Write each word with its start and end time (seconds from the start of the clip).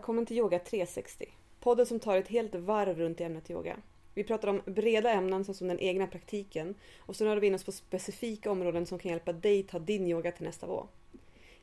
Välkommen 0.00 0.26
till 0.26 0.38
Yoga 0.38 0.58
360. 0.58 1.26
Podden 1.60 1.86
som 1.86 2.00
tar 2.00 2.16
ett 2.16 2.28
helt 2.28 2.54
varv 2.54 2.98
runt 2.98 3.20
ämnet 3.20 3.50
yoga. 3.50 3.76
Vi 4.14 4.24
pratar 4.24 4.48
om 4.48 4.62
breda 4.66 5.10
ämnen 5.10 5.44
såsom 5.44 5.68
den 5.68 5.80
egna 5.80 6.06
praktiken 6.06 6.74
och 6.98 7.16
så 7.16 7.24
rör 7.24 7.36
vi 7.36 7.46
in 7.46 7.54
oss 7.54 7.64
på 7.64 7.72
specifika 7.72 8.50
områden 8.50 8.86
som 8.86 8.98
kan 8.98 9.10
hjälpa 9.10 9.32
dig 9.32 9.62
ta 9.62 9.78
din 9.78 10.06
yoga 10.06 10.32
till 10.32 10.44
nästa 10.44 10.66
nivå. 10.66 10.86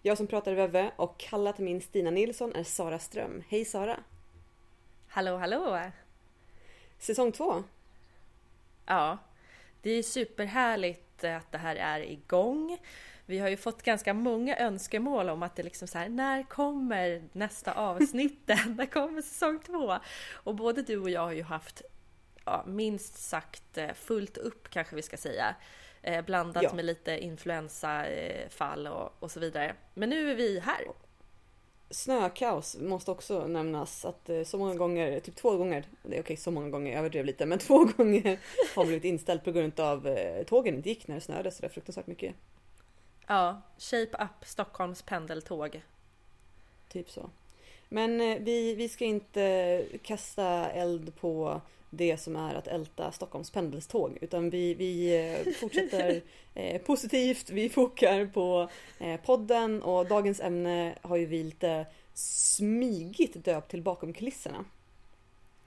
Jag 0.02 0.18
som 0.18 0.28
pratar 0.28 0.54
Veve 0.54 0.92
och 0.96 1.20
kalla 1.20 1.54
till 1.54 1.66
min 1.66 1.82
Stina 1.82 2.12
Nilsson 2.12 2.56
är 2.56 2.64
Sara 2.64 3.00
Ström. 3.00 3.44
Hej 3.48 3.66
Sara! 3.66 4.00
Hallå 5.08 5.38
hallå! 5.38 5.82
Säsong 7.00 7.32
två. 7.32 7.64
Ja, 8.86 9.18
det 9.82 9.92
är 9.92 10.04
superhärligt 10.04 11.24
att 11.24 11.52
det 11.52 11.58
här 11.58 11.76
är 11.76 12.00
igång. 12.00 12.78
Vi 13.30 13.40
har 13.40 13.50
ju 13.50 13.58
fått 13.58 13.84
ganska 13.84 14.14
många 14.14 14.58
önskemål 14.58 15.30
om 15.30 15.44
att 15.44 15.56
det 15.56 15.64
liksom 15.64 15.88
så 15.88 15.98
här, 15.98 16.10
när 16.10 16.44
kommer 16.44 17.24
nästa 17.32 17.74
avsnitt? 17.74 18.40
när 18.48 18.86
kommer 18.86 19.22
säsong 19.22 19.60
två? 19.60 19.98
Och 20.34 20.56
både 20.56 20.82
du 20.82 20.98
och 20.98 21.10
jag 21.10 21.22
har 21.22 21.32
ju 21.32 21.44
haft 21.44 21.82
ja, 22.46 22.64
minst 22.68 23.18
sagt 23.18 23.78
eh, 23.78 23.94
fullt 23.94 24.38
upp 24.38 24.70
kanske 24.70 24.96
vi 24.96 25.02
ska 25.02 25.18
säga. 25.18 25.56
Eh, 26.02 26.26
blandat 26.26 26.64
ja. 26.64 26.74
med 26.74 26.86
lite 26.86 27.18
influensafall 27.20 28.88
och, 28.88 29.14
och 29.20 29.32
så 29.32 29.40
vidare. 29.40 29.76
Men 29.94 30.10
nu 30.10 30.32
är 30.32 30.36
vi 30.36 30.60
här. 30.60 30.82
Snökaos 31.90 32.78
måste 32.80 33.12
också 33.12 33.48
nämnas 33.48 34.06
att 34.06 34.30
eh, 34.30 34.44
så 34.44 34.58
många 34.58 34.76
gånger, 34.76 35.20
typ 35.20 35.36
två 35.36 35.58
gånger, 35.58 35.86
det 36.02 36.08
är 36.08 36.12
okej 36.12 36.20
okay, 36.20 36.38
så 36.38 36.52
många 36.52 36.70
gånger, 36.70 36.92
jag 36.92 37.00
överdrev 37.00 37.26
lite, 37.26 37.46
men 37.46 37.60
två 37.68 37.86
gånger 37.98 38.40
har 38.76 38.86
blivit 38.86 39.04
inställt 39.04 39.44
på 39.44 39.52
grund 39.52 39.80
av 39.80 40.08
eh, 40.08 40.44
tågen 40.44 40.76
inte 40.76 40.90
gick 40.90 41.08
när 41.08 41.16
det 41.16 41.22
snöade 41.22 41.52
så 41.52 41.62
det 41.62 41.68
är 41.68 41.72
fruktansvärt 41.72 42.08
mycket. 42.08 42.36
Ja, 43.28 43.62
Shape 43.78 44.18
Up 44.24 44.46
Stockholms 44.46 45.02
pendeltåg. 45.02 45.82
Typ 46.90 47.10
så. 47.10 47.30
Men 47.90 48.22
eh, 48.22 48.38
vi, 48.40 48.76
vi 48.76 48.90
ska 48.90 49.06
inte 49.06 49.86
kasta 50.04 50.70
eld 50.70 51.16
på 51.16 51.62
det 51.90 52.18
som 52.18 52.36
är 52.36 52.56
att 52.56 52.68
älta 52.68 53.12
Stockholms 53.12 53.52
pendelståg 53.52 54.18
utan 54.22 54.50
vi, 54.50 54.74
vi 54.74 55.16
eh, 55.18 55.54
fortsätter 55.54 56.22
eh, 56.54 56.82
positivt. 56.82 57.50
Vi 57.50 57.70
fokar 57.70 58.26
på 58.26 58.70
eh, 59.00 59.20
podden 59.22 59.84
och 59.84 60.06
dagens 60.06 60.40
ämne 60.40 60.96
har 61.02 61.18
ju 61.18 61.26
vi 61.26 61.44
lite 61.44 61.86
smygigt 62.14 63.46
döpt 63.46 63.72
till 63.72 63.82
bakom 63.82 64.14
kulisserna. 64.14 64.66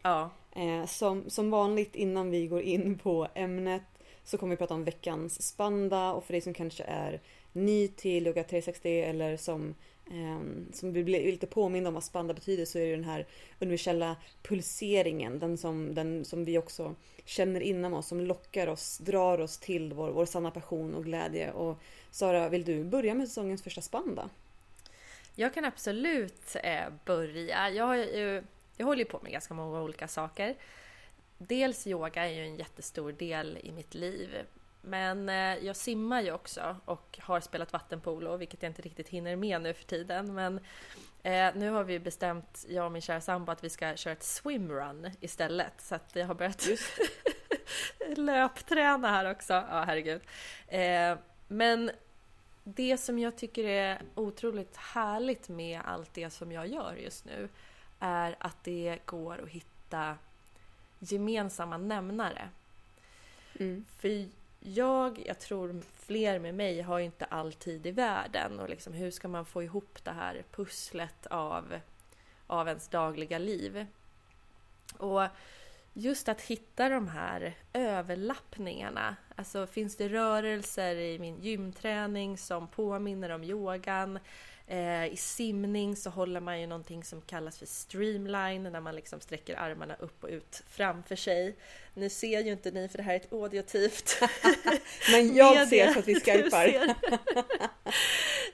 Ja. 0.03 0.31
Eh, 0.53 0.87
som, 0.87 1.31
som 1.31 1.51
vanligt 1.51 1.95
innan 1.95 2.31
vi 2.31 2.47
går 2.47 2.63
in 2.63 2.99
på 2.99 3.29
ämnet 3.35 3.83
så 4.25 4.39
kommer 4.39 4.51
vi 4.51 4.57
prata 4.57 4.75
om 4.75 4.85
veckans 4.85 5.43
spanda 5.43 6.13
och 6.13 6.25
för 6.25 6.33
dig 6.33 6.41
som 6.41 6.55
kanske 6.55 6.85
är 6.85 7.21
ny 7.53 7.89
till 7.89 8.27
Yoga 8.27 8.45
360 8.45 9.01
eller 9.01 9.37
som, 9.37 9.75
eh, 10.07 10.73
som 10.73 10.93
vi 10.93 11.05
blir 11.05 11.33
lite 11.33 11.47
påminna 11.47 11.89
om 11.89 11.95
vad 11.95 12.05
spanda 12.05 12.35
betyder 12.35 12.65
så 12.65 12.79
är 12.79 12.87
det 12.87 12.97
den 12.97 13.05
här 13.05 13.27
universella 13.59 14.17
pulseringen. 14.43 15.39
Den 15.39 15.59
som, 15.59 15.95
den 15.95 16.25
som 16.25 16.45
vi 16.45 16.59
också 16.59 16.95
känner 17.25 17.61
inom 17.61 17.95
oss, 17.95 18.09
som 18.09 18.21
lockar 18.21 18.67
oss, 18.67 18.99
drar 18.99 19.41
oss 19.41 19.59
till 19.59 19.93
vår, 19.93 20.11
vår 20.11 20.27
sanna 20.27 20.51
passion 20.51 20.95
och 20.95 21.05
glädje. 21.05 21.53
Och 21.53 21.79
Sara, 22.11 22.49
vill 22.49 22.65
du 22.65 22.85
börja 22.85 23.15
med 23.15 23.29
säsongens 23.29 23.63
första 23.63 23.81
spanda? 23.81 24.31
Jag 25.35 25.55
kan 25.55 25.65
absolut 25.65 26.57
eh, 26.63 26.85
börja. 27.05 27.71
Jag, 27.71 27.87
har 27.87 27.97
ju, 27.97 28.43
jag 28.77 28.87
håller 28.87 28.99
ju 28.99 29.11
på 29.11 29.21
med 29.23 29.33
ganska 29.33 29.55
många 29.55 29.83
olika 29.83 30.09
saker. 30.09 30.55
Dels 31.39 31.87
yoga 31.87 32.29
är 32.29 32.33
ju 32.33 32.45
en 32.45 32.57
jättestor 32.57 33.13
del 33.13 33.59
i 33.63 33.73
mitt 33.73 33.95
liv. 33.95 34.29
Men 34.83 35.29
eh, 35.29 35.65
jag 35.67 35.77
simmar 35.77 36.23
ju 36.23 36.33
också 36.33 36.77
och 36.85 37.19
har 37.23 37.41
spelat 37.41 37.73
vattenpolo, 37.73 38.37
vilket 38.37 38.63
jag 38.63 38.71
inte 38.71 38.83
riktigt 38.83 39.09
hinner 39.09 39.37
med 39.37 39.63
nu 39.63 39.75
för 39.75 39.85
tiden. 39.85 40.35
Men 40.35 40.61
eh, 41.23 41.55
nu 41.55 41.71
har 41.71 41.85
vi 41.85 41.99
bestämt, 41.99 42.67
jag 42.69 42.87
och 42.87 42.93
min 42.93 43.03
kära 43.03 43.21
sambo, 43.21 43.53
att 43.53 43.65
vi 43.65 43.71
ska 43.71 43.97
köra 43.97 44.13
ett 44.13 44.23
swimrun 44.23 45.11
istället. 45.21 45.81
Så 45.81 45.95
att 45.95 46.11
jag 46.17 46.27
har 46.27 46.35
börjat 46.35 46.69
löpträna 48.17 49.09
här 49.09 49.31
också. 49.31 49.53
Ja, 49.53 49.85
herregud. 49.87 50.23
Eh, 50.69 51.19
men 51.49 51.91
det 52.65 52.99
som 52.99 53.19
jag 53.19 53.37
tycker 53.37 53.65
är 53.65 54.03
otroligt 54.15 54.77
härligt 54.77 55.49
med 55.49 55.81
allt 55.85 56.15
det 56.15 56.31
som 56.31 56.53
jag 56.53 56.67
gör 56.67 56.95
just 56.95 57.25
nu 57.25 57.49
är 58.01 58.37
att 58.39 58.65
det 58.65 58.99
går 59.05 59.43
att 59.43 59.49
hitta 59.49 60.17
gemensamma 60.99 61.77
nämnare. 61.79 62.49
Mm. 63.59 63.85
För 63.99 64.29
jag, 64.61 65.23
jag 65.27 65.39
tror 65.39 65.83
fler 65.97 66.39
med 66.39 66.55
mig 66.55 66.81
har 66.81 66.99
ju 66.99 67.05
inte 67.05 67.25
all 67.25 67.53
tid 67.53 67.87
i 67.87 67.91
världen 67.91 68.61
och 68.61 68.69
liksom 68.69 68.93
hur 68.93 69.11
ska 69.11 69.29
man 69.29 69.45
få 69.45 69.63
ihop 69.63 69.99
det 70.05 70.11
här 70.11 70.45
pusslet 70.51 71.27
av, 71.27 71.81
av 72.47 72.69
ens 72.69 72.89
dagliga 72.89 73.39
liv? 73.39 73.87
Och 74.97 75.23
just 75.93 76.29
att 76.29 76.41
hitta 76.41 76.89
de 76.89 77.09
här 77.09 77.55
överlappningarna. 77.73 79.17
Alltså 79.37 79.67
finns 79.67 79.97
det 79.97 80.09
rörelser 80.09 80.97
i 80.97 81.19
min 81.19 81.41
gymträning 81.41 82.39
som 82.39 82.69
påminner 82.69 83.31
om 83.31 83.45
yogan? 83.45 84.19
Eh, 84.71 85.13
I 85.13 85.17
simning 85.17 85.97
så 85.97 86.11
håller 86.11 86.41
man 86.41 86.61
ju 86.61 86.67
någonting 86.67 87.05
som 87.05 87.21
kallas 87.21 87.59
för 87.59 87.67
streamline 87.67 88.63
när 88.63 88.81
man 88.81 88.95
liksom 88.95 89.21
sträcker 89.21 89.57
armarna 89.57 89.95
upp 89.95 90.25
och 90.25 90.31
ut 90.31 90.63
framför 90.69 91.17
sig. 91.17 91.57
Nu 91.95 92.09
ser 92.09 92.41
ju 92.41 92.53
inte 92.53 92.71
ni 92.71 92.89
för 92.89 92.99
det 92.99 93.05
här 93.05 93.13
är 93.13 93.17
ett 93.17 93.33
audiotivt 93.33 94.23
Men 95.13 95.35
jag 95.35 95.69
ser 95.69 95.93
så 95.93 95.99
att 95.99 96.09
vi 96.09 96.15
skarpar. 96.21 96.67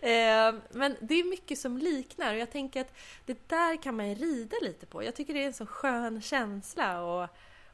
eh, 0.00 0.55
men 0.71 0.97
det 1.00 1.15
är 1.15 1.31
mycket 1.31 1.59
som 1.59 1.78
liknar 1.78 2.32
och 2.32 2.41
jag 2.41 2.50
tänker 2.50 2.81
att 2.81 2.94
det 3.26 3.49
där 3.49 3.82
kan 3.82 3.97
man 3.97 4.15
rida 4.15 4.56
lite 4.62 4.87
på. 4.87 5.03
Jag 5.03 5.15
tycker 5.15 5.34
det 5.34 5.43
är 5.43 5.47
en 5.47 5.53
så 5.53 5.66
skön 5.66 6.22
känsla 6.22 7.03
och, 7.03 7.28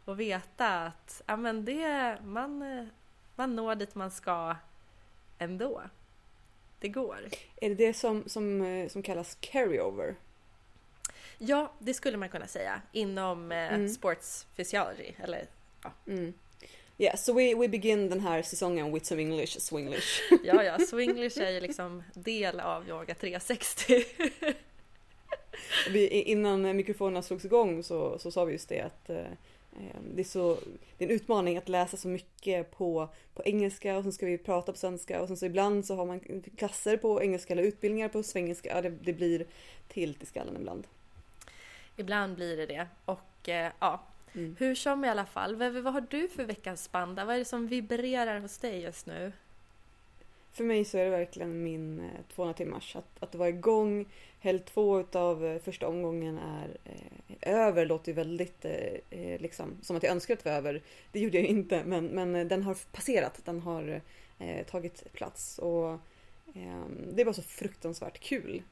och 0.04 0.20
veta 0.20 0.84
att 0.84 1.22
ja, 1.26 1.36
men 1.36 1.64
det, 1.64 2.16
man, 2.24 2.88
man 3.36 3.56
når 3.56 3.74
dit 3.74 3.94
man 3.94 4.10
ska 4.10 4.56
ändå 5.38 5.82
det 6.82 6.88
går. 6.88 7.28
Är 7.60 7.68
det 7.68 7.74
det 7.74 7.94
som, 7.94 8.24
som, 8.26 8.62
eh, 8.62 8.88
som 8.88 9.02
kallas 9.02 9.36
carryover? 9.40 10.14
Ja, 11.38 11.72
det 11.78 11.94
skulle 11.94 12.16
man 12.16 12.28
kunna 12.28 12.46
säga 12.46 12.82
inom 12.92 13.52
eh, 13.52 13.74
mm. 13.74 13.88
sports 13.88 14.46
physiology. 14.56 15.12
Eller, 15.18 15.46
ja. 15.82 15.92
Mm. 16.06 16.32
Yeah, 16.98 17.16
so 17.16 17.32
we, 17.32 17.54
we 17.54 17.68
begin 17.68 18.08
den 18.08 18.20
här 18.20 18.42
säsongen 18.42 18.92
with 18.92 19.06
some 19.06 19.22
English, 19.22 19.58
swinglish. 19.60 20.20
ja, 20.44 20.62
ja, 20.62 20.78
swinglish 20.78 21.40
är 21.40 21.50
ju 21.50 21.60
liksom 21.68 22.02
del 22.14 22.60
av 22.60 22.88
yoga 22.88 23.14
360. 23.14 24.04
vi, 25.90 26.08
innan 26.08 26.76
mikrofonerna 26.76 27.22
slogs 27.22 27.44
igång 27.44 27.82
så, 27.82 28.18
så 28.18 28.30
sa 28.30 28.44
vi 28.44 28.52
just 28.52 28.68
det 28.68 28.80
att 28.80 29.10
eh, 29.10 29.26
det 30.14 30.22
är, 30.22 30.24
så, 30.24 30.58
det 30.98 31.04
är 31.04 31.08
en 31.08 31.14
utmaning 31.14 31.56
att 31.56 31.68
läsa 31.68 31.96
så 31.96 32.08
mycket 32.08 32.70
på, 32.70 33.08
på 33.34 33.42
engelska 33.44 33.96
och 33.96 34.02
sen 34.02 34.12
ska 34.12 34.26
vi 34.26 34.38
prata 34.38 34.72
på 34.72 34.78
svenska 34.78 35.22
och 35.22 35.28
sen 35.28 35.36
så 35.36 35.46
ibland 35.46 35.86
så 35.86 35.96
har 35.96 36.06
man 36.06 36.20
klasser 36.56 36.96
på 36.96 37.22
engelska 37.22 37.52
eller 37.52 37.62
utbildningar 37.62 38.08
på 38.08 38.22
svengelska. 38.22 38.68
Ja, 38.68 38.82
det, 38.82 38.90
det 38.90 39.12
blir 39.12 39.46
tilt 39.88 40.22
i 40.22 40.26
skallen 40.26 40.56
ibland. 40.56 40.86
Ibland 41.96 42.34
blir 42.34 42.56
det 42.56 42.66
det 42.66 42.86
och 43.04 43.48
eh, 43.48 43.72
ja, 43.78 44.02
mm. 44.32 44.56
hur 44.58 44.74
som 44.74 45.04
i 45.04 45.08
alla 45.08 45.26
fall. 45.26 45.56
Vad, 45.56 45.72
vad 45.72 45.92
har 45.92 46.06
du 46.10 46.28
för 46.28 46.44
veckans 46.44 46.84
spanda? 46.84 47.24
Vad 47.24 47.34
är 47.34 47.38
det 47.38 47.44
som 47.44 47.66
vibrerar 47.66 48.40
hos 48.40 48.58
dig 48.58 48.80
just 48.80 49.06
nu? 49.06 49.32
För 50.52 50.64
mig 50.64 50.84
så 50.84 50.98
är 50.98 51.04
det 51.04 51.10
verkligen 51.10 51.62
min 51.62 52.00
eh, 52.00 52.36
200-timmars. 52.36 52.96
Att, 52.96 53.22
att 53.22 53.34
vara 53.34 53.48
igång. 53.48 54.06
Helg 54.40 54.58
två 54.58 55.04
av 55.12 55.46
eh, 55.46 55.58
första 55.58 55.88
omgången 55.88 56.38
är 56.38 56.76
eh, 56.84 57.54
över. 57.54 57.86
Låter 57.86 58.08
ju 58.08 58.14
väldigt 58.14 58.64
eh, 58.64 59.20
eh, 59.20 59.40
liksom 59.40 59.78
som 59.82 59.96
att 59.96 60.02
jag 60.02 60.12
önskar 60.12 60.34
att 60.34 60.44
det 60.44 60.50
var 60.50 60.56
över. 60.56 60.82
Det 61.12 61.20
gjorde 61.20 61.38
jag 61.38 61.46
inte 61.46 61.84
men, 61.84 62.06
men 62.06 62.48
den 62.48 62.62
har 62.62 62.76
passerat. 62.92 63.40
Den 63.44 63.60
har 63.60 64.00
eh, 64.38 64.66
tagit 64.66 65.12
plats. 65.12 65.58
Och 65.58 65.90
ehm, 66.54 67.08
Det 67.12 67.20
är 67.22 67.24
bara 67.24 67.34
så 67.34 67.42
fruktansvärt 67.42 68.20
kul. 68.20 68.62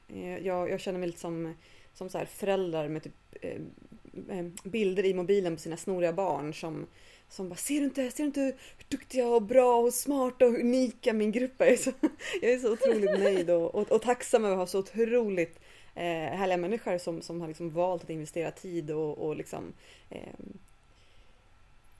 jag, 0.41 0.69
jag 0.69 0.79
känner 0.79 0.99
mig 0.99 1.07
lite 1.07 1.19
som, 1.19 1.53
som 1.93 2.09
så 2.09 2.17
här 2.17 2.25
föräldrar 2.25 2.87
med 2.87 3.03
typ 3.03 3.13
bilder 4.63 5.05
i 5.05 5.13
mobilen 5.13 5.55
på 5.55 5.61
sina 5.61 5.77
snoriga 5.77 6.13
barn 6.13 6.53
som 6.53 6.87
som 7.31 7.49
bara 7.49 7.55
ser 7.55 7.79
du 7.79 7.85
inte, 7.85 8.11
ser 8.11 8.23
du 8.23 8.27
inte 8.27 8.41
hur 8.41 8.55
duktiga 8.87 9.27
och 9.27 9.41
bra 9.41 9.77
och 9.77 9.93
smarta 9.93 10.45
och 10.45 10.59
unika 10.59 11.13
min 11.13 11.31
grupp 11.31 11.61
är? 11.61 11.75
Så, 11.75 11.91
jag 12.41 12.51
är 12.51 12.59
så 12.59 12.73
otroligt 12.73 13.19
nöjd 13.19 13.49
och, 13.49 13.75
och, 13.75 13.91
och 13.91 14.01
tacksam 14.01 14.45
över 14.45 14.53
att 14.53 14.59
ha 14.59 14.67
så 14.67 14.79
otroligt 14.79 15.59
eh, 15.95 16.03
härliga 16.03 16.57
människor 16.57 16.97
som, 16.97 17.21
som 17.21 17.41
har 17.41 17.47
liksom 17.47 17.69
valt 17.69 18.03
att 18.03 18.09
investera 18.09 18.51
tid 18.51 18.91
och, 18.91 19.17
och 19.17 19.35
liksom 19.35 19.73
eh, 20.09 20.33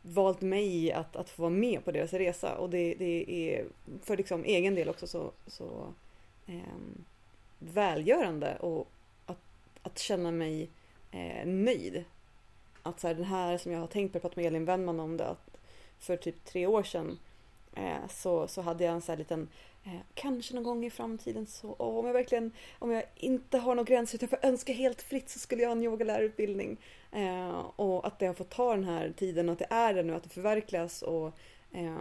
valt 0.01 0.42
mig 0.42 0.92
att, 0.92 1.16
att 1.16 1.30
få 1.30 1.42
vara 1.42 1.50
med 1.50 1.86
på 1.86 1.92
deras 1.92 2.13
resa 2.13 2.57
och 2.57 2.69
det, 2.69 2.95
det 3.00 3.25
är 3.30 3.66
för 4.04 4.18
liksom 4.18 4.44
egen 4.44 4.75
del 4.75 4.89
också 4.89 5.07
så, 5.07 5.31
så 5.48 5.94
eh, 6.48 6.78
välgörande 7.60 8.57
och 8.60 8.88
att, 9.25 9.42
att 9.81 10.00
känna 10.00 10.31
mig 10.31 10.69
eh, 11.12 11.45
nöjd 11.45 12.04
att 12.83 13.00
så 13.00 13.07
här, 13.07 13.13
den 13.13 13.24
här 13.24 13.57
som 13.57 13.72
jag 13.72 13.80
har 13.80 13.88
tänkt 13.88 14.12
på, 14.12 14.16
jag 14.16 14.22
pratade 14.22 14.42
med 14.42 14.48
Elin 14.48 14.66
Wennman 14.66 15.00
om 15.00 15.18
det, 15.18 15.28
att 15.28 15.57
för 16.00 16.18
typ 16.18 16.45
tre 16.45 16.68
år 16.68 16.83
sedan 16.83 17.19
eh, 17.75 18.07
så, 18.10 18.48
så 18.48 18.62
hade 18.62 18.83
jag 18.83 18.94
en 18.94 19.01
sån 19.01 19.13
här 19.13 19.18
liten 19.18 19.48
Eh, 19.83 20.00
kanske 20.13 20.54
någon 20.54 20.63
gång 20.63 20.86
i 20.86 20.89
framtiden 20.89 21.48
så 21.48 21.75
åh, 21.80 22.00
om 22.00 22.06
jag 22.06 22.13
verkligen, 22.13 22.51
om 22.80 22.92
jag 22.92 23.04
inte 23.16 23.57
har 23.57 23.75
några 23.75 23.88
gränser 23.88 24.16
utan 24.16 24.30
får 24.30 24.39
önska 24.42 24.74
helt 24.74 25.01
fritt 25.01 25.30
så 25.30 25.39
skulle 25.39 25.62
jag 25.62 25.69
ha 25.69 25.75
en 25.75 25.83
yogalärarutbildning. 25.83 26.78
Eh, 27.12 27.60
och 27.75 28.07
att 28.07 28.19
det 28.19 28.25
har 28.25 28.33
fått 28.33 28.50
ta 28.50 28.75
den 28.75 28.83
här 28.83 29.13
tiden 29.18 29.50
och 29.50 29.54
att 29.54 29.60
det 29.60 29.68
är 29.69 29.94
det 29.94 30.04
nu, 30.04 30.16
att 30.16 30.24
det 30.24 30.30
förverkligas 30.30 31.01
och 31.01 31.28
eh, 31.72 31.98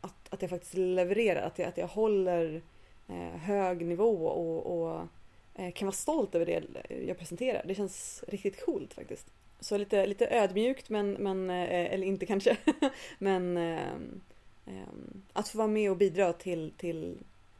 att, 0.00 0.32
att 0.32 0.42
jag 0.42 0.50
faktiskt 0.50 0.74
levererar, 0.74 1.42
att 1.42 1.58
jag, 1.58 1.68
att 1.68 1.76
jag 1.76 1.86
håller 1.86 2.62
eh, 3.08 3.36
hög 3.40 3.86
nivå 3.86 4.26
och, 4.26 4.82
och 4.82 5.08
eh, 5.54 5.72
kan 5.72 5.86
vara 5.86 5.96
stolt 5.96 6.34
över 6.34 6.46
det 6.46 6.62
jag 7.06 7.18
presenterar. 7.18 7.62
Det 7.66 7.74
känns 7.74 8.24
riktigt 8.28 8.64
coolt 8.64 8.94
faktiskt. 8.94 9.26
Så 9.62 9.78
lite, 9.78 10.06
lite 10.06 10.26
ödmjukt 10.26 10.88
men, 10.88 11.12
men 11.12 11.50
eh, 11.50 11.92
eller 11.94 12.06
inte 12.06 12.26
kanske, 12.26 12.56
men 13.18 13.56
ehm, 13.56 14.20
Ehm, 14.66 15.22
att 15.32 15.48
få 15.48 15.58
vara 15.58 15.68
med 15.68 15.90
och 15.90 15.96
bidra 15.96 16.32
till, 16.32 16.72
till, 16.76 17.18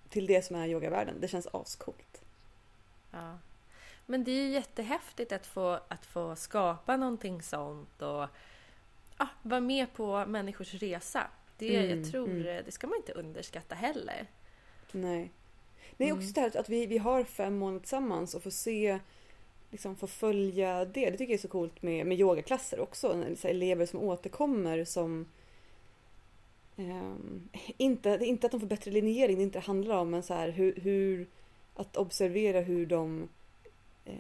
till 0.09 0.27
det 0.27 0.43
som 0.45 0.57
är 0.57 0.69
yogavärlden, 0.69 1.21
det 1.21 1.29
känns 1.29 1.47
ascoolt. 1.53 2.23
Ja. 3.11 3.39
Men 4.07 4.25
det 4.25 4.31
är 4.31 4.45
ju 4.45 4.51
jättehäftigt 4.51 5.33
att 5.33 5.47
få, 5.47 5.81
att 5.89 6.07
få 6.07 6.37
skapa 6.37 6.97
någonting 6.97 7.43
sånt 7.43 8.03
och 8.03 8.27
ja, 9.19 9.29
vara 9.43 9.61
med 9.61 9.93
på 9.93 10.27
människors 10.27 10.75
resa. 10.75 11.27
Det, 11.59 11.77
mm, 11.77 11.99
jag 11.99 12.11
tror, 12.11 12.29
mm. 12.29 12.63
det 12.65 12.73
ska 12.73 12.87
man 12.87 12.97
inte 12.97 13.13
underskatta 13.13 13.75
heller. 13.75 14.27
Nej. 14.93 15.33
Nej, 15.97 16.11
mm. 16.11 16.19
också 16.19 16.33
det 16.35 16.41
här 16.41 16.57
att 16.57 16.69
vi, 16.69 16.87
vi 16.87 16.99
har 16.99 17.25
fem 17.25 17.59
månader 17.59 17.81
tillsammans 17.81 18.35
och 18.35 18.43
får 18.43 18.51
se, 18.51 18.99
liksom 19.73 19.97
få 19.97 20.07
följa 20.07 20.85
det. 20.85 21.11
Det 21.11 21.17
tycker 21.17 21.33
jag 21.33 21.39
är 21.39 21.43
så 21.43 21.49
coolt 21.49 21.83
med, 21.83 22.07
med 22.07 22.21
yogaklasser 22.21 22.81
också. 22.81 23.25
Så 23.37 23.49
elever 23.49 23.87
som 23.87 24.01
återkommer 24.01 24.85
som 24.85 25.27
Um, 26.77 27.49
inte, 27.77 28.17
det 28.17 28.25
är 28.25 28.29
inte 28.29 28.47
att 28.47 28.51
de 28.51 28.61
får 28.61 28.67
bättre 28.67 28.91
linjering, 28.91 29.37
det 29.37 29.43
inte 29.43 29.61
handlar 29.61 29.97
om, 29.97 30.11
men 30.11 30.23
så 30.23 30.35
här, 30.35 30.49
hur, 30.49 30.75
hur 30.81 31.27
att 31.75 31.97
observera 31.97 32.61
hur 32.61 32.87
de 32.87 33.29
eh, 34.05 34.15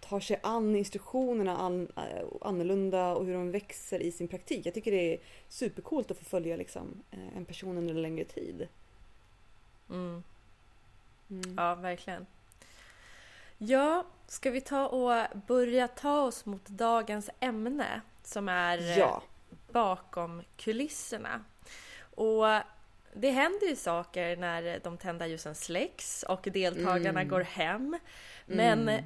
tar 0.00 0.20
sig 0.20 0.40
an 0.42 0.76
instruktionerna 0.76 1.56
an, 1.56 1.88
eh, 1.96 2.26
annorlunda 2.40 3.14
och 3.14 3.26
hur 3.26 3.32
de 3.32 3.50
växer 3.50 4.00
i 4.00 4.12
sin 4.12 4.28
praktik. 4.28 4.66
Jag 4.66 4.74
tycker 4.74 4.90
det 4.90 5.14
är 5.14 5.20
supercoolt 5.48 6.10
att 6.10 6.18
få 6.18 6.24
följa 6.24 6.56
liksom, 6.56 7.02
eh, 7.10 7.36
en 7.36 7.44
person 7.44 7.78
under 7.78 7.94
en 7.94 8.02
längre 8.02 8.24
tid. 8.24 8.68
Mm. 9.90 10.22
Mm. 11.30 11.54
Ja, 11.56 11.74
verkligen. 11.74 12.26
Ja, 13.58 14.04
ska 14.28 14.50
vi 14.50 14.60
ta 14.60 14.86
och 14.86 15.38
börja 15.46 15.88
ta 15.88 16.20
oss 16.20 16.46
mot 16.46 16.66
dagens 16.66 17.30
ämne 17.40 18.00
som 18.22 18.48
är 18.48 18.98
ja. 18.98 19.22
bakom 19.72 20.42
kulisserna. 20.56 21.44
Och 22.14 22.46
det 23.14 23.30
händer 23.30 23.66
ju 23.66 23.76
saker 23.76 24.36
när 24.36 24.80
de 24.84 24.98
tända 24.98 25.26
ljusen 25.26 25.54
släcks 25.54 26.22
och 26.22 26.48
deltagarna 26.52 27.20
mm. 27.20 27.28
går 27.28 27.40
hem. 27.40 27.98
Men 28.46 28.88
mm. 28.88 29.04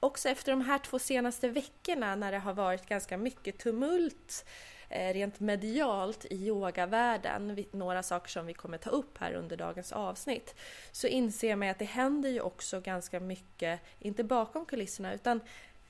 också 0.00 0.28
efter 0.28 0.52
de 0.52 0.60
här 0.60 0.78
två 0.78 0.98
senaste 0.98 1.48
veckorna 1.48 2.16
när 2.16 2.32
det 2.32 2.38
har 2.38 2.52
varit 2.52 2.86
ganska 2.86 3.16
mycket 3.16 3.58
tumult 3.58 4.44
eh, 4.44 4.50
rent 4.88 5.40
medialt 5.40 6.24
i 6.24 6.46
yogavärlden, 6.46 7.64
några 7.70 8.02
saker 8.02 8.30
som 8.30 8.46
vi 8.46 8.54
kommer 8.54 8.78
ta 8.78 8.90
upp 8.90 9.18
här 9.18 9.32
under 9.32 9.56
dagens 9.56 9.92
avsnitt, 9.92 10.54
så 10.92 11.06
inser 11.06 11.56
man 11.56 11.68
att 11.68 11.78
det 11.78 11.84
händer 11.84 12.28
ju 12.28 12.40
också 12.40 12.80
ganska 12.80 13.20
mycket, 13.20 13.80
inte 13.98 14.24
bakom 14.24 14.66
kulisserna, 14.66 15.14
utan 15.14 15.40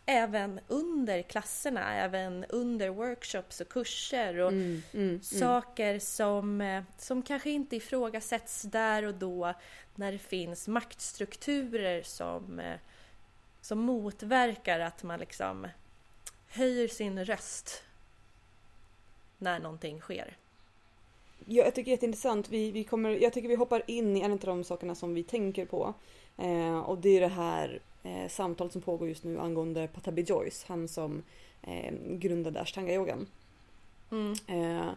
även 0.06 0.60
under 0.68 1.22
klasserna, 1.22 1.94
även 1.94 2.44
under 2.48 2.88
workshops 2.88 3.60
och 3.60 3.68
kurser 3.68 4.38
och 4.38 4.52
mm, 4.52 4.82
mm, 4.92 5.08
mm. 5.08 5.20
saker 5.22 5.88
mm. 5.88 6.00
Som, 6.00 6.60
eh, 6.60 6.82
som 6.98 7.22
kanske 7.22 7.50
inte 7.50 7.76
ifrågasätts 7.76 8.62
där 8.62 9.02
och 9.02 9.14
då 9.14 9.54
när 9.94 10.12
det 10.12 10.18
finns 10.18 10.68
maktstrukturer 10.68 12.02
som, 12.02 12.60
eh, 12.60 12.78
som 13.60 13.78
motverkar 13.78 14.80
att 14.80 15.02
man 15.02 15.20
liksom 15.20 15.68
höjer 16.48 16.88
sin 16.88 17.24
röst 17.24 17.82
när 19.38 19.58
någonting 19.58 20.00
sker. 20.00 20.36
Ja, 21.44 21.64
jag 21.64 21.74
tycker 21.74 21.84
det 21.84 21.90
är 21.90 21.96
jätteintressant. 21.96 22.48
Vi, 22.48 22.70
vi 22.70 22.84
kommer, 22.84 23.10
jag 23.10 23.32
tycker 23.32 23.48
vi 23.48 23.54
hoppar 23.54 23.82
in 23.86 24.16
i 24.16 24.20
en 24.20 24.32
av 24.32 24.38
de 24.38 24.64
sakerna 24.64 24.94
som 24.94 25.14
vi 25.14 25.22
tänker 25.22 25.66
på. 25.66 25.94
Eh, 26.36 26.78
och 26.78 26.98
det 26.98 27.16
är 27.16 27.20
det 27.20 27.28
här 27.28 27.80
eh, 28.02 28.28
samtalet 28.28 28.72
som 28.72 28.82
pågår 28.82 29.08
just 29.08 29.24
nu 29.24 29.38
angående 29.40 29.88
Patabi 29.88 30.22
Joyce, 30.22 30.64
han 30.68 30.88
som 30.88 31.22
eh, 31.62 31.94
grundade 32.08 32.60
ashtanga-yogan. 32.60 33.26
Mm. 34.10 34.32
Eh, 34.46 34.88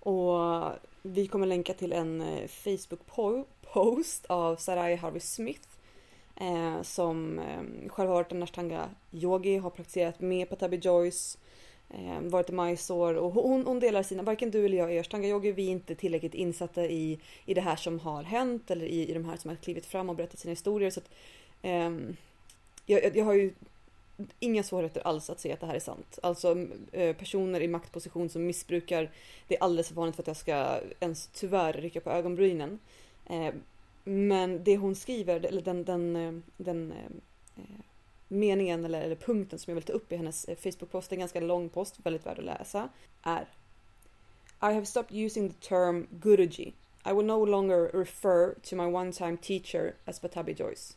och 0.00 0.72
vi 1.02 1.26
kommer 1.26 1.46
länka 1.46 1.74
till 1.74 1.92
en 1.92 2.20
eh, 2.20 2.48
Facebook-post 2.48 4.26
av 4.26 4.56
Sarai 4.56 4.96
Harvey 4.96 5.20
Smith 5.20 5.68
eh, 6.36 6.82
som 6.82 7.38
eh, 7.38 7.88
själv 7.88 8.08
har 8.08 8.16
varit 8.16 8.32
en 8.32 8.42
ashtanga-yogi, 8.42 9.58
har 9.58 9.70
praktiserat 9.70 10.20
med 10.20 10.48
Patabi 10.48 10.76
Joyce, 10.76 11.38
Eh, 11.90 12.20
varit 12.20 12.50
i 12.50 12.52
Mysore 12.52 13.18
och 13.18 13.32
hon, 13.32 13.66
hon 13.66 13.80
delar 13.80 14.02
sina, 14.02 14.22
varken 14.22 14.50
du 14.50 14.64
eller 14.64 14.78
jag 14.78 14.92
är 14.92 15.00
ashtanga-yogi, 15.00 15.52
vi 15.52 15.66
är 15.66 15.70
inte 15.70 15.94
tillräckligt 15.94 16.34
insatta 16.34 16.86
i, 16.86 17.18
i 17.44 17.54
det 17.54 17.60
här 17.60 17.76
som 17.76 17.98
har 18.00 18.22
hänt 18.22 18.70
eller 18.70 18.86
i, 18.86 19.10
i 19.10 19.14
de 19.14 19.24
här 19.24 19.36
som 19.36 19.48
har 19.48 19.56
klivit 19.56 19.86
fram 19.86 20.10
och 20.10 20.16
berättat 20.16 20.40
sina 20.40 20.52
historier. 20.52 20.90
Så 20.90 21.00
att, 21.00 21.10
eh, 21.62 21.90
jag, 22.86 23.16
jag 23.16 23.24
har 23.24 23.34
ju 23.34 23.52
inga 24.40 24.62
svårigheter 24.62 25.06
alls 25.06 25.30
att 25.30 25.40
se 25.40 25.52
att 25.52 25.60
det 25.60 25.66
här 25.66 25.74
är 25.74 25.80
sant. 25.80 26.18
Alltså 26.22 26.66
eh, 26.92 27.16
personer 27.16 27.60
i 27.60 27.68
maktposition 27.68 28.28
som 28.28 28.46
missbrukar, 28.46 29.10
det 29.48 29.56
är 29.56 29.62
alldeles 29.62 29.88
för 29.88 29.94
vanligt 29.94 30.16
för 30.16 30.22
att 30.22 30.26
jag 30.26 30.36
ska 30.36 30.80
ens 31.00 31.26
tyvärr 31.26 31.72
rycka 31.72 32.00
på 32.00 32.10
ögonbrynen. 32.10 32.78
Eh, 33.26 33.54
men 34.04 34.64
det 34.64 34.76
hon 34.76 34.94
skriver, 34.94 35.46
eller 35.46 35.62
den, 35.62 35.84
den, 35.84 36.16
eh, 36.16 36.32
den, 36.56 36.92
den 37.56 37.82
meningen 38.28 38.84
eller, 38.84 39.00
eller 39.00 39.16
punkten 39.16 39.58
som 39.58 39.70
jag 39.70 39.74
vill 39.74 39.84
ta 39.84 39.92
upp 39.92 40.12
i 40.12 40.16
hennes 40.16 40.44
eh, 40.44 40.56
Facebook-post, 40.56 41.12
en 41.12 41.18
ganska 41.18 41.40
lång 41.40 41.68
post, 41.68 41.94
väldigt 42.02 42.26
värd 42.26 42.38
att 42.38 42.44
läsa, 42.44 42.88
är 43.22 43.42
I 44.62 44.72
have 44.74 44.86
stopped 44.86 45.16
using 45.16 45.48
the 45.48 45.68
term 45.68 46.06
Guruji. 46.10 46.72
I 47.04 47.12
will 47.12 47.26
no 47.26 47.44
longer 47.44 47.90
refer 47.92 48.54
to 48.62 48.76
my 48.76 48.86
one-time 48.86 49.36
teacher 49.36 49.94
as 50.06 50.20
Patabi 50.20 50.54
Joyce. 50.54 50.96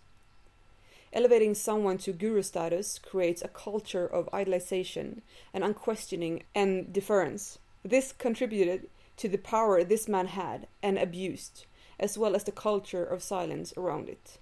Elevating 1.11 1.55
someone 1.55 1.97
to 1.97 2.11
guru 2.11 2.43
status 2.43 2.99
creates 2.99 3.41
a 3.41 3.47
culture 3.47 4.05
of 4.05 4.29
idolization 4.31 5.21
and 5.53 5.63
unquestioning 5.63 6.43
and 6.55 6.93
deference. 6.93 7.59
This 7.83 8.11
contributed 8.11 8.89
to 9.17 9.27
the 9.27 9.37
power 9.37 9.83
this 9.83 10.07
man 10.07 10.27
had 10.27 10.67
and 10.81 10.97
abused, 10.97 11.65
as 11.99 12.17
well 12.17 12.35
as 12.35 12.43
the 12.43 12.51
culture 12.51 13.03
of 13.03 13.23
silence 13.23 13.73
around 13.77 14.09
it. 14.09 14.39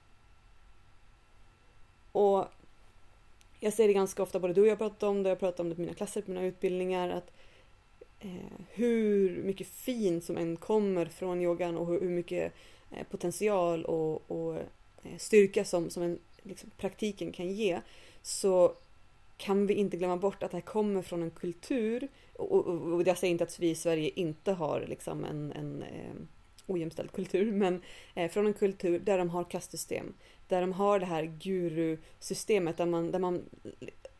Och 2.12 2.48
jag 3.60 3.74
säger 3.74 3.88
det 3.88 3.94
ganska 3.94 4.24
ofta, 4.24 4.40
både 4.40 4.54
du 4.54 4.62
och 4.62 4.68
jag 4.68 4.78
pratar 4.78 5.08
om 5.08 5.24
det, 5.24 5.30
jag 5.30 5.40
pratar 5.40 5.64
om 5.64 5.70
det 5.70 5.76
på 5.76 5.82
mina 5.82 5.94
klasser, 5.94 6.22
på 6.22 6.32
mina 6.32 6.46
utbildningar, 6.46 7.10
att 7.10 7.32
eh, 8.20 8.62
hur 8.70 9.44
mycket 9.44 9.68
fint 9.68 10.24
som 10.24 10.38
än 10.38 10.58
kommer 10.58 11.06
från 11.06 11.42
yogan 11.42 11.78
och 11.78 11.88
hur, 11.88 12.02
hur 12.02 12.10
mycket 12.10 12.54
eh, 12.92 13.08
potential 13.12 13.86
och, 13.86 14.32
och 14.32 14.56
eh, 15.04 15.18
styrka 15.18 15.66
som, 15.66 15.90
som 15.90 16.04
en 16.04 16.20
liksom, 16.44 16.70
praktiken 16.78 17.32
kan 17.32 17.52
ge 17.52 17.80
så 18.22 18.74
kan 19.38 19.68
vi 19.68 19.74
inte 19.74 19.98
glömma 19.98 20.18
bort 20.18 20.44
att 20.44 20.52
det 20.52 20.58
här 20.58 20.62
kommer 20.62 21.02
från 21.02 21.24
en 21.24 21.32
kultur 21.32 22.08
och, 22.34 22.52
och, 22.52 22.94
och 22.94 23.08
jag 23.08 23.18
säger 23.18 23.32
inte 23.32 23.44
att 23.44 23.60
vi 23.60 23.70
i 23.70 23.76
Sverige 23.76 24.12
inte 24.16 24.52
har 24.52 24.86
liksom 24.88 25.26
en, 25.26 25.52
en 25.52 25.84
eh, 25.84 26.14
ojämställd 26.68 27.12
kultur 27.12 27.52
men 27.52 27.82
eh, 28.16 28.32
från 28.32 28.48
en 28.48 28.54
kultur 28.54 29.00
där 29.00 29.18
de 29.18 29.30
har 29.30 29.44
kastsystem 29.44 30.14
där 30.48 30.62
de 30.62 30.74
har 30.74 31.00
det 31.00 31.06
här 31.06 31.24
gurusystemet 31.24 32.78
där 32.78 32.86
man, 32.86 33.12
där 33.12 33.20
man 33.20 33.44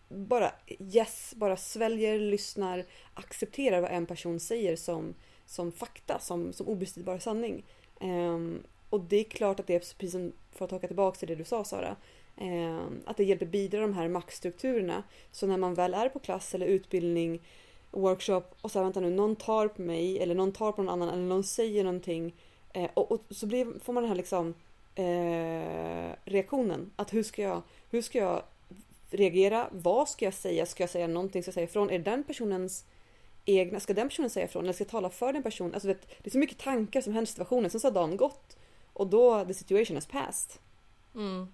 bara 0.10 0.52
yes, 0.80 1.34
bara 1.36 1.58
sväljer, 1.58 2.20
lyssnar, 2.20 2.86
accepterar 3.14 3.82
vad 3.82 3.92
en 3.92 4.06
person 4.06 4.40
säger 4.40 4.76
som, 4.76 5.14
som 5.46 5.72
fakta, 5.72 6.20
som, 6.20 6.54
som 6.54 6.68
obestridbar 6.68 7.20
sanning. 7.20 7.64
Um, 8.02 8.64
och 8.90 9.00
det 9.00 9.18
är 9.18 9.24
klart 9.24 9.60
att 9.60 9.68
det 9.68 9.76
är 9.76 9.80
precis 9.80 10.12
som, 10.12 10.32
för 10.52 10.66
att 10.66 10.72
haka 10.72 10.88
tillbaka 10.88 11.20
till 11.20 11.28
det 11.28 11.36
du 11.36 11.44
sa 11.44 11.64
Sara, 11.64 11.96
um, 12.42 13.02
att 13.06 13.18
det 13.18 13.24
hjälper 13.24 13.46
bidra 13.46 13.82
de 13.82 13.94
här 13.94 14.08
maktstrukturerna. 14.08 15.04
Så 15.32 15.48
när 15.48 15.58
man 15.58 15.74
väl 15.74 15.94
är 15.94 16.10
på 16.10 16.20
klass 16.20 16.56
eller 16.56 16.66
utbildning, 16.66 17.42
workshop 17.92 18.44
och 18.62 18.72
så 18.72 18.80
här, 18.80 18.84
vänta 18.84 19.00
nu, 19.00 19.10
någon 19.10 19.36
tar 19.36 19.68
på 19.68 19.82
mig 19.82 20.20
eller 20.20 20.36
någon 20.36 20.52
tar 20.52 20.72
på 20.72 20.84
någon 20.84 20.94
annan 20.94 21.10
eller 21.10 21.28
någon 21.28 21.44
säger 21.44 21.84
någonting 21.84 22.36
eh, 22.74 22.90
och, 22.94 23.12
och, 23.12 23.22
så 23.30 23.48
blir, 23.48 23.80
får 23.84 23.94
man 23.94 24.04
den 24.04 24.10
här 24.10 24.18
liksom 24.18 24.54
eh, 24.98 26.16
reaktionen. 26.26 26.92
Att 26.96 27.14
hur 27.14 27.24
ska 27.24 27.42
jag, 27.42 27.62
hur 27.90 28.02
ska 28.02 28.18
jag 28.18 28.44
reagera? 29.12 29.68
Vad 29.72 30.10
ska 30.10 30.26
jag 30.26 30.34
säga? 30.34 30.66
Ska 30.66 30.84
jag 30.84 30.90
säga 30.90 31.08
någonting? 31.08 31.44
Ska 31.44 31.50
jag 31.50 31.54
säga 31.54 31.64
ifrån? 31.64 31.90
Är 31.90 32.00
det 32.00 32.12
den 32.12 32.24
personens 32.24 32.86
egna, 33.46 33.80
ska 33.80 33.94
den 33.94 34.10
personen 34.10 34.30
säga 34.30 34.46
ifrån 34.46 34.64
eller 34.64 34.74
ska 34.74 34.84
jag 34.84 34.92
tala 34.92 35.10
för 35.10 35.34
den 35.34 35.44
personen? 35.44 35.74
Alltså 35.74 35.88
vet, 35.88 36.08
det 36.08 36.30
är 36.30 36.32
så 36.32 36.38
mycket 36.38 36.58
tankar 36.58 37.02
som 37.02 37.14
händer 37.14 37.30
i 37.30 37.32
situationen. 37.32 37.70
Sen 37.70 37.80
så 37.80 37.88
har 37.88 37.94
dagen 37.94 38.18
gått 38.18 38.58
och 38.94 39.08
då 39.08 39.46
the 39.46 39.54
situation 39.54 39.98
has 39.98 40.06
passed. 40.06 40.62
Mm. 41.16 41.48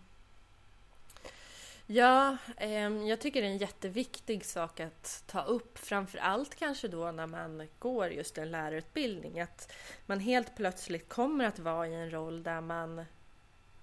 Ja, 1.87 2.37
eh, 2.57 2.89
jag 2.89 3.19
tycker 3.19 3.41
det 3.41 3.47
är 3.47 3.51
en 3.51 3.57
jätteviktig 3.57 4.45
sak 4.45 4.79
att 4.79 5.23
ta 5.27 5.41
upp, 5.43 5.77
framför 5.77 6.17
allt 6.17 6.55
kanske 6.55 6.87
då 6.87 7.11
när 7.11 7.27
man 7.27 7.67
går 7.79 8.07
just 8.07 8.37
en 8.37 8.51
lärarutbildning, 8.51 9.39
att 9.39 9.73
man 10.05 10.19
helt 10.19 10.55
plötsligt 10.55 11.09
kommer 11.09 11.45
att 11.45 11.59
vara 11.59 11.87
i 11.87 11.93
en 11.93 12.11
roll 12.11 12.43
där 12.43 12.61
man, 12.61 13.05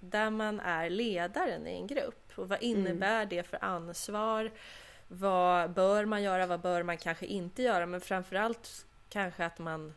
där 0.00 0.30
man 0.30 0.61
är 0.61 0.90
ledaren 0.90 1.66
i 1.66 1.75
en 1.75 1.87
grupp. 1.87 2.33
Och 2.35 2.49
vad 2.49 2.62
innebär 2.62 3.16
mm. 3.16 3.28
det 3.28 3.42
för 3.42 3.64
ansvar? 3.64 4.50
Vad 5.09 5.71
bör 5.71 6.04
man 6.04 6.23
göra? 6.23 6.47
Vad 6.47 6.61
bör 6.61 6.83
man 6.83 6.97
kanske 6.99 7.26
inte 7.26 7.62
göra? 7.62 7.87
Men 7.87 8.00
framför 8.00 8.37
allt 8.37 8.87
kanske 9.09 9.45
att 9.45 9.59
man 9.59 9.92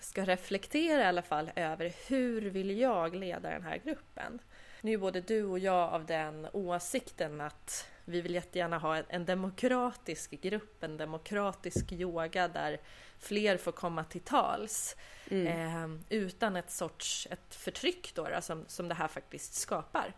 ska 0.00 0.24
reflektera 0.24 1.02
i 1.02 1.04
alla 1.04 1.22
fall 1.22 1.50
över 1.56 1.92
hur 2.08 2.42
vill 2.42 2.78
jag 2.78 3.14
leda 3.14 3.50
den 3.50 3.62
här 3.62 3.76
gruppen? 3.84 4.38
Nu 4.80 4.92
är 4.92 4.98
både 4.98 5.20
du 5.20 5.44
och 5.44 5.58
jag 5.58 5.92
av 5.92 6.06
den 6.06 6.48
åsikten 6.52 7.40
att 7.40 7.88
vi 8.08 8.20
vill 8.20 8.34
jättegärna 8.34 8.78
ha 8.78 8.96
en 8.96 9.24
demokratisk 9.24 10.30
grupp, 10.30 10.82
en 10.82 10.96
demokratisk 10.96 11.92
yoga 11.92 12.48
där 12.48 12.80
fler 13.18 13.56
får 13.56 13.72
komma 13.72 14.04
till 14.04 14.20
tals. 14.20 14.96
Mm. 15.30 15.46
Eh, 15.46 16.00
utan 16.08 16.56
ett 16.56 16.70
sorts 16.70 17.28
ett 17.30 17.54
förtryck 17.54 18.12
då, 18.14 18.28
då, 18.28 18.40
som, 18.40 18.64
som 18.68 18.88
det 18.88 18.94
här 18.94 19.08
faktiskt 19.08 19.54
skapar. 19.54 20.12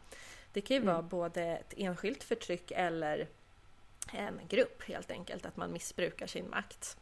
Det 0.53 0.61
kan 0.61 0.77
ju 0.77 0.83
mm. 0.83 0.95
vara 0.95 1.03
både 1.03 1.43
ett 1.43 1.75
enskilt 1.77 2.23
förtryck 2.23 2.71
eller 2.71 3.29
en 4.13 4.41
grupp 4.49 4.83
helt 4.83 5.11
enkelt, 5.11 5.47
att 5.47 5.57
man 5.57 5.73
missbrukar 5.73 6.27
sin 6.27 6.51
makt. 6.51 6.97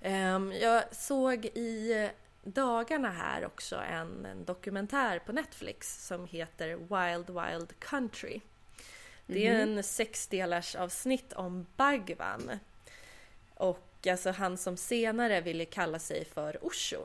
Eh, 0.00 0.38
jag 0.60 0.94
såg 0.94 1.44
i 1.44 2.10
dagarna 2.42 3.10
här 3.10 3.44
också 3.46 3.76
en, 3.76 4.26
en, 4.26 4.44
dokumentär 4.44 5.18
på 5.18 5.32
Netflix 5.32 6.06
som 6.06 6.26
heter 6.26 6.68
Wild 6.68 7.30
Wild 7.30 7.80
Country. 7.80 8.40
Det 9.26 9.46
är 9.46 9.54
mm. 9.54 9.78
en 9.78 9.82
sexdelars 9.82 10.74
avsnitt 10.74 11.32
om 11.32 11.66
Bhagwan. 11.76 12.58
Och 13.54 14.06
alltså 14.10 14.30
han 14.30 14.56
som 14.56 14.76
senare 14.76 15.40
ville 15.40 15.64
kalla 15.64 15.98
sig 15.98 16.24
för 16.24 16.66
Osho. 16.66 17.04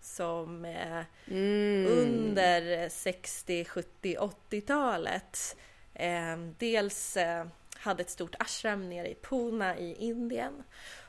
Som 0.00 0.64
mm. 0.64 1.86
under 1.86 2.88
60, 2.88 3.64
70, 3.64 4.16
80-talet 4.16 5.56
eh, 5.94 6.36
dels 6.58 7.16
eh, 7.16 7.46
hade 7.76 8.02
ett 8.02 8.10
stort 8.10 8.34
ashram 8.38 8.88
nere 8.88 9.08
i 9.08 9.14
Pune 9.14 9.76
i 9.78 9.94
Indien 9.94 10.62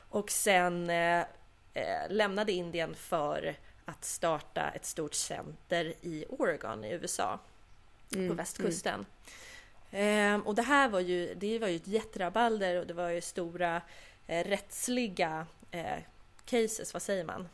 och 0.08 0.30
sen 0.30 0.90
eh, 0.90 1.24
eh, 1.74 2.10
lämnade 2.10 2.52
Indien 2.52 2.94
för 2.94 3.56
att 3.84 4.04
starta 4.04 4.70
ett 4.70 4.84
stort 4.84 5.14
center 5.14 5.94
i 6.00 6.24
Oregon 6.28 6.84
i 6.84 6.92
USA. 6.92 7.38
Mm, 8.14 8.28
på 8.28 8.34
västkusten. 8.34 8.94
Mm. 8.94 9.06
Eh, 9.92 10.36
och 10.36 10.54
det 10.54 10.62
här 10.62 10.88
var 10.88 11.00
ju, 11.00 11.34
det 11.34 11.58
var 11.58 11.68
ju 11.68 11.76
ett 11.76 11.88
jätterabalder 11.88 12.80
och 12.80 12.86
det 12.86 12.94
var 12.94 13.08
ju 13.08 13.20
stora 13.20 13.82
eh, 14.26 14.44
rättsliga 14.44 15.46
eh, 15.70 15.98
cases, 16.44 16.92
vad 16.92 17.02
säger 17.02 17.24
man? 17.24 17.48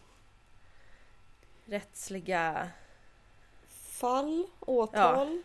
Rättsliga... 1.64 2.70
Fall, 3.90 4.46
åtal? 4.60 5.28
Ja. 5.28 5.42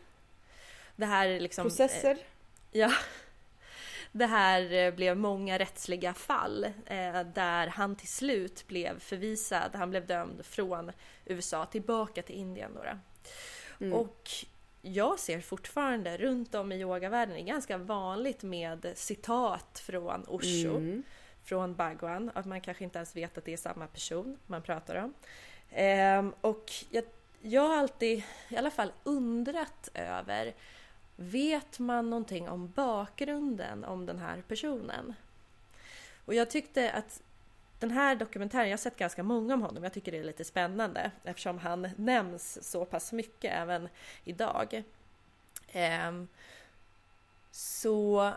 Det 0.95 1.05
här 1.05 1.27
är 1.27 1.39
liksom... 1.39 1.63
Processer? 1.63 2.17
ja 2.71 2.91
det 4.13 4.25
här 4.25 4.73
eh, 4.73 4.93
blev 4.93 5.17
många 5.17 5.59
rättsliga 5.59 6.13
fall 6.13 6.63
eh, 6.85 7.21
där 7.33 7.67
han 7.67 7.95
till 7.95 8.07
slut 8.07 8.67
blev 8.67 8.99
förvisad. 8.99 9.75
Han 9.75 9.89
blev 9.89 10.07
dömd 10.07 10.45
från 10.45 10.91
USA 11.25 11.65
tillbaka 11.65 12.21
till 12.21 12.35
Indien. 12.35 12.71
Då, 12.73 12.81
mm. 13.85 13.93
Och 13.93 14.29
jag 14.85 15.19
ser 15.19 15.41
fortfarande 15.41 16.17
runt 16.17 16.55
om 16.55 16.71
i 16.71 16.81
yogavärlden, 16.81 17.35
det 17.35 17.41
är 17.41 17.45
ganska 17.45 17.77
vanligt 17.77 18.43
med 18.43 18.91
citat 18.95 19.79
från 19.85 20.23
Osho, 20.27 20.77
mm. 20.77 21.03
från 21.43 21.75
Bhagwan, 21.75 22.31
att 22.33 22.45
man 22.45 22.61
kanske 22.61 22.83
inte 22.83 22.97
ens 22.97 23.15
vet 23.15 23.37
att 23.37 23.45
det 23.45 23.53
är 23.53 23.57
samma 23.57 23.87
person 23.87 24.37
man 24.47 24.61
pratar 24.61 24.95
om. 24.95 25.13
Ehm, 25.71 26.33
och 26.41 26.71
jag, 26.89 27.03
jag 27.41 27.61
har 27.61 27.77
alltid 27.77 28.23
i 28.49 28.57
alla 28.57 28.71
fall 28.71 28.91
undrat 29.03 29.89
över 29.93 30.53
Vet 31.15 31.79
man 31.79 32.09
någonting 32.09 32.49
om 32.49 32.71
bakgrunden 32.71 33.83
om 33.83 34.05
den 34.05 34.19
här 34.19 34.43
personen? 34.47 35.13
Och 36.25 36.33
jag 36.33 36.49
tyckte 36.49 36.91
att 36.91 37.21
den 37.79 37.91
här 37.91 38.15
dokumentären, 38.15 38.65
jag 38.65 38.71
har 38.71 38.81
sett 38.81 38.97
ganska 38.97 39.23
många 39.23 39.53
om 39.53 39.61
honom, 39.61 39.83
jag 39.83 39.93
tycker 39.93 40.11
det 40.11 40.17
är 40.17 40.23
lite 40.23 40.43
spännande 40.43 41.11
eftersom 41.23 41.57
han 41.57 41.89
nämns 41.97 42.69
så 42.71 42.85
pass 42.85 43.11
mycket 43.11 43.53
även 43.53 43.89
idag. 44.23 44.83
Um, 45.73 46.27
så 47.51 48.33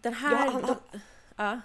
den 0.00 0.14
här... 0.14 0.46
Ja, 0.46 0.50
han, 0.50 0.64
han, 0.64 0.76
ja. 1.36 1.60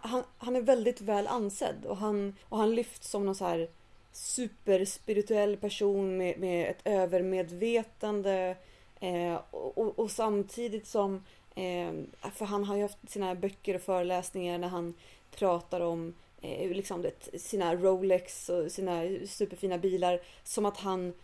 han, 0.00 0.24
han, 0.38 0.56
är 0.56 0.60
väldigt 0.60 1.00
väl 1.00 1.26
ansedd 1.26 1.84
och 1.84 1.96
han, 1.96 2.36
och 2.48 2.58
han 2.58 2.74
lyfts 2.74 3.10
som 3.10 3.26
någon 3.26 3.34
så 3.34 3.44
här 3.46 3.68
superspirituell 4.12 5.56
person 5.56 6.16
med, 6.16 6.38
med 6.38 6.70
ett 6.70 6.80
övermedvetande 6.84 8.56
eh, 9.00 9.34
och, 9.50 9.98
och, 9.98 10.10
samtidigt 10.10 10.86
som 10.86 11.24
eh, 11.58 12.30
för 12.30 12.44
han 12.44 12.64
har 12.64 12.76
ju 12.76 12.82
haft 12.82 13.10
sina 13.10 13.34
böcker 13.34 13.74
och 13.74 13.82
föreläsningar 13.82 14.58
när 14.58 14.68
han 14.68 14.94
pratar 15.30 15.80
om 15.80 16.14
eh, 16.42 16.70
liksom 16.70 17.02
det, 17.02 17.40
sina 17.40 17.74
Rolex 17.74 18.48
och 18.48 18.72
sina 18.72 19.02
superfina 19.26 19.78
bilar 19.78 20.20
som 20.44 20.66
att 20.66 20.76
han 20.76 21.14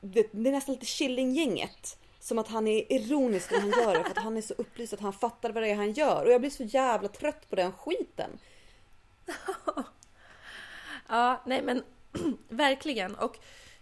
det, 0.00 0.26
det 0.32 0.48
är 0.48 0.52
nästan 0.52 0.74
lite 0.74 0.86
Killinggänget. 0.86 1.98
Som 2.20 2.38
att 2.38 2.48
han 2.48 2.68
är 2.68 2.92
ironisk 2.92 3.50
när 3.50 3.60
han 3.60 3.70
gör 3.70 3.94
det 3.94 4.04
för 4.04 4.10
att 4.10 4.24
han 4.24 4.36
är 4.36 4.42
så 4.42 4.54
upplyst 4.54 4.92
att 4.92 5.00
han 5.00 5.12
fattar 5.12 5.50
vad 5.50 5.62
det 5.62 5.68
är 5.68 5.74
han 5.74 5.92
gör 5.92 6.24
och 6.24 6.32
jag 6.32 6.40
blir 6.40 6.50
så 6.50 6.62
jävla 6.62 7.08
trött 7.08 7.50
på 7.50 7.56
den 7.56 7.72
skiten. 7.72 8.30
ja, 11.08 11.42
nej 11.46 11.62
men 11.62 11.82
Verkligen. 12.48 13.14
Och 13.14 13.38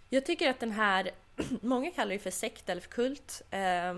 jag 0.09 0.25
tycker 0.25 0.49
att 0.49 0.59
den 0.59 0.71
här, 0.71 1.11
många 1.61 1.91
kallar 1.91 2.11
det 2.13 2.19
för 2.19 2.31
sekt 2.31 2.69
eller 2.69 2.81
för 2.81 2.89
kult, 2.89 3.41
eh, 3.51 3.93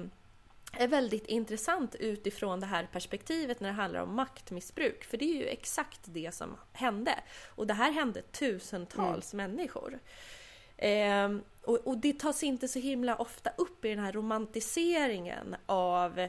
är 0.78 0.88
väldigt 0.88 1.26
intressant 1.26 1.96
utifrån 1.96 2.60
det 2.60 2.66
här 2.66 2.88
perspektivet 2.92 3.60
när 3.60 3.70
det 3.70 3.76
handlar 3.76 4.02
om 4.02 4.16
maktmissbruk. 4.16 5.04
För 5.04 5.18
det 5.18 5.26
är 5.26 5.36
ju 5.36 5.48
exakt 5.48 6.00
det 6.04 6.36
som 6.36 6.58
hände. 6.74 7.16
Och 7.56 7.68
det 7.68 7.74
här 7.74 7.92
hände 7.92 8.22
tusentals 8.22 9.34
mm. 9.34 9.52
människor. 9.52 10.00
Eh, 10.78 11.30
och, 11.64 11.88
och, 11.88 11.98
det 11.98 12.20
tas 12.20 12.44
inte 12.44 12.68
så 12.68 12.80
himla 12.80 13.16
ofta 13.16 13.50
upp 13.58 13.86
i 13.86 13.90
den 13.90 14.00
här 14.00 14.12
romantiseringen 14.12 15.56
av 15.66 16.28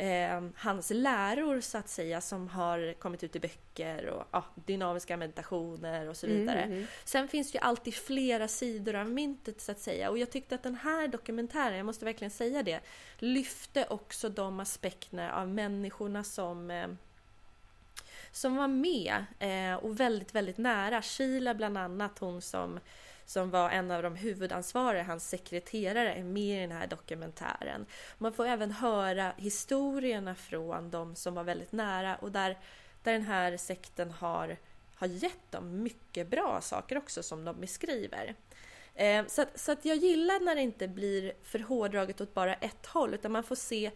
eh, 0.00 0.42
hans 0.56 0.90
läror 0.90 1.60
så 1.60 1.78
att 1.78 1.88
säga 1.88 2.20
som 2.20 2.48
har 2.48 2.92
kommit 2.92 3.24
ut 3.24 3.36
i 3.36 3.40
böcker 3.40 4.06
och 4.06 4.24
ja, 4.30 4.44
dynamiska 4.54 5.16
meditationer 5.16 6.08
och 6.08 6.16
så 6.16 6.26
mm, 6.26 6.38
vidare. 6.38 6.62
Mm, 6.62 6.76
mm. 6.76 6.86
Sen 7.04 7.28
finns 7.28 7.52
det 7.52 7.58
ju 7.58 7.62
alltid 7.62 7.94
flera 7.94 8.48
sidor 8.48 8.94
av 8.94 9.10
myntet 9.10 9.60
så 9.60 9.72
att 9.72 9.80
säga 9.80 10.10
och 10.10 10.18
jag 10.18 10.30
tyckte 10.30 10.54
att 10.54 10.62
den 10.62 10.74
här 10.74 11.08
dokumentären, 11.08 11.76
jag 11.76 11.86
måste 11.86 12.04
verkligen 12.04 12.30
säga 12.30 12.62
det, 12.62 12.80
lyfte 13.18 13.86
också 13.90 14.28
de 14.28 14.60
aspekterna 14.60 15.32
av 15.32 15.48
människorna 15.48 16.24
som 16.24 16.70
eh, 16.70 16.88
som 18.32 18.56
var 18.56 18.68
med 18.68 19.24
eh, 19.38 19.74
och 19.84 20.00
väldigt, 20.00 20.34
väldigt 20.34 20.58
nära. 20.58 21.02
Sheila 21.02 21.54
bland 21.54 21.78
annat, 21.78 22.18
hon 22.18 22.42
som 22.42 22.80
som 23.30 23.50
var 23.50 23.70
en 23.70 23.90
av 23.90 24.02
de 24.02 24.16
huvudansvariga, 24.16 25.02
hans 25.02 25.28
sekreterare, 25.28 26.14
är 26.14 26.22
med 26.22 26.58
i 26.58 26.60
den 26.60 26.78
här 26.78 26.86
dokumentären. 26.86 27.86
Man 28.18 28.32
får 28.32 28.46
även 28.46 28.70
höra 28.70 29.32
historierna 29.36 30.34
från 30.34 30.90
de 30.90 31.14
som 31.14 31.34
var 31.34 31.44
väldigt 31.44 31.72
nära 31.72 32.16
och 32.16 32.32
där, 32.32 32.58
där 33.02 33.12
den 33.12 33.22
här 33.22 33.56
sekten 33.56 34.10
har, 34.10 34.56
har 34.94 35.06
gett 35.06 35.52
dem 35.52 35.82
mycket 35.82 36.30
bra 36.30 36.60
saker 36.60 36.98
också 36.98 37.22
som 37.22 37.44
de 37.44 37.60
beskriver. 37.60 38.34
Eh, 38.94 39.26
så 39.26 39.42
att, 39.42 39.60
så 39.60 39.72
att 39.72 39.84
jag 39.84 39.96
gillar 39.96 40.40
när 40.40 40.54
det 40.54 40.62
inte 40.62 40.88
blir 40.88 41.32
för 41.42 41.58
hårdraget 41.58 42.20
åt 42.20 42.34
bara 42.34 42.54
ett 42.54 42.86
håll 42.86 43.14
utan 43.14 43.32
man 43.32 43.42
får 43.42 43.56
se 43.56 43.90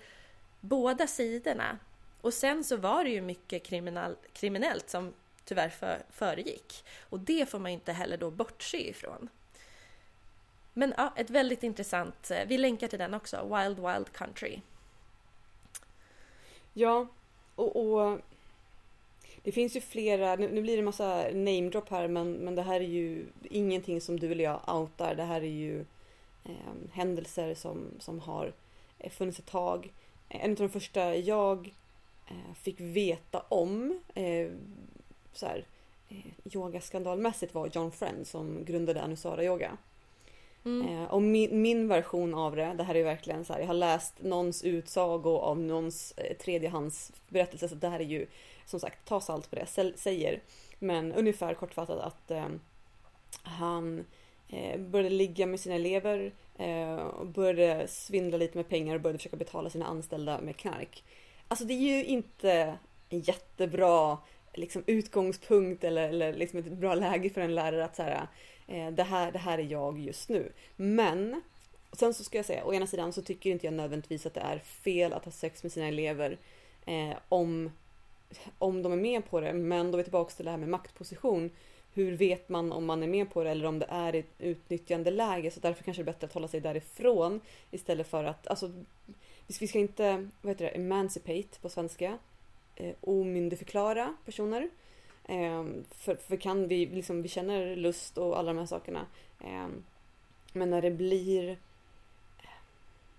båda 0.60 1.06
sidorna. 1.06 1.78
Och 2.20 2.34
sen 2.34 2.64
så 2.64 2.76
var 2.76 3.04
det 3.04 3.10
ju 3.10 3.20
mycket 3.20 3.62
kriminal, 3.62 4.16
kriminellt 4.32 4.90
som 4.90 5.12
tyvärr 5.44 5.68
för, 5.68 6.02
föregick. 6.10 6.84
Och 7.10 7.20
det 7.20 7.48
får 7.48 7.58
man 7.58 7.70
inte 7.70 7.92
heller 7.92 8.16
då 8.16 8.30
bortse 8.30 8.88
ifrån. 8.88 9.28
Men 10.72 10.94
ja, 10.96 11.12
ett 11.16 11.30
väldigt 11.30 11.62
intressant, 11.62 12.30
eh, 12.30 12.46
vi 12.46 12.58
länkar 12.58 12.88
till 12.88 12.98
den 12.98 13.14
också, 13.14 13.56
Wild 13.56 13.78
Wild 13.78 14.12
Country. 14.12 14.60
Ja, 16.72 17.06
och, 17.54 17.76
och 17.76 18.20
det 19.42 19.52
finns 19.52 19.76
ju 19.76 19.80
flera, 19.80 20.36
nu, 20.36 20.48
nu 20.52 20.62
blir 20.62 20.72
det 20.72 20.80
en 20.80 20.84
massa 20.84 21.24
namedrop 21.32 21.88
här 21.88 22.08
men, 22.08 22.32
men 22.32 22.54
det 22.54 22.62
här 22.62 22.80
är 22.80 22.88
ju 22.88 23.26
ingenting 23.42 24.00
som 24.00 24.20
du 24.20 24.32
eller 24.32 24.44
jag 24.44 24.60
outar. 24.66 25.14
Det 25.14 25.22
här 25.22 25.40
är 25.40 25.46
ju 25.46 25.80
eh, 26.44 26.90
händelser 26.92 27.54
som, 27.54 27.90
som 27.98 28.20
har 28.20 28.52
eh, 28.98 29.10
funnits 29.10 29.38
ett 29.38 29.46
tag. 29.46 29.92
En 30.28 30.50
av 30.50 30.56
de 30.56 30.68
första 30.68 31.16
jag 31.16 31.74
eh, 32.26 32.54
fick 32.62 32.80
veta 32.80 33.40
om 33.48 34.00
eh, 34.14 34.50
så 35.36 35.46
här, 35.46 35.64
eh, 36.08 36.54
yogaskandalmässigt 36.56 37.54
var 37.54 37.70
John 37.72 37.92
Friend 37.92 38.26
som 38.26 38.64
grundade 38.64 39.02
Anusara 39.02 39.44
Yoga. 39.44 39.76
Mm. 40.64 40.88
Eh, 40.88 41.04
och 41.04 41.22
min, 41.22 41.62
min, 41.62 41.88
version 41.88 42.34
av 42.34 42.56
det, 42.56 42.74
det 42.74 42.84
här 42.84 42.94
är 42.94 43.04
verkligen 43.04 43.44
så 43.44 43.52
här, 43.52 43.60
jag 43.60 43.66
har 43.66 43.74
läst 43.74 44.14
någons 44.22 44.64
utsago 44.64 45.38
av 45.38 45.58
någons 45.58 46.14
eh, 46.16 46.36
tredjehandsberättelse, 46.36 47.68
så 47.68 47.74
det 47.74 47.88
här 47.88 48.00
är 48.00 48.04
ju 48.04 48.26
som 48.66 48.80
sagt, 48.80 49.08
ta 49.08 49.20
salt 49.20 49.50
på 49.50 49.56
det 49.56 49.66
jag 49.76 49.98
säger. 49.98 50.40
Men 50.78 51.12
ungefär 51.12 51.54
kortfattat 51.54 51.98
att 51.98 52.30
eh, 52.30 52.48
han 53.42 54.04
eh, 54.48 54.80
började 54.80 55.14
ligga 55.14 55.46
med 55.46 55.60
sina 55.60 55.74
elever 55.74 56.32
eh, 56.58 57.24
började 57.24 57.88
svindla 57.88 58.38
lite 58.38 58.58
med 58.58 58.68
pengar 58.68 58.94
och 58.94 59.00
började 59.00 59.18
försöka 59.18 59.36
betala 59.36 59.70
sina 59.70 59.86
anställda 59.86 60.40
med 60.40 60.56
knark. 60.56 61.04
Alltså 61.48 61.64
det 61.64 61.74
är 61.74 61.96
ju 61.96 62.04
inte 62.04 62.78
en 63.08 63.20
jättebra 63.20 64.18
liksom, 64.56 64.82
utgångspunkt 64.86 65.84
eller, 65.84 66.08
eller 66.08 66.32
liksom 66.32 66.58
ett 66.58 66.72
bra 66.72 66.94
läge 66.94 67.30
för 67.30 67.40
en 67.40 67.54
lärare 67.54 67.84
att 67.84 67.96
säga 67.96 68.28
eh, 68.66 68.90
det, 68.90 69.02
här, 69.02 69.32
det 69.32 69.38
här 69.38 69.58
är 69.58 69.62
jag 69.62 69.98
just 69.98 70.28
nu. 70.28 70.52
Men 70.76 71.42
sen 71.92 72.14
så 72.14 72.24
ska 72.24 72.38
jag 72.38 72.46
säga, 72.46 72.64
å 72.64 72.74
ena 72.74 72.86
sidan 72.86 73.12
så 73.12 73.22
tycker 73.22 73.50
inte 73.50 73.66
jag 73.66 73.74
nödvändigtvis 73.74 74.26
att 74.26 74.34
det 74.34 74.40
är 74.40 74.58
fel 74.58 75.12
att 75.12 75.24
ha 75.24 75.32
sex 75.32 75.62
med 75.62 75.72
sina 75.72 75.86
elever 75.86 76.38
eh, 76.86 77.16
om, 77.28 77.70
om 78.58 78.82
de 78.82 78.92
är 78.92 78.96
med 78.96 79.30
på 79.30 79.40
det. 79.40 79.52
Men 79.52 79.90
då 79.90 79.96
är 79.96 79.98
vi 79.98 80.04
tillbaka 80.04 80.34
till 80.34 80.44
det 80.44 80.50
här 80.50 80.58
med 80.58 80.68
maktposition. 80.68 81.50
Hur 81.94 82.16
vet 82.16 82.48
man 82.48 82.72
om 82.72 82.84
man 82.84 83.02
är 83.02 83.06
med 83.06 83.30
på 83.30 83.44
det 83.44 83.50
eller 83.50 83.66
om 83.66 83.78
det 83.78 83.86
är 83.90 84.12
ett 84.14 84.34
utnyttjande 84.38 85.10
läge? 85.10 85.50
Så 85.50 85.60
därför 85.60 85.84
kanske 85.84 86.02
det 86.02 86.10
är 86.10 86.12
bättre 86.12 86.26
att 86.26 86.32
hålla 86.32 86.48
sig 86.48 86.60
därifrån 86.60 87.40
istället 87.70 88.06
för 88.06 88.24
att, 88.24 88.46
alltså, 88.46 88.70
vi 89.46 89.68
ska 89.68 89.78
inte, 89.78 90.28
vad 90.42 90.50
heter 90.50 90.64
det, 90.64 90.70
emancipate 90.70 91.60
på 91.60 91.68
svenska 91.68 92.18
eh, 92.76 92.94
omyndigförklara 93.00 94.14
personer. 94.24 94.68
Eh, 95.24 95.64
för, 95.90 96.16
för 96.16 96.36
kan 96.36 96.68
vi, 96.68 96.86
liksom, 96.86 97.22
vi 97.22 97.28
känner 97.28 97.76
lust 97.76 98.18
och 98.18 98.38
alla 98.38 98.52
de 98.52 98.58
här 98.58 98.66
sakerna. 98.66 99.06
Eh, 99.40 99.68
men 100.52 100.70
när 100.70 100.82
det 100.82 100.90
blir 100.90 101.50
eh, 102.38 102.48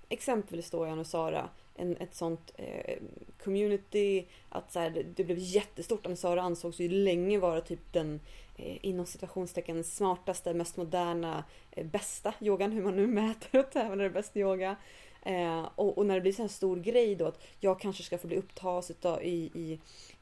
exempelvis 0.10 0.70
då 0.70 0.88
Jan 0.88 1.00
och 1.00 1.08
Sara, 1.08 1.50
en, 1.76 1.98
ett 1.98 2.16
sånt 2.16 2.52
eh, 2.58 2.98
community, 3.44 4.26
att 4.50 4.72
så 4.72 4.80
här, 4.80 4.90
det, 4.90 5.04
det 5.04 5.24
blev 5.24 5.38
jättestort. 5.38 6.08
Sara 6.16 6.42
ansågs 6.42 6.80
ju 6.80 6.90
länge 6.90 7.38
vara 7.38 7.62
typ 7.62 7.94
den 7.94 8.20
eh, 8.58 8.86
inom 8.86 9.06
situationstecken 9.06 9.84
smartaste, 9.84 10.54
mest 10.54 10.78
moderna, 10.78 11.44
eh, 11.72 11.86
bästa 11.86 12.34
yogan, 12.42 12.72
hur 12.72 12.84
man 12.84 12.96
nu 12.96 13.08
mäter 13.22 13.60
och 13.60 13.72
tävlar 13.72 14.06
i 14.06 14.10
bäst 14.10 14.38
yoga. 14.38 14.76
Eh, 15.26 15.70
och, 15.76 15.98
och, 15.98 16.06
när 16.06 16.16
det 16.16 16.22
blir 16.22 16.32
så 16.32 16.42
en 16.42 16.50
stor 16.50 16.78
grej 16.78 17.16
då 17.16 17.26
att 17.26 17.44
jag 17.60 17.80
kanske 17.80 18.04
ska 18.04 18.18
få 18.18 18.28
bli 18.28 18.38
upptas 18.38 18.92
i, 19.22 19.52
i, 19.54 19.80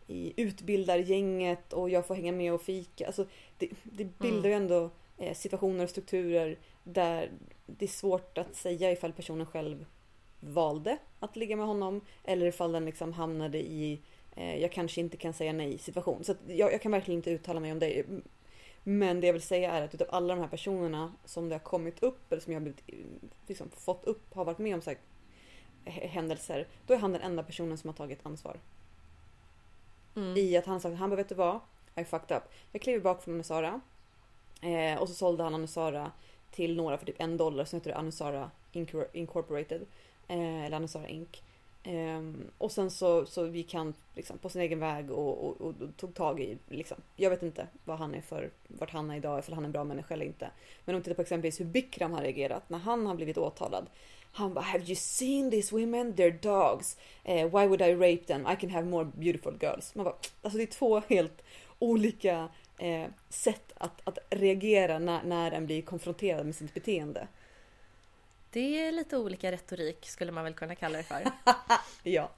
i 0.07 0.33
utbildargänget 0.41 1.73
och 1.73 1.89
jag 1.89 2.07
får 2.07 2.15
hänga 2.15 2.31
med 2.31 2.53
och 2.53 2.61
fika. 2.61 3.07
Alltså, 3.07 3.25
det, 3.57 3.69
det 3.83 4.19
bildar 4.19 4.49
ju 4.49 4.55
mm. 4.55 4.61
ändå 4.61 4.89
eh, 5.17 5.33
situationer 5.33 5.83
och 5.83 5.89
strukturer 5.89 6.57
där 6.83 7.31
det 7.65 7.85
är 7.85 7.89
svårt 7.89 8.37
att 8.37 8.55
säga 8.55 8.91
ifall 8.91 9.13
personen 9.13 9.45
själv 9.45 9.85
valde 10.39 10.97
att 11.19 11.35
ligga 11.35 11.55
med 11.55 11.65
honom 11.65 12.01
eller 12.23 12.45
ifall 12.45 12.71
den 12.71 12.85
liksom 12.85 13.13
hamnade 13.13 13.57
i 13.57 13.99
eh, 14.35 14.61
jag 14.61 14.71
kanske 14.71 15.01
inte 15.01 15.17
kan 15.17 15.33
säga 15.33 15.53
nej 15.53 15.77
situation. 15.77 16.23
Så 16.23 16.35
jag, 16.47 16.73
jag, 16.73 16.81
kan 16.81 16.91
verkligen 16.91 17.19
inte 17.19 17.31
uttala 17.31 17.59
mig 17.59 17.71
om 17.71 17.79
det. 17.79 18.03
Men 18.83 19.21
det 19.21 19.27
jag 19.27 19.33
vill 19.33 19.41
säga 19.41 19.71
är 19.71 19.81
att 19.81 19.93
utav 19.93 20.07
alla 20.11 20.35
de 20.35 20.41
här 20.41 20.47
personerna 20.47 21.13
som 21.25 21.49
det 21.49 21.55
har 21.55 21.59
kommit 21.59 22.03
upp 22.03 22.31
eller 22.31 22.41
som 22.41 22.53
jag 22.53 22.59
har 22.59 22.63
blivit, 22.63 22.83
liksom, 23.47 23.69
fått 23.69 24.05
upp, 24.05 24.33
har 24.33 24.45
varit 24.45 24.57
med 24.57 24.75
om 24.75 24.81
så 24.81 24.93
händelser. 25.85 26.67
Då 26.87 26.93
är 26.93 26.97
han 26.97 27.11
den 27.11 27.21
enda 27.21 27.43
personen 27.43 27.77
som 27.77 27.87
har 27.87 27.95
tagit 27.95 28.25
ansvar. 28.25 28.59
Mm. 30.15 30.37
I 30.37 30.57
att 30.57 30.65
han 30.65 30.79
sagt, 30.79 30.97
han 30.97 31.09
bara 31.09 31.15
vet 31.15 31.29
du 31.29 31.35
vad? 31.35 31.59
I 31.95 32.03
fucked 32.03 32.37
up. 32.37 32.43
Jag 32.71 32.81
kliver 32.81 32.99
bak 32.99 33.23
från 33.23 33.33
Anusara. 33.33 33.81
Eh, 34.61 35.01
och 35.01 35.09
så 35.09 35.15
sålde 35.15 35.43
han 35.43 35.55
Anusara 35.55 36.11
till 36.51 36.75
några 36.75 36.97
för 36.97 37.05
typ 37.05 37.21
en 37.21 37.37
dollar. 37.37 37.65
Sen 37.65 37.79
heter 37.79 37.91
det 37.91 37.97
Anusara 37.97 38.51
Incorporated. 39.13 39.81
Eh, 40.27 40.65
eller 40.65 40.77
Anusara 40.77 41.07
Inc. 41.07 41.43
Um, 41.85 42.51
och 42.57 42.71
sen 42.71 42.91
så, 42.91 43.25
så 43.25 43.47
gick 43.47 43.73
han 43.73 43.93
liksom 44.15 44.37
på 44.37 44.49
sin 44.49 44.61
egen 44.61 44.79
väg 44.79 45.11
och, 45.11 45.47
och, 45.47 45.61
och, 45.61 45.73
tog 45.97 46.13
tag 46.13 46.39
i, 46.39 46.57
liksom, 46.69 46.97
jag 47.15 47.29
vet 47.29 47.43
inte 47.43 47.67
vad 47.85 47.97
han 47.97 48.15
är 48.15 48.21
för, 48.21 48.51
vart 48.67 48.91
han 48.91 49.11
är 49.11 49.15
idag, 49.15 49.39
ifall 49.39 49.53
han 49.55 49.63
är 49.63 49.67
en 49.67 49.71
bra 49.71 49.83
människa 49.83 50.13
eller 50.13 50.25
inte. 50.25 50.51
Men 50.85 50.95
om 50.95 51.01
vi 51.01 51.03
tittar 51.03 51.15
på 51.15 51.21
exempelvis 51.21 51.59
hur 51.59 51.65
Bikram 51.65 52.13
har 52.13 52.21
reagerat 52.21 52.69
när 52.69 52.77
han 52.77 53.05
har 53.05 53.15
blivit 53.15 53.37
åtalad. 53.37 53.85
Han 54.31 54.53
bara 54.53 54.61
“Have 54.61 54.83
you 54.83 54.95
seen 54.95 55.51
these 55.51 55.75
women? 55.75 56.13
They're 56.13 56.41
dogs. 56.41 56.97
Uh, 57.29 57.43
why 57.43 57.67
would 57.67 57.81
I 57.81 57.93
rape 57.93 58.25
them? 58.25 58.47
I 58.47 58.55
can 58.55 58.69
have 58.69 58.85
more 58.85 59.05
beautiful 59.05 59.57
girls.” 59.61 59.95
Man 59.95 60.03
bara, 60.03 60.15
alltså 60.41 60.57
det 60.57 60.63
är 60.63 60.67
två 60.67 61.01
helt 61.07 61.43
olika 61.79 62.49
eh, 62.77 63.07
sätt 63.29 63.73
att, 63.75 64.01
att 64.03 64.17
reagera 64.29 64.99
när, 64.99 65.23
när 65.23 65.51
en 65.51 65.65
blir 65.65 65.81
konfronterad 65.81 66.45
med 66.45 66.55
sitt 66.55 66.73
beteende. 66.73 67.27
Det 68.53 68.87
är 68.87 68.91
lite 68.91 69.17
olika 69.17 69.51
retorik 69.51 70.05
skulle 70.05 70.31
man 70.31 70.43
väl 70.43 70.53
kunna 70.53 70.75
kalla 70.75 70.97
det 70.97 71.03
för. 71.03 71.23
ja. 72.03 72.31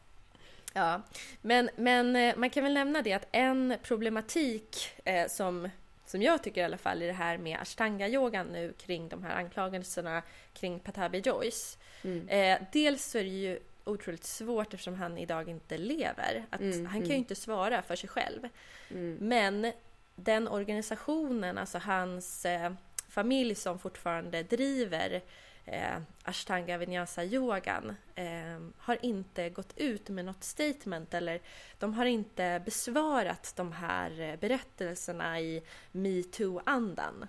Ja, 0.73 1.01
men, 1.41 1.69
men 1.75 2.15
eh, 2.15 2.35
man 2.37 2.49
kan 2.49 2.63
väl 2.63 2.73
nämna 2.73 3.01
det 3.01 3.13
att 3.13 3.27
en 3.31 3.77
problematik 3.83 4.77
eh, 5.05 5.27
som, 5.27 5.69
som 6.05 6.21
jag 6.21 6.43
tycker 6.43 6.61
i 6.61 6.63
alla 6.63 6.77
fall 6.77 7.01
i 7.01 7.07
det 7.07 7.13
här 7.13 7.37
med 7.37 7.59
ashtanga-yogan 7.59 8.51
nu 8.51 8.73
kring 8.77 9.09
de 9.09 9.23
här 9.23 9.35
anklagelserna 9.35 10.21
kring 10.53 10.79
Patabi 10.79 11.19
Joyce. 11.19 11.77
Mm. 12.03 12.29
Eh, 12.29 12.67
dels 12.71 13.05
så 13.05 13.17
är 13.17 13.23
det 13.23 13.29
ju 13.29 13.59
otroligt 13.83 14.23
svårt 14.23 14.73
eftersom 14.73 14.95
han 14.95 15.17
idag 15.17 15.49
inte 15.49 15.77
lever. 15.77 16.45
Att 16.49 16.61
mm, 16.61 16.85
han 16.85 16.93
kan 16.93 17.01
ju 17.01 17.05
mm. 17.05 17.17
inte 17.17 17.35
svara 17.35 17.81
för 17.81 17.95
sig 17.95 18.09
själv. 18.09 18.49
Mm. 18.89 19.17
Men 19.21 19.71
den 20.15 20.47
organisationen, 20.47 21.57
alltså 21.57 21.77
hans 21.77 22.45
eh, 22.45 22.73
familj 23.09 23.55
som 23.55 23.79
fortfarande 23.79 24.43
driver 24.43 25.21
eh, 25.65 25.97
Ashtanga 26.23 26.77
Vinyasa 26.77 27.23
yogan 27.23 27.95
eh, 28.15 28.59
har 28.77 28.97
inte 29.05 29.49
gått 29.49 29.77
ut 29.77 30.09
med 30.09 30.25
något 30.25 30.43
statement 30.43 31.13
eller 31.13 31.41
de 31.79 31.93
har 31.93 32.05
inte 32.05 32.61
besvarat 32.65 33.53
de 33.55 33.71
här 33.71 34.21
eh, 34.21 34.35
berättelserna 34.39 35.39
i 35.39 35.63
metoo-andan. 35.91 37.27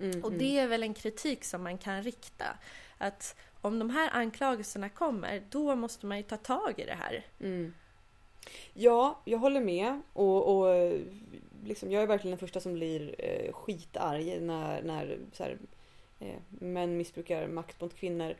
Mm, 0.00 0.22
och 0.22 0.28
mm. 0.28 0.38
det 0.38 0.58
är 0.58 0.68
väl 0.68 0.82
en 0.82 0.94
kritik 0.94 1.44
som 1.44 1.62
man 1.62 1.78
kan 1.78 2.02
rikta. 2.02 2.46
Att 2.98 3.36
om 3.60 3.78
de 3.78 3.90
här 3.90 4.10
anklagelserna 4.12 4.88
kommer, 4.88 5.42
då 5.50 5.74
måste 5.74 6.06
man 6.06 6.16
ju 6.16 6.22
ta 6.22 6.36
tag 6.36 6.74
i 6.76 6.84
det 6.84 6.94
här. 6.94 7.26
Mm. 7.40 7.74
Ja, 8.72 9.20
jag 9.24 9.38
håller 9.38 9.60
med. 9.60 10.00
Och, 10.12 10.58
och 10.58 10.92
liksom, 11.64 11.90
jag 11.90 12.02
är 12.02 12.06
verkligen 12.06 12.30
den 12.30 12.38
första 12.38 12.60
som 12.60 12.74
blir 12.74 13.14
eh, 13.18 13.52
skitarg 13.52 14.40
när, 14.40 14.82
när 14.82 15.18
så 15.32 15.42
här, 15.42 15.58
eh, 16.24 16.40
män 16.48 16.96
missbrukar 16.96 17.48
makt 17.48 17.80
mot 17.80 17.94
kvinnor. 17.94 18.34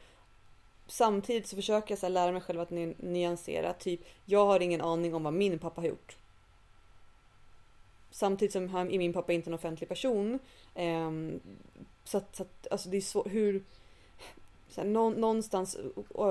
Samtidigt 0.87 1.47
så 1.47 1.57
försöker 1.57 1.93
jag 1.93 1.99
så 1.99 2.09
lära 2.09 2.33
mig 2.33 2.41
själv 2.41 2.61
att 2.61 2.71
nyansera. 2.99 3.73
Typ, 3.73 4.01
jag 4.25 4.47
har 4.47 4.61
ingen 4.61 4.81
aning 4.81 5.15
om 5.15 5.23
vad 5.23 5.33
min 5.33 5.59
pappa 5.59 5.81
har 5.81 5.89
gjort. 5.89 6.17
Samtidigt 8.11 8.53
som 8.53 8.69
han, 8.69 8.87
min 8.87 9.13
pappa 9.13 9.33
inte 9.33 9.51
en 9.51 9.55
offentlig 9.55 9.89
person. 9.89 10.39
Eh, 10.75 11.11
så 12.05 12.19
att, 12.19 12.37
så 12.37 12.43
att 12.43 12.67
alltså 12.71 12.89
det 12.89 12.97
är 12.97 13.01
svårt. 13.01 13.27
Hur... 13.27 13.63
Så 14.69 14.81
här, 14.81 14.89
någonstans 14.89 15.79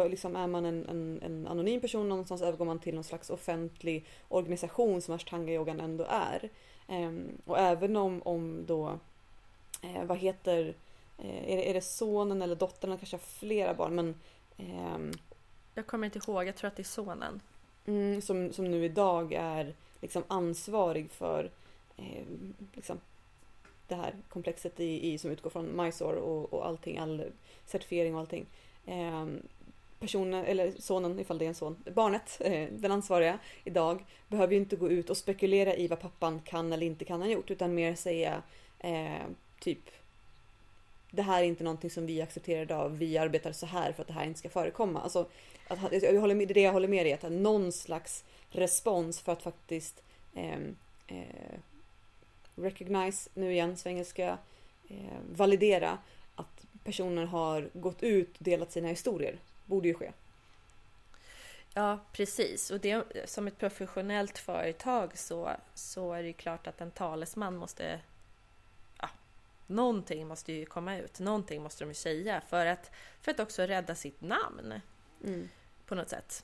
liksom 0.10 0.36
är 0.36 0.48
man 0.48 0.66
en, 0.66 0.86
en, 0.90 1.20
en, 1.24 1.48
anonym 1.48 1.82
person, 1.82 2.10
någonstans 2.10 2.42
övergår 2.42 2.66
man 2.66 2.80
till 2.80 2.96
någon 2.96 3.04
slags 3.04 3.30
offentlig 3.30 4.06
organisation 4.30 5.02
som 5.02 5.16
ashtanga-yogan 5.16 5.82
ändå 5.82 6.06
är. 6.10 6.50
Eh, 6.88 7.12
och 7.46 7.60
även 7.60 7.96
om, 7.96 8.22
om 8.26 8.66
då, 8.66 9.00
eh, 9.82 10.04
vad 10.04 10.18
heter 10.18 10.76
är 11.28 11.58
det, 11.58 11.70
är 11.70 11.74
det 11.74 11.82
sonen 11.82 12.42
eller 12.42 12.56
dottern? 12.56 12.90
Han 12.90 13.00
kanske 13.00 13.16
har 13.16 13.22
flera 13.22 13.74
barn 13.74 13.96
men... 13.96 14.16
Ehm, 14.58 15.12
jag 15.76 15.88
kommer 15.88 16.06
inte 16.06 16.20
ihåg, 16.20 16.48
jag 16.48 16.56
tror 16.56 16.68
att 16.68 16.76
det 16.76 16.82
är 16.82 16.84
sonen. 16.84 17.42
Mm, 17.86 18.22
som, 18.22 18.54
som 18.54 18.72
nu 18.72 18.86
idag 18.86 19.34
är 19.34 19.74
liksom 20.02 20.24
ansvarig 20.28 21.12
för 21.12 21.52
eh, 21.98 22.26
liksom, 22.74 23.00
det 23.88 23.96
här 23.96 24.14
komplexet 24.30 24.80
i, 24.80 25.14
i, 25.14 25.18
som 25.18 25.32
utgår 25.32 25.50
från 25.50 25.66
Mysore 25.66 26.18
och, 26.18 26.54
och 26.54 26.68
allting, 26.68 26.98
all 26.98 27.24
certifiering 27.66 28.14
och 28.16 28.20
allting. 28.20 28.46
Eh, 28.86 29.26
personen, 30.00 30.46
eller 30.46 30.72
sonen 30.80 31.20
ifall 31.20 31.38
det 31.38 31.46
är 31.46 31.50
en 31.50 31.56
son, 31.56 31.84
barnet, 31.94 32.38
eh, 32.46 32.68
den 32.72 32.92
ansvariga 32.92 33.40
idag 33.64 34.06
behöver 34.28 34.54
ju 34.54 34.60
inte 34.60 34.76
gå 34.76 34.90
ut 34.90 35.10
och 35.10 35.18
spekulera 35.18 35.76
i 35.76 35.88
vad 35.88 36.00
pappan 36.00 36.40
kan 36.40 36.74
eller 36.74 36.86
inte 36.86 37.06
kan 37.06 37.22
ha 37.22 37.28
gjort 37.30 37.52
utan 37.52 37.76
mer 37.76 37.96
säga 37.96 38.42
eh, 38.80 39.28
typ 39.60 39.90
det 41.16 41.22
här 41.22 41.42
är 41.42 41.46
inte 41.46 41.64
någonting 41.64 41.90
som 41.90 42.06
vi 42.06 42.22
accepterar 42.22 42.62
idag. 42.62 42.90
Vi 42.90 43.18
arbetar 43.18 43.52
så 43.52 43.66
här 43.66 43.92
för 43.92 44.02
att 44.02 44.08
det 44.08 44.14
här 44.14 44.26
inte 44.26 44.40
ska 44.40 44.50
förekomma. 44.50 45.02
Alltså, 45.02 45.26
att, 45.68 45.92
jag 46.04 46.22
håller 46.22 46.36
med, 46.36 46.48
det 46.48 46.62
jag 46.62 46.74
håller 46.74 46.88
med 46.88 47.06
dig 47.06 47.14
att 47.14 47.32
någon 47.32 47.72
slags 47.72 48.24
respons 48.50 49.22
för 49.22 49.32
att 49.32 49.42
faktiskt 49.42 50.04
eh, 50.34 50.60
eh, 51.08 51.58
recognize, 52.56 53.30
nu 53.34 53.52
igen 53.52 53.78
svengelska, 53.78 54.38
eh, 54.90 55.20
validera 55.36 55.98
att 56.36 56.66
personen 56.84 57.28
har 57.28 57.70
gått 57.74 58.04
ut 58.04 58.38
och 58.38 58.44
delat 58.44 58.72
sina 58.72 58.88
historier. 58.88 59.38
Borde 59.66 59.88
ju 59.88 59.94
ske. 59.94 60.12
Ja, 61.74 62.00
precis. 62.12 62.72
Och 62.72 62.80
det, 62.80 63.04
som 63.26 63.48
ett 63.48 63.58
professionellt 63.58 64.38
företag 64.38 65.18
så, 65.18 65.52
så 65.74 66.14
är 66.14 66.24
det 66.24 66.34
klart 66.34 66.68
att 66.68 66.82
en 66.82 66.92
talesman 66.92 67.56
måste 67.56 68.00
någonting 69.74 70.28
måste 70.28 70.54
ju 70.54 70.66
komma 70.66 70.98
ut, 70.98 71.20
någonting 71.20 71.64
måste 71.64 71.84
de 71.84 71.88
ju 71.88 71.94
säga 71.94 72.42
för 72.42 72.66
att, 72.66 72.92
för 73.22 73.32
att 73.32 73.40
också 73.40 73.62
rädda 73.62 73.96
sitt 73.96 74.22
namn 74.22 74.74
Mm. 75.24 75.50
på 75.86 75.96
något 75.96 76.10
sätt. 76.10 76.44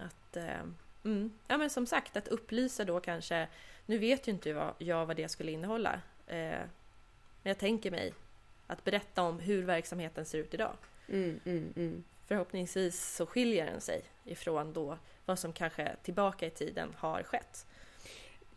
Att, 0.00 0.36
eh, 0.36 0.60
mm, 1.04 1.32
ja 1.46 1.58
men 1.58 1.70
som 1.70 1.86
sagt, 1.86 2.16
att 2.16 2.28
upplysa 2.28 2.84
då 2.84 3.00
kanske, 3.00 3.48
nu 3.86 3.98
vet 3.98 4.28
ju 4.28 4.32
inte 4.32 4.50
jag, 4.50 4.74
jag 4.78 5.06
vad 5.06 5.16
det 5.16 5.28
skulle 5.28 5.52
innehålla, 5.52 6.00
eh, 6.26 6.60
men 7.42 7.50
jag 7.50 7.58
tänker 7.58 7.90
mig 7.90 8.14
att 8.66 8.84
berätta 8.84 9.22
om 9.22 9.38
hur 9.38 9.62
verksamheten 9.62 10.24
ser 10.24 10.38
ut 10.38 10.54
idag. 10.54 10.76
Mm, 11.08 11.40
mm, 11.44 11.72
mm. 11.76 12.04
Förhoppningsvis 12.26 13.14
så 13.16 13.26
skiljer 13.26 13.66
den 13.66 13.80
sig 13.80 14.02
ifrån 14.24 14.72
då 14.72 14.98
vad 15.24 15.38
som 15.38 15.52
kanske 15.52 15.96
tillbaka 16.02 16.46
i 16.46 16.50
tiden 16.50 16.94
har 16.98 17.22
skett. 17.22 17.66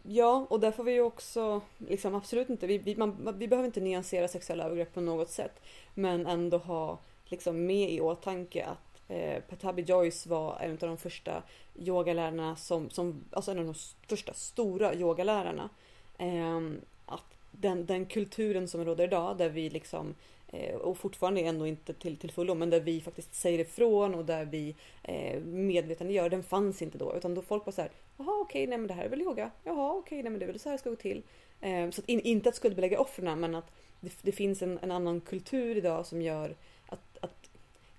Ja, 0.04 0.48
och 0.50 0.60
där 0.60 0.72
får 0.72 0.84
vi 0.84 0.92
ju 0.92 1.02
också, 1.02 1.62
liksom 1.78 2.16
absolut 2.16 2.50
inte, 2.50 2.68
vi, 2.68 2.78
vi, 2.78 2.96
man, 2.96 3.36
vi 3.38 3.48
behöver 3.48 3.68
inte 3.68 3.82
nyansera 3.82 4.28
sexuella 4.28 4.64
övergrepp 4.64 4.94
på 4.94 5.02
något 5.02 5.30
sätt. 5.30 5.62
Men 5.94 6.28
ändå 6.28 6.58
ha 6.58 7.00
liksom 7.26 7.66
med 7.66 7.92
i 7.92 8.02
åtanke 8.02 8.66
att 8.66 9.02
eh, 9.08 9.42
Patabi 9.50 9.82
Joyce 9.82 10.30
var 10.30 10.60
en 10.60 10.72
av 10.72 10.78
de 10.78 10.98
första 10.98 11.44
yogalärarna 11.76 12.56
som, 12.56 12.90
som 12.90 13.24
alltså 13.32 13.52
en 13.52 13.60
av 13.60 13.66
de 13.66 13.76
första 14.08 14.34
stora 14.34 14.96
yogalärarna. 14.96 15.70
Eh, 16.18 16.60
att 17.06 17.38
den, 17.52 17.86
den 17.86 18.06
kulturen 18.06 18.68
som 18.68 18.86
råder 18.86 19.04
idag 19.04 19.38
där 19.38 19.50
vi 19.50 19.70
liksom 19.70 20.16
Eh, 20.52 20.76
och 20.76 20.98
fortfarande 20.98 21.42
ändå 21.42 21.68
inte 21.68 21.94
till, 21.94 22.18
till 22.18 22.32
fullo 22.32 22.56
men 22.56 22.70
där 22.70 22.80
vi 22.80 23.02
faktiskt 23.02 23.36
säger 23.36 23.60
ifrån 23.60 24.16
och 24.16 24.26
där 24.26 24.46
vi 24.46 24.76
eh, 25.04 25.40
medvetandegör 25.42 26.30
den 26.30 26.44
fanns 26.44 26.82
inte 26.82 26.98
då 26.98 27.16
utan 27.16 27.36
då 27.36 27.42
folk 27.42 27.66
bara 27.66 27.72
så 27.72 27.82
här 27.82 27.92
Jaha 28.18 28.42
okej 28.42 28.68
nej 28.68 28.78
men 28.78 28.88
det 28.88 28.94
här 28.94 29.06
är 29.06 29.10
väl 29.10 29.22
yoga. 29.22 29.52
Jaha 29.64 29.94
okej 29.94 30.24
nej 30.24 30.32
men 30.32 30.40
det 30.40 30.46
är 30.46 30.48
väl 30.48 30.60
så 30.60 30.70
här 30.70 30.74
det 30.74 30.80
ska 30.80 30.90
gå 30.90 30.96
till. 30.96 31.24
Eh, 31.62 31.90
så 31.90 32.02
att 32.02 32.10
in, 32.10 32.20
inte 32.20 32.50
att 32.50 32.56
skuldbelägga 32.56 33.00
offren 33.00 33.40
men 33.40 33.56
att 33.56 33.72
det, 34.00 34.14
det 34.22 34.32
finns 34.32 34.62
en, 34.62 34.80
en, 34.82 34.92
annan 34.92 35.22
kultur 35.22 35.78
idag 35.78 36.06
som 36.06 36.22
gör 36.22 36.56
att, 36.86 37.18
att 37.22 37.50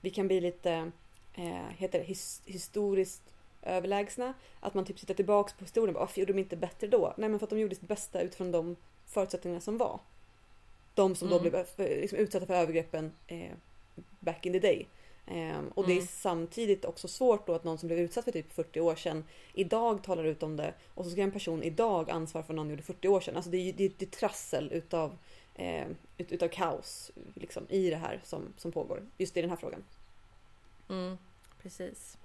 vi 0.00 0.10
kan 0.10 0.26
bli 0.26 0.40
lite 0.40 0.90
eh, 1.34 1.68
heter 1.76 1.98
det, 1.98 2.04
his, 2.04 2.42
historiskt 2.46 3.22
överlägsna. 3.62 4.34
Att 4.60 4.74
man 4.74 4.84
typ 4.84 4.98
sitter 4.98 5.14
tillbaks 5.14 5.52
på 5.52 5.64
historien 5.64 5.88
och 5.88 5.94
bara, 5.94 6.00
varför 6.00 6.20
gjorde 6.20 6.32
de 6.32 6.38
inte 6.38 6.56
bättre 6.56 6.86
då? 6.86 7.14
Nej 7.16 7.28
men 7.28 7.38
för 7.38 7.46
att 7.46 7.50
de 7.50 7.58
gjorde 7.60 7.74
sitt 7.74 7.88
bästa 7.88 8.20
utifrån 8.20 8.52
de 8.52 8.76
förutsättningarna 9.06 9.60
som 9.60 9.78
var. 9.78 10.00
De 10.94 11.14
som 11.14 11.28
Mm. 11.28 11.42
då 11.44 11.50
blev 11.50 11.66
liksom, 11.78 12.18
utsatta 12.18 12.46
för 12.46 12.54
övergreppen 12.54 13.12
eh, 13.26 13.50
back 14.20 14.46
in 14.46 14.52
the 14.52 14.58
day. 14.58 14.86
Ehm, 15.26 15.68
och 15.68 15.86
det 15.86 15.92
är 15.92 15.96
Mm. 15.96 16.06
samtidigt 16.06 16.84
också 16.84 17.08
svårt 17.08 17.46
då 17.46 17.54
att 17.54 17.64
någon 17.64 17.78
som 17.78 17.86
blev 17.86 17.98
utsatt 17.98 18.24
för 18.24 18.32
typ 18.32 18.52
40 18.52 18.80
år 18.80 18.94
sedan 18.96 19.24
idag 19.52 20.02
talar 20.04 20.24
ut 20.24 20.42
om 20.42 20.56
det 20.56 20.74
och 20.94 21.04
så 21.04 21.10
ska 21.10 21.22
en 21.22 21.32
person 21.32 21.62
idag 21.62 22.10
ansvara 22.10 22.44
för 22.44 22.54
någon 22.54 22.70
gjorde 22.70 22.82
40 22.82 23.08
år 23.08 23.20
sedan. 23.20 23.36
Alltså 23.36 23.50
det 23.50 23.56
är 23.56 23.72
det, 23.72 23.84
är- 23.84 23.92
det 23.98 24.04
är 24.04 24.10
trassel 24.10 24.72
utav, 24.72 25.18
eh, 25.54 25.86
ut, 26.18 26.32
utav 26.32 26.48
kaos 26.48 27.10
liksom, 27.34 27.66
i 27.68 27.90
det 27.90 27.96
här 27.96 28.20
som, 28.24 28.52
som 28.56 28.72
pågår. 28.72 29.02
Just 29.18 29.36
i 29.36 29.40
den 29.40 29.50
här 29.50 29.56
frågan. 29.56 29.84
Mm, 30.88 31.18
precis. 31.62 32.16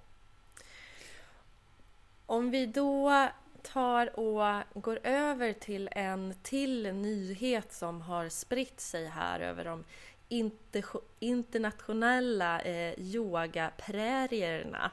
Om 2.26 2.50
vi 2.50 2.66
då 2.66 3.28
tar 3.62 4.18
och 4.18 4.82
går 4.82 4.98
över 5.02 5.52
till 5.52 5.88
en 5.92 6.34
till 6.42 6.94
nyhet 6.94 7.72
som 7.72 8.00
har 8.00 8.28
spritt 8.28 8.80
sig 8.80 9.06
här 9.06 9.40
över 9.40 9.64
de 9.64 9.84
inter- 10.28 11.02
internationella 11.18 12.60
eh, 12.60 12.94
yogaprärierna, 12.98 14.90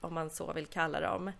om 0.00 0.14
man 0.14 0.30
så 0.30 0.52
vill 0.52 0.66
kalla 0.66 1.00
dem, 1.00 1.32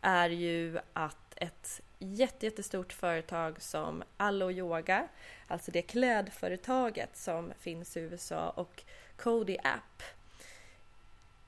är 0.00 0.30
ju 0.30 0.78
att 0.92 1.34
ett 1.36 1.80
jätte, 1.98 2.46
jättestort 2.46 2.92
företag 2.92 3.62
som 3.62 4.02
Allo 4.16 4.50
Yoga, 4.50 5.08
alltså 5.48 5.70
det 5.70 5.82
klädföretaget 5.82 7.16
som 7.16 7.52
finns 7.58 7.96
i 7.96 8.00
USA 8.00 8.50
och 8.50 8.82
Cody 9.16 9.56
App 9.62 10.02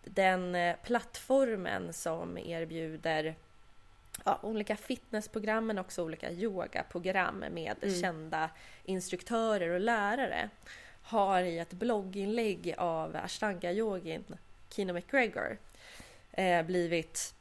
den 0.05 0.55
eh, 0.55 0.77
plattformen 0.83 1.93
som 1.93 2.39
erbjuder 2.39 3.35
ja, 4.25 4.39
olika 4.43 4.77
fitnessprogram 4.77 5.67
men 5.67 5.79
också 5.79 6.05
olika 6.05 6.31
yogaprogram 6.31 7.39
med 7.39 7.77
Mm. 7.83 8.01
kända 8.01 8.51
instruktörer 8.85 9.69
och 9.71 9.81
lärare 9.81 10.51
har 11.03 11.43
i 11.43 11.59
ett 11.59 11.73
blogginlägg 11.73 12.75
av 12.79 13.17
ashtanga-yogin 13.17 14.25
Kino 14.71 14.93
McGregor 14.93 15.59
eh, 16.33 16.63
blivit, 16.63 17.35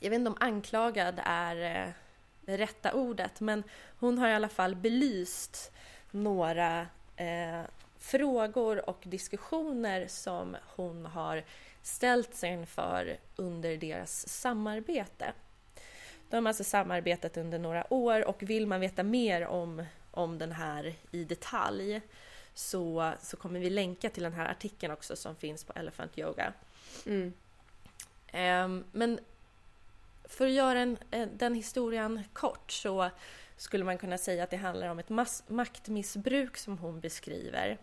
jag 0.00 0.10
vet 0.10 0.18
inte 0.18 0.30
om 0.30 0.36
anklagad 0.40 1.20
är 1.24 1.86
eh, 1.86 1.92
det 2.40 2.56
rätta 2.56 2.92
ordet, 2.92 3.40
men 3.40 3.62
hon 3.98 4.18
har 4.18 4.28
i 4.28 4.34
alla 4.34 4.48
fall 4.48 4.74
belyst 4.76 5.72
några 6.10 6.86
eh, 7.16 7.62
frågor 7.98 8.88
och 8.88 9.02
diskussioner 9.02 10.06
som 10.08 10.56
hon 10.76 11.06
har 11.06 11.44
ställt 11.82 12.34
sig 12.34 12.50
inför 12.50 13.16
under 13.36 13.76
deras 13.76 14.28
samarbete. 14.28 15.32
De 16.30 16.36
har 16.36 16.50
alltså 16.50 16.64
samarbetat 16.64 17.36
under 17.36 17.58
några 17.58 17.92
år 17.92 18.28
och 18.28 18.42
vill 18.42 18.66
man 18.66 18.80
veta 18.80 19.02
mer 19.02 19.46
om, 19.46 19.84
om 20.10 20.38
den 20.38 20.52
här 20.52 20.94
i 21.10 21.24
detalj 21.24 22.00
så, 22.54 23.12
så 23.22 23.36
kommer 23.36 23.60
vi 23.60 23.70
länka 23.70 24.10
till 24.10 24.22
den 24.22 24.32
här 24.32 24.50
artikeln 24.50 24.92
också 24.92 25.16
som 25.16 25.36
finns 25.36 25.64
på 25.64 25.72
Elephant 25.76 26.18
Yoga. 26.18 26.52
Mm. 27.06 27.32
Ehm, 28.32 28.84
men 28.92 29.20
för 30.24 30.46
att 30.46 30.52
göra 30.52 30.78
en, 30.78 30.98
den 31.34 31.54
historien 31.54 32.22
kort 32.32 32.72
så 32.72 33.10
skulle 33.56 33.84
man 33.84 33.98
kunna 33.98 34.18
säga 34.18 34.44
att 34.44 34.50
det 34.50 34.56
handlar 34.56 34.88
om 34.88 34.98
ett 34.98 35.08
mass- 35.08 35.44
maktmissbruk 35.46 36.56
som 36.56 36.78
hon 36.78 37.00
beskriver 37.00 37.78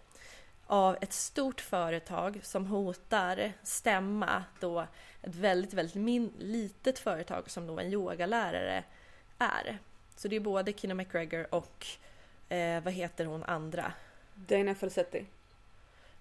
av 0.67 0.97
ett 1.01 1.13
stort 1.13 1.61
företag 1.61 2.39
som 2.43 2.65
hotar 2.65 3.53
stämma 3.63 4.43
då 4.59 4.87
ett 5.23 5.35
väldigt, 5.35 5.73
väldigt 5.73 5.95
min- 5.95 6.33
litet 6.37 6.99
företag 6.99 7.49
som 7.49 7.67
då 7.67 7.79
en 7.79 7.93
yogalärare 7.93 8.83
är. 9.37 9.79
Så 10.15 10.27
det 10.27 10.35
är 10.35 10.39
både 10.39 10.73
Kino 10.73 10.93
McGregor 10.93 11.55
och 11.55 11.87
eh, 12.49 12.83
vad 12.83 12.93
heter 12.93 13.25
hon 13.25 13.43
andra? 13.43 13.93
Dana 14.33 14.75
Falsetti. 14.75 15.25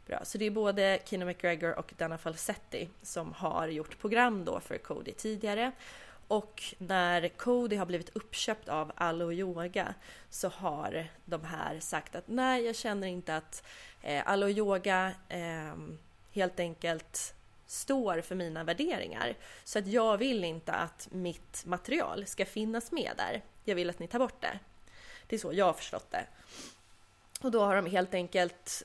Bra, 0.06 0.24
så 0.24 0.38
det 0.38 0.44
är 0.44 0.50
både 0.50 0.98
Kino 1.04 1.24
McGregor 1.24 1.78
och 1.78 1.94
Dana 1.98 2.18
Falsetti 2.18 2.88
som 3.02 3.32
har 3.32 3.68
gjort 3.68 3.98
program 3.98 4.44
då 4.44 4.60
för 4.60 4.78
Cody 4.78 5.12
tidigare. 5.12 5.72
Och 6.28 6.62
när 6.78 7.28
Cody 7.28 7.76
har 7.76 7.86
blivit 7.86 8.16
uppköpt 8.16 8.68
av 8.68 8.92
Allo 8.94 9.32
Yoga 9.32 9.94
så 10.30 10.48
har 10.48 11.06
de 11.24 11.44
här 11.44 11.80
sagt 11.80 12.14
att 12.14 12.28
nej, 12.28 12.64
jag 12.64 12.76
känner 12.76 13.06
inte 13.08 13.36
att 13.36 13.64
eh, 14.02 14.22
Allo 14.28 14.48
Yoga 14.48 15.12
eh, 15.28 15.74
helt 16.32 16.60
enkelt 16.60 17.34
står 17.72 18.20
för 18.20 18.34
mina 18.34 18.64
värderingar. 18.64 19.34
Så 19.64 19.78
att 19.78 19.86
jag 19.86 20.18
vill 20.18 20.44
inte 20.44 20.72
att 20.72 21.08
mitt 21.10 21.64
material 21.66 22.26
ska 22.26 22.46
finnas 22.46 22.92
med 22.92 23.12
där. 23.16 23.42
Jag 23.64 23.74
vill 23.74 23.90
att 23.90 23.98
ni 23.98 24.08
tar 24.08 24.18
bort 24.18 24.40
det. 24.40 24.58
Det 25.26 25.36
är 25.36 25.40
så 25.40 25.52
jag 25.52 25.66
har 25.66 25.72
förstått 25.72 26.10
det. 26.10 26.26
Och 27.40 27.50
då 27.50 27.60
har 27.60 27.76
de 27.76 27.86
helt 27.86 28.14
enkelt 28.14 28.82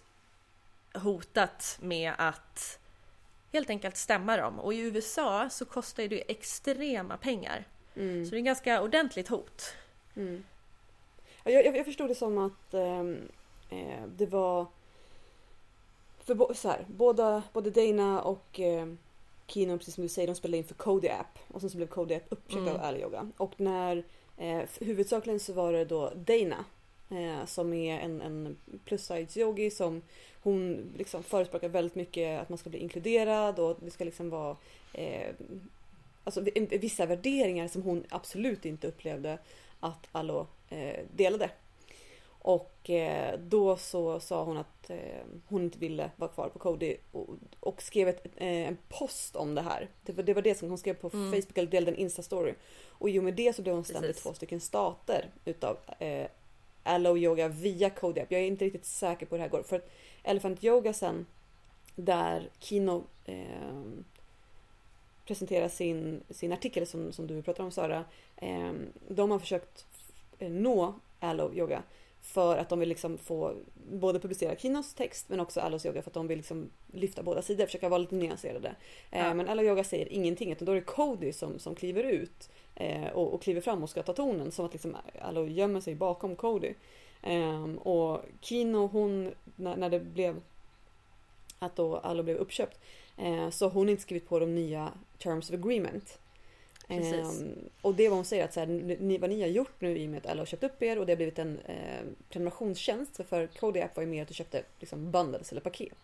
hotat 0.94 1.78
med 1.82 2.14
att 2.18 2.80
helt 3.54 3.70
enkelt 3.70 3.98
stämma 3.98 4.38
dem. 4.38 4.60
Och 4.60 4.74
i 4.74 4.80
USA 4.80 5.50
så 5.50 5.66
kostar 5.66 6.04
ju 6.04 6.10
det 6.10 6.32
extrema 6.32 7.18
pengar. 7.18 7.66
Mm. 7.96 8.26
Så 8.26 8.32
det 8.32 8.38
är 8.38 8.42
ganska 8.42 8.82
ordentligt 8.82 9.28
hot. 9.28 9.74
Mm. 10.16 10.44
Ja, 11.44 11.52
Jag, 11.52 11.66
jag, 11.66 11.78
jag 11.78 11.86
förstod 11.86 12.10
det 12.10 12.16
som 12.16 12.38
att 12.38 12.74
ehm, 12.74 13.32
eh, 13.70 14.04
det 14.08 14.26
var 14.26 14.68
för 16.28 16.54
så 16.54 16.70
här, 16.70 16.86
båda, 16.88 17.44
både 17.54 17.70
Dana 17.70 18.22
och 18.22 18.60
eh, 18.60 18.88
Kino, 19.48 19.78
precis 19.78 19.94
som 19.96 20.02
du 20.02 20.08
säger, 20.10 20.28
de 20.28 20.36
spelade 20.36 20.58
in 20.58 20.64
för 20.64 20.76
Cody 20.76 21.08
App 21.10 21.40
och 21.48 21.62
sen 21.62 21.70
så 21.70 21.78
blev 21.78 21.88
Cody 21.88 22.16
App 22.16 22.26
uppköpt 22.30 22.62
Mm. 22.62 22.76
av 22.76 22.82
Ali 22.82 23.02
Yoga. 23.02 23.32
Och 23.38 23.54
när 23.58 24.04
eh, 24.38 24.62
huvudsakligen 24.80 25.40
så 25.40 25.54
var 25.54 25.74
det 25.74 25.86
då 25.86 26.12
Dana 26.16 26.66
eh, 27.10 27.46
som 27.46 27.74
är 27.74 28.00
en, 28.00 28.22
en 28.22 28.58
plus 28.86 29.06
size 29.06 29.40
yogi 29.40 29.72
som 29.72 30.02
hon 30.44 30.92
liksom 30.98 31.24
förespråkar 31.24 31.70
väldigt 31.70 31.96
mycket 31.96 32.42
att 32.42 32.50
man 32.50 32.58
ska 32.58 32.70
bli 32.70 32.80
inkluderad 32.80 33.60
och 33.60 33.78
det 33.80 33.92
ska 33.92 34.04
liksom 34.04 34.30
vara 34.30 34.58
eh, 34.94 35.34
alltså 36.24 36.42
vissa 36.70 37.06
värderingar 37.06 37.68
som 37.68 37.82
hon 37.82 38.04
absolut 38.10 38.66
inte 38.66 38.88
upplevde 38.88 39.40
att 39.80 40.08
Allo 40.12 40.48
eh, 40.70 41.00
delade. 41.16 41.50
Och 42.48 42.90
eh, 42.90 43.40
då 43.40 43.78
så 43.78 44.20
sa 44.20 44.44
hon 44.44 44.58
att 44.58 44.90
eh, 44.90 44.98
hon 45.48 45.64
inte 45.64 45.80
ville 45.80 46.12
vara 46.16 46.32
kvar 46.32 46.50
på 46.50 46.60
Cody 46.60 46.98
och, 47.60 47.82
skrev 47.82 48.08
ett, 48.08 48.26
eh, 48.26 48.48
en 48.48 48.78
post 48.90 49.36
om 49.36 49.56
det 49.56 49.62
här. 49.62 49.90
Det 50.04 50.14
var, 50.14 50.24
det 50.24 50.34
var 50.34 50.42
det 50.42 50.56
som 50.58 50.70
hon 50.70 50.78
skrev 50.78 50.94
på 50.94 51.10
Mm. 51.14 51.32
Facebook 51.32 51.58
eller 51.58 51.72
delade 51.72 51.92
en 51.92 52.10
Insta-story. 52.10 52.54
Och 52.88 53.10
i 53.10 53.20
och 53.20 53.24
med 53.24 53.34
det 53.34 53.56
så 53.56 53.62
blev 53.62 53.76
hon 53.76 53.84
stämd 53.84 54.06
i 54.06 54.14
två 54.14 54.34
stycken 54.34 54.60
stater 54.60 55.30
utav 55.46 55.78
eh, 56.00 56.28
Allo 56.84 57.18
Yoga 57.18 57.48
via 57.48 57.90
Cody 57.90 58.22
App. 58.22 58.32
Jag 58.32 58.42
är 58.42 58.46
inte 58.46 58.66
riktigt 58.66 58.86
säker 58.86 59.26
på 59.26 59.36
hur 59.36 59.38
det 59.38 59.44
här 59.44 59.50
går. 59.50 59.64
För 59.64 59.76
att 59.76 59.90
Elephant 60.24 60.64
Yoga 60.64 60.94
sen 60.94 61.26
där 61.96 62.50
Kino 62.60 63.04
eh, 63.26 63.82
presenterar 65.26 65.70
sin, 65.70 66.24
sin 66.30 66.54
artikel 66.54 66.88
som, 66.88 67.12
som 67.12 67.28
du 67.28 67.42
pratar 67.42 67.64
om 67.64 67.72
Sara. 67.72 68.06
Eh, 68.38 68.74
de 69.08 69.32
har 69.32 69.40
försökt 69.40 69.86
nå 70.40 70.94
Allo 71.20 71.54
Yoga 71.54 71.84
För 72.28 72.58
att 72.58 72.70
de 72.70 72.80
vill 72.80 72.90
liksom 72.90 73.18
få 73.18 73.54
både 73.92 74.20
publicera 74.20 74.56
Kinos 74.56 74.94
text 74.94 75.30
men 75.30 75.40
också 75.40 75.60
Allos 75.60 75.86
yoga 75.86 76.02
för 76.02 76.10
att 76.10 76.14
de 76.14 76.28
vill 76.28 76.38
liksom 76.38 76.70
lyfta 76.94 77.24
båda 77.24 77.42
sidor, 77.42 77.66
försöka 77.66 77.90
vara 77.90 77.98
lite 77.98 78.16
nyanserade. 78.16 78.76
Eh, 79.12 79.26
Ja. 79.26 79.34
Men 79.34 79.50
Allo 79.50 79.64
yoga 79.64 79.84
säger 79.84 80.14
ingenting 80.14 80.52
utan 80.52 80.66
då 80.66 80.72
är 80.72 80.76
det 80.76 80.82
Cody 80.82 81.34
som, 81.34 81.60
som 81.60 81.76
kliver 81.76 82.04
ut 82.04 82.50
eh, 82.76 83.08
och, 83.08 83.34
och 83.34 83.42
kliver 83.42 83.62
fram 83.62 83.84
och 83.84 83.90
ska 83.90 84.04
ta 84.04 84.14
tonen 84.14 84.52
som 84.52 84.66
att 84.66 84.74
liksom 84.74 84.96
Allo 85.22 85.48
gömmer 85.48 85.82
sig 85.82 85.96
bakom 85.96 86.36
Cody. 86.36 86.74
Ehm, 87.24 87.78
och 87.78 88.26
Kino 88.42 88.88
hon, 88.88 89.34
när, 89.56 89.76
när 89.78 89.90
det 89.90 90.00
blev 90.00 90.42
att 91.60 91.76
då 91.76 91.98
Allo 91.98 92.24
blev 92.24 92.38
uppköpt 92.38 92.80
eh, 93.18 93.50
så 93.50 93.70
hon 93.70 93.90
inte 93.90 94.02
skrivit 94.02 94.30
på 94.30 94.40
de 94.40 94.56
nya 94.56 94.92
Terms 95.18 95.50
of 95.50 95.54
Agreement. 95.54 96.20
Ehm, 96.88 97.70
och 97.82 97.96
det 97.96 98.06
är 98.06 98.10
vad 98.10 98.18
hon 98.18 98.26
säger 98.26 98.46
att 98.46 98.54
så 98.54 98.60
här, 98.60 98.68
ni, 99.00 99.18
vad 99.18 99.30
ni 99.30 99.42
har 99.42 99.48
gjort 99.48 99.82
nu 99.82 99.98
i 99.98 100.06
och 100.06 100.10
med 100.10 100.18
att 100.18 100.32
alla 100.32 100.42
har 100.42 100.46
köpt 100.46 100.64
upp 100.64 100.82
er 100.84 101.00
och 101.00 101.06
det 101.06 101.12
har 101.12 101.18
blivit 101.18 101.40
en 101.40 101.60
eh, 101.60 102.06
prenumerationstjänst. 102.30 103.22
För, 103.30 103.48
Cody 103.48 103.80
App 103.80 103.96
var 103.96 104.04
ju 104.04 104.10
mer 104.10 104.22
att 104.22 104.28
du 104.28 104.34
köpte 104.34 104.64
liksom 104.80 105.12
bundles 105.12 105.52
eller 105.52 105.62
paket. 105.62 105.98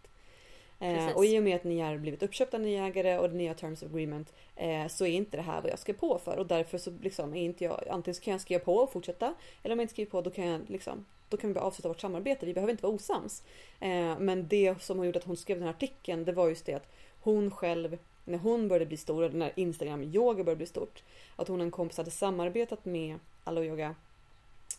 Eh, 0.80 1.16
och 1.16 1.26
i 1.26 1.40
och 1.40 1.44
med 1.44 1.56
att 1.56 1.64
ni 1.64 1.80
har 1.80 1.98
blivit 1.98 2.24
uppköpta 2.24 2.58
nya 2.58 2.86
ägare 2.86 3.18
och 3.18 3.30
det 3.30 3.36
nya 3.36 3.54
Terms 3.54 3.84
of 3.84 3.90
Agreement 3.90 4.34
eh, 4.56 4.88
så 4.88 5.06
är 5.06 5.12
inte 5.12 5.38
det 5.38 5.44
här 5.44 5.62
vad 5.62 5.72
jag 5.72 5.80
skrev 5.80 5.94
på 5.94 6.18
för 6.18 6.38
och 6.38 6.48
därför 6.48 6.78
så 6.78 6.92
liksom 7.02 7.36
är 7.36 7.42
inte 7.42 7.64
jag 7.64 7.88
antingen 7.90 8.16
så 8.16 8.22
kan 8.22 8.32
jag 8.32 8.42
skriva 8.42 8.64
på 8.64 8.76
och 8.76 8.92
fortsätta 8.92 9.34
eller 9.64 9.74
om 9.74 9.80
jag 9.80 9.84
inte 9.84 9.94
skriver 9.94 10.12
på 10.12 10.22
då 10.22 10.30
kan 10.30 10.48
jag 10.48 10.62
liksom 10.68 11.06
då 11.30 11.38
kan 11.38 11.50
vi 11.50 11.54
bara 11.54 11.64
avsluta 11.64 11.88
vårt 11.88 12.02
samarbete. 12.02 12.46
Vi 12.46 12.54
behöver 12.54 12.72
inte 12.72 12.84
vara 12.84 12.94
osams. 12.94 13.44
Eh, 13.80 14.20
men 14.20 14.48
det 14.48 14.82
som 14.82 15.00
har 15.00 15.06
gjort 15.06 15.16
att 15.16 15.24
hon 15.24 15.38
skrev 15.38 15.58
den 15.58 15.68
här 15.68 15.74
artikeln 15.74 16.26
det 16.26 16.32
var 16.32 16.50
just 16.50 16.66
det 16.66 16.74
att 16.74 16.88
hon 17.22 17.52
själv 17.52 17.98
när 18.26 18.38
hon 18.38 18.68
började 18.68 18.86
bli 18.86 18.98
stor 18.98 19.24
och 19.24 19.34
när 19.34 19.52
Instagram 19.56 20.04
yoga 20.04 20.44
började 20.44 20.58
bli 20.58 20.66
stort 20.66 21.04
att 21.36 21.48
hon 21.48 21.60
och 21.60 21.66
en 21.66 21.72
kompis 21.72 21.98
hade 21.98 22.12
samarbetat 22.12 22.86
med 22.86 23.20
Allo 23.44 23.64
Yoga 23.64 23.96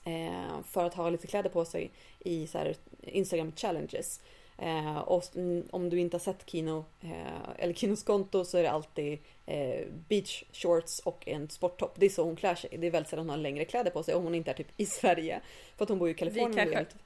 eh, 0.05 0.63
för 0.65 0.85
att 0.85 0.95
ha 0.95 1.11
lite 1.11 1.27
kläder 1.27 1.51
på 1.51 1.65
sig 1.65 1.91
i 2.19 2.47
så 2.47 2.59
här 2.59 2.77
Instagram 3.03 3.53
challenges. 3.57 4.21
Eh, 4.59 4.99
och 4.99 5.25
om 5.71 5.91
du 5.91 6.01
inte 6.01 6.15
har 6.15 6.21
sett 6.21 6.51
Kino 6.51 6.85
eh, 7.01 7.49
eller 7.59 7.75
Kinos 7.75 8.03
konto 8.03 8.45
så 8.45 8.59
är 8.59 8.63
det 8.63 8.71
alltid 8.71 9.19
eh, 9.47 9.87
beach 10.09 10.45
shorts 10.53 10.99
och 10.99 11.29
en 11.29 11.51
sporttopp. 11.51 11.95
Det 12.01 12.07
är 12.07 12.11
så 12.11 12.25
hon 12.25 12.37
klär 12.37 12.55
sig. 12.55 12.71
Det 12.79 12.87
är 12.87 12.91
väldigt 12.91 13.11
sällan 13.11 13.25
hon 13.25 13.31
har 13.31 13.37
längre 13.37 13.65
kläder 13.65 13.91
på 13.91 14.03
sig 14.03 14.15
om 14.15 14.25
hon 14.25 14.35
inte 14.35 14.51
är 14.51 14.55
typ 14.55 14.69
i 14.77 14.87
Sverige. 14.87 15.41
För 15.77 15.85
att 15.85 15.89
hon 15.89 15.99
bor 15.99 16.09
ju 16.09 16.15
i 16.15 16.17
Kalifornien. 16.17 16.69
Vi 16.69 16.75
kanske- 16.75 16.97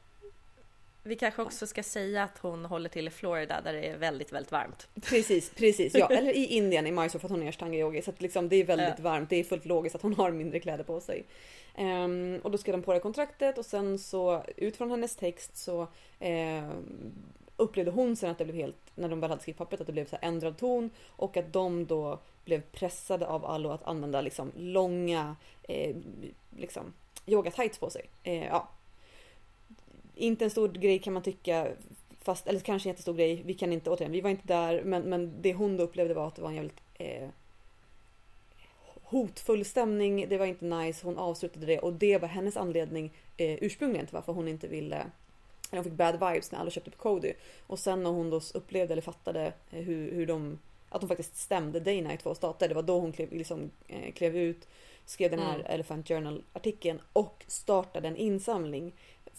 Vi 1.08 1.16
kanske 1.16 1.42
också 1.42 1.66
ska 1.66 1.82
säga 1.82 2.22
att 2.22 2.38
hon 2.38 2.64
håller 2.64 2.88
till 2.88 3.06
i 3.08 3.10
Florida 3.10 3.60
där 3.60 3.72
det 3.72 3.86
är 3.86 3.96
väldigt, 3.96 4.32
väldigt 4.32 4.52
varmt. 4.52 4.88
Precis, 5.02 5.50
precis. 5.50 5.94
Ja, 5.94 6.06
eller 6.10 6.32
i 6.36 6.44
Indien 6.46 6.86
i 6.86 6.92
Mysore 6.92 7.18
för 7.20 7.26
att 7.26 7.30
hon 7.30 7.42
är 7.42 7.48
ashtanga 7.48 7.78
yogi. 7.78 8.02
Så 8.02 8.10
att 8.10 8.20
liksom, 8.22 8.48
det 8.48 8.56
är 8.56 8.64
väldigt 8.64 8.94
Ja. 8.98 9.02
varmt. 9.02 9.30
Det 9.30 9.36
är 9.36 9.44
fullt 9.44 9.64
logiskt 9.64 9.94
att 9.96 10.02
hon 10.02 10.14
har 10.14 10.30
mindre 10.30 10.60
kläder 10.60 10.84
på 10.84 11.00
sig. 11.00 11.24
Ehm, 11.74 12.40
och 12.42 12.50
då 12.50 12.58
skrev 12.58 12.72
de 12.72 12.82
på 12.82 12.92
det 12.92 13.00
kontraktet 13.00 13.58
och 13.58 13.66
sen 13.66 13.98
så 13.98 14.44
utifrån 14.56 14.90
hennes 14.90 15.16
text 15.16 15.56
så 15.56 15.86
ehm, 16.20 17.12
upplevde 17.56 17.90
hon 17.90 18.16
sen 18.16 18.30
att 18.30 18.38
det 18.38 18.44
blev 18.44 18.56
helt, 18.56 18.76
när 18.94 19.08
de 19.08 19.20
väl 19.20 19.30
hade 19.30 19.42
skrivit 19.42 19.58
pappret, 19.58 19.80
att 19.80 19.86
det 19.86 19.92
blev 19.92 20.06
så 20.06 20.16
ändrad 20.22 20.58
ton 20.58 20.90
och 21.06 21.36
att 21.36 21.52
de 21.52 21.86
då 21.86 22.18
blev 22.44 22.60
pressade 22.60 23.26
av 23.26 23.46
Allo 23.46 23.70
att 23.70 23.82
använda 23.86 24.20
liksom 24.20 24.52
långa 24.56 25.36
eh, 25.62 25.96
liksom 26.56 26.92
yoga 27.26 27.50
tights 27.50 27.78
på 27.78 27.90
sig. 27.90 28.04
Eh, 28.22 28.44
ja. 28.46 28.68
Inte 30.18 30.44
en 30.44 30.50
stor 30.50 30.68
grej 30.68 30.98
kan 30.98 31.12
man 31.12 31.22
tycka 31.22 31.68
Fast, 32.20 32.46
eller 32.46 32.60
kanske 32.60 32.88
en 32.88 32.92
jättestor 32.92 33.14
grej, 33.14 33.42
vi 33.44 33.54
kan 33.54 33.72
inte, 33.72 33.90
återigen, 33.90 34.12
vi 34.12 34.20
var 34.20 34.30
inte 34.30 34.46
där 34.46 34.82
men, 34.82 35.02
men 35.02 35.42
det 35.42 35.54
hon 35.54 35.76
då 35.76 35.84
upplevde 35.84 36.14
var 36.14 36.28
att 36.28 36.34
det 36.34 36.42
var 36.42 36.48
en 36.48 36.54
jävligt 36.54 36.80
eh, 36.94 37.28
hotfull 39.02 39.64
stämning, 39.64 40.26
det 40.28 40.38
var 40.38 40.46
inte 40.46 40.64
nice, 40.64 41.06
hon 41.06 41.18
avslutade 41.18 41.66
det 41.66 41.78
och 41.78 41.92
det 41.92 42.18
var 42.18 42.28
hennes 42.28 42.56
anledning 42.56 43.12
eh, 43.36 43.58
ursprungligen 43.60 44.06
till 44.06 44.14
varför 44.14 44.32
hon 44.32 44.48
inte 44.48 44.68
ville 44.68 45.06
hon 45.70 45.84
fick 45.84 45.92
bad 45.92 46.12
vibes 46.12 46.52
när 46.52 46.58
alla 46.58 46.70
köpte 46.70 46.90
på 46.90 46.96
Cody. 46.96 47.32
Och 47.66 47.78
sen 47.78 48.02
när 48.02 48.10
hon 48.10 48.30
då 48.30 48.40
upplevde 48.54 48.92
eller 48.92 49.02
fattade 49.02 49.52
eh, 49.70 49.82
hur, 49.82 50.12
hur 50.12 50.26
de 50.26 50.58
att 50.88 51.00
de 51.00 51.08
faktiskt 51.08 51.36
stämde 51.36 51.80
Dana 51.80 52.14
i 52.14 52.16
två 52.16 52.34
stater. 52.34 52.68
Det 52.68 52.74
var 52.74 52.82
då 52.82 53.00
hon 53.00 53.12
klev, 53.12 53.32
liksom, 53.32 53.70
eh, 53.88 54.12
klev 54.12 54.36
ut, 54.36 54.68
skrev 55.04 55.30
den 55.30 55.40
här 55.40 55.54
Mm. 55.54 55.66
Elephant 55.66 56.08
Journal-artikeln 56.08 57.00
och 57.12 57.44
startade 57.46 58.08
en 58.08 58.16
insamling 58.16 58.92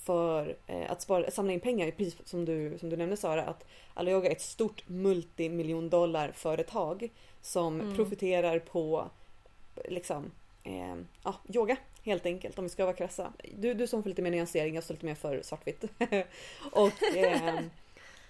för 0.04 0.56
eh, 0.68 0.92
att 0.92 1.02
spara, 1.02 1.32
samla 1.32 1.54
in 1.54 1.60
pengar. 1.60 1.92
Precis 1.92 2.16
som 2.26 2.46
du, 2.46 2.78
som 2.80 2.90
du 2.90 2.98
nämnde 2.98 3.18
Sara, 3.18 3.44
att 3.44 3.66
Alyoga 3.94 4.30
är 4.30 4.32
ett 4.36 4.42
stort 4.42 4.84
multimiljon 4.88 5.90
dollar 5.90 6.32
företag 6.32 7.10
som 7.42 7.82
Mm. 7.82 7.96
profiterar 7.96 8.60
på 8.60 9.10
liksom, 9.88 10.32
eh, 10.64 10.96
ja, 11.24 11.36
yoga 11.54 11.78
helt 12.04 12.26
enkelt 12.26 12.58
om 12.58 12.64
vi 12.64 12.70
ska 12.70 12.86
vara 12.86 12.96
krassa. 12.96 13.34
Du, 13.58 13.74
du 13.74 13.88
som 13.88 14.04
får 14.04 14.10
lite 14.10 14.22
mer 14.22 14.32
nyansering, 14.32 14.76
jag 14.76 14.84
står 14.84 14.94
lite 14.94 15.06
mer 15.06 15.16
för 15.16 15.42
svartvitt. 15.44 15.84
och 16.72 17.04
ehm, 17.16 17.70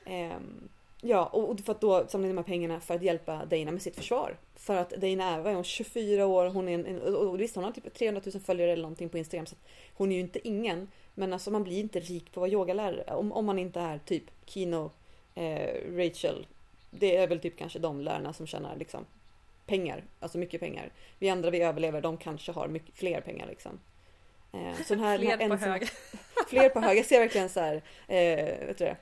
ehm, 0.06 0.70
Ja, 1.02 1.26
och 1.26 1.50
och 1.50 1.60
för 1.60 1.72
att 1.72 1.82
då 1.82 2.08
samla 2.08 2.28
in 2.28 2.36
de 2.36 2.38
här 2.38 2.44
pengarna 2.48 2.80
för 2.80 2.96
att 2.96 3.04
hjälpa 3.04 3.46
Dana 3.46 3.72
med 3.72 3.82
sitt 3.82 3.96
försvar. 3.96 4.38
För 4.56 4.76
att 4.76 4.90
Dana 4.90 5.24
är, 5.24 5.40
vad 5.42 5.52
är 5.52 5.56
hon, 5.56 5.64
24 5.64 6.26
år, 6.26 6.46
hon 6.46 6.68
är 6.68 6.74
en, 6.74 6.86
en 6.86 7.02
och 7.02 7.42
visst 7.42 7.56
hon 7.56 7.64
har 7.64 7.72
typ 7.72 7.94
300 7.94 8.22
000 8.34 8.42
följare 8.42 8.72
eller 8.72 8.82
någonting 8.82 9.10
på 9.10 9.18
Instagram 9.18 9.46
så 9.46 9.56
hon 9.94 10.12
är 10.12 10.16
ju 10.16 10.22
inte 10.22 10.48
ingen. 10.48 10.88
Men 11.20 11.34
alltså 11.34 11.52
man 11.52 11.64
blir 11.64 11.80
inte 11.80 12.00
rik 12.00 12.26
på 12.26 12.40
att 12.40 12.42
vara 12.42 12.52
yogalärare 12.52 13.16
om, 13.16 13.32
om 13.32 13.46
man 13.46 13.60
inte 13.60 13.80
är 13.80 13.98
typ 14.06 14.24
Kino, 14.46 14.92
eh, 15.36 15.96
Rachel. 15.98 16.48
Det 16.92 17.18
är 17.18 17.28
väl 17.28 17.40
typ 17.40 17.58
kanske 17.58 17.80
de 17.80 18.02
lärarna 18.02 18.34
som 18.34 18.48
tjänar 18.48 18.76
liksom 18.76 19.06
pengar, 19.66 20.04
alltså 20.20 20.38
mycket 20.38 20.60
pengar. 20.62 20.92
Vi 21.20 21.30
andra 21.30 21.50
vi 21.50 21.62
överlever, 21.62 22.02
de 22.02 22.18
kanske 22.18 22.52
har 22.52 22.68
mycket 22.68 22.96
fler 22.96 23.22
pengar 23.22 23.48
liksom. 23.48 23.80
Eh, 24.54 24.76
så 24.86 24.94
den 24.96 25.04
här, 25.04 25.18
Fler 25.18 25.38
på 25.38 25.44
ensam- 25.44 25.70
hög. 25.70 25.88
Fler 26.50 26.70
på 26.70 26.80
hög. 26.80 26.98
Jag 26.98 27.06
ser 27.06 27.20
verkligen 27.20 27.50
så 27.50 27.60
här, 27.60 27.76
eh, 28.08 28.68
vet 28.68 28.78
du 28.78 28.86
det? 28.86 28.96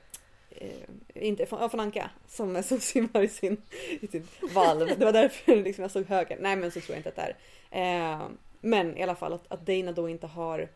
Eh, 0.50 1.26
inte 1.28 1.46
från, 1.46 1.70
från 1.70 1.80
Anka 1.80 2.10
som, 2.28 2.62
som 2.62 2.80
simmar 2.80 3.22
i 3.22 3.28
sin, 3.28 3.62
i 4.00 4.06
sin 4.06 4.28
valv. 4.54 4.98
Det 4.98 5.04
var 5.04 5.12
därför 5.12 5.56
liksom 5.56 5.82
jag 5.82 5.90
såg 5.90 6.06
höger. 6.06 6.38
Nej 6.40 6.56
men 6.56 6.70
så 6.70 6.80
tror 6.80 6.90
jag 6.96 6.98
inte 6.98 7.08
att 7.08 7.16
det 7.16 7.34
är. 7.70 8.12
Eh, 8.12 8.28
men 8.60 8.96
i 8.96 9.02
alla 9.02 9.14
fall 9.14 9.32
att, 9.32 9.52
att 9.52 9.66
Dana 9.66 9.92
då 9.92 10.08
inte 10.08 10.26
har 10.26 10.68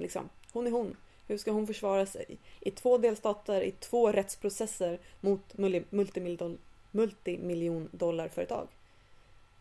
liksom, 0.00 0.28
hon 0.52 0.66
är 0.66 0.70
hon. 0.70 0.96
Hur 1.26 1.38
ska 1.38 1.50
hon 1.50 1.66
försvara 1.66 2.06
sig? 2.06 2.38
I 2.60 2.70
två 2.70 2.98
delstater, 2.98 3.62
i 3.62 3.70
två 3.70 4.12
rättsprocesser 4.12 4.98
mot 5.20 5.58
multi, 5.58 5.84
multimiljon, 5.90 6.58
multimiljon 6.90 7.88
dollarföretag. 7.92 8.68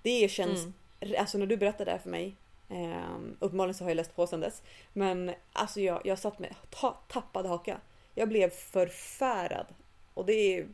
Det 0.02 0.32
känns 0.32 0.60
Mm. 0.64 0.74
Alltså 1.18 1.38
när 1.38 1.46
du 1.46 1.58
berättade 1.58 1.86
det 1.86 1.92
här 1.92 2.00
för 2.00 2.10
mig. 2.10 2.36
Eh, 2.70 3.20
uppenbarligen 3.40 3.74
så 3.74 3.84
har 3.84 3.90
jag 3.90 3.96
läst 3.96 4.16
på 4.16 4.28
sen 4.28 4.40
dess. 4.40 4.62
Men 4.94 5.32
alltså 5.54 5.82
jag, 5.82 6.02
jag 6.04 6.20
satt 6.20 6.40
med 6.40 6.56
ta, 6.70 6.98
tappad 7.08 7.46
haka. 7.46 7.78
Jag 8.16 8.30
blev 8.30 8.50
förfärad. 8.50 9.66
Och 10.14 10.26
det 10.26 10.34
är 10.34 10.68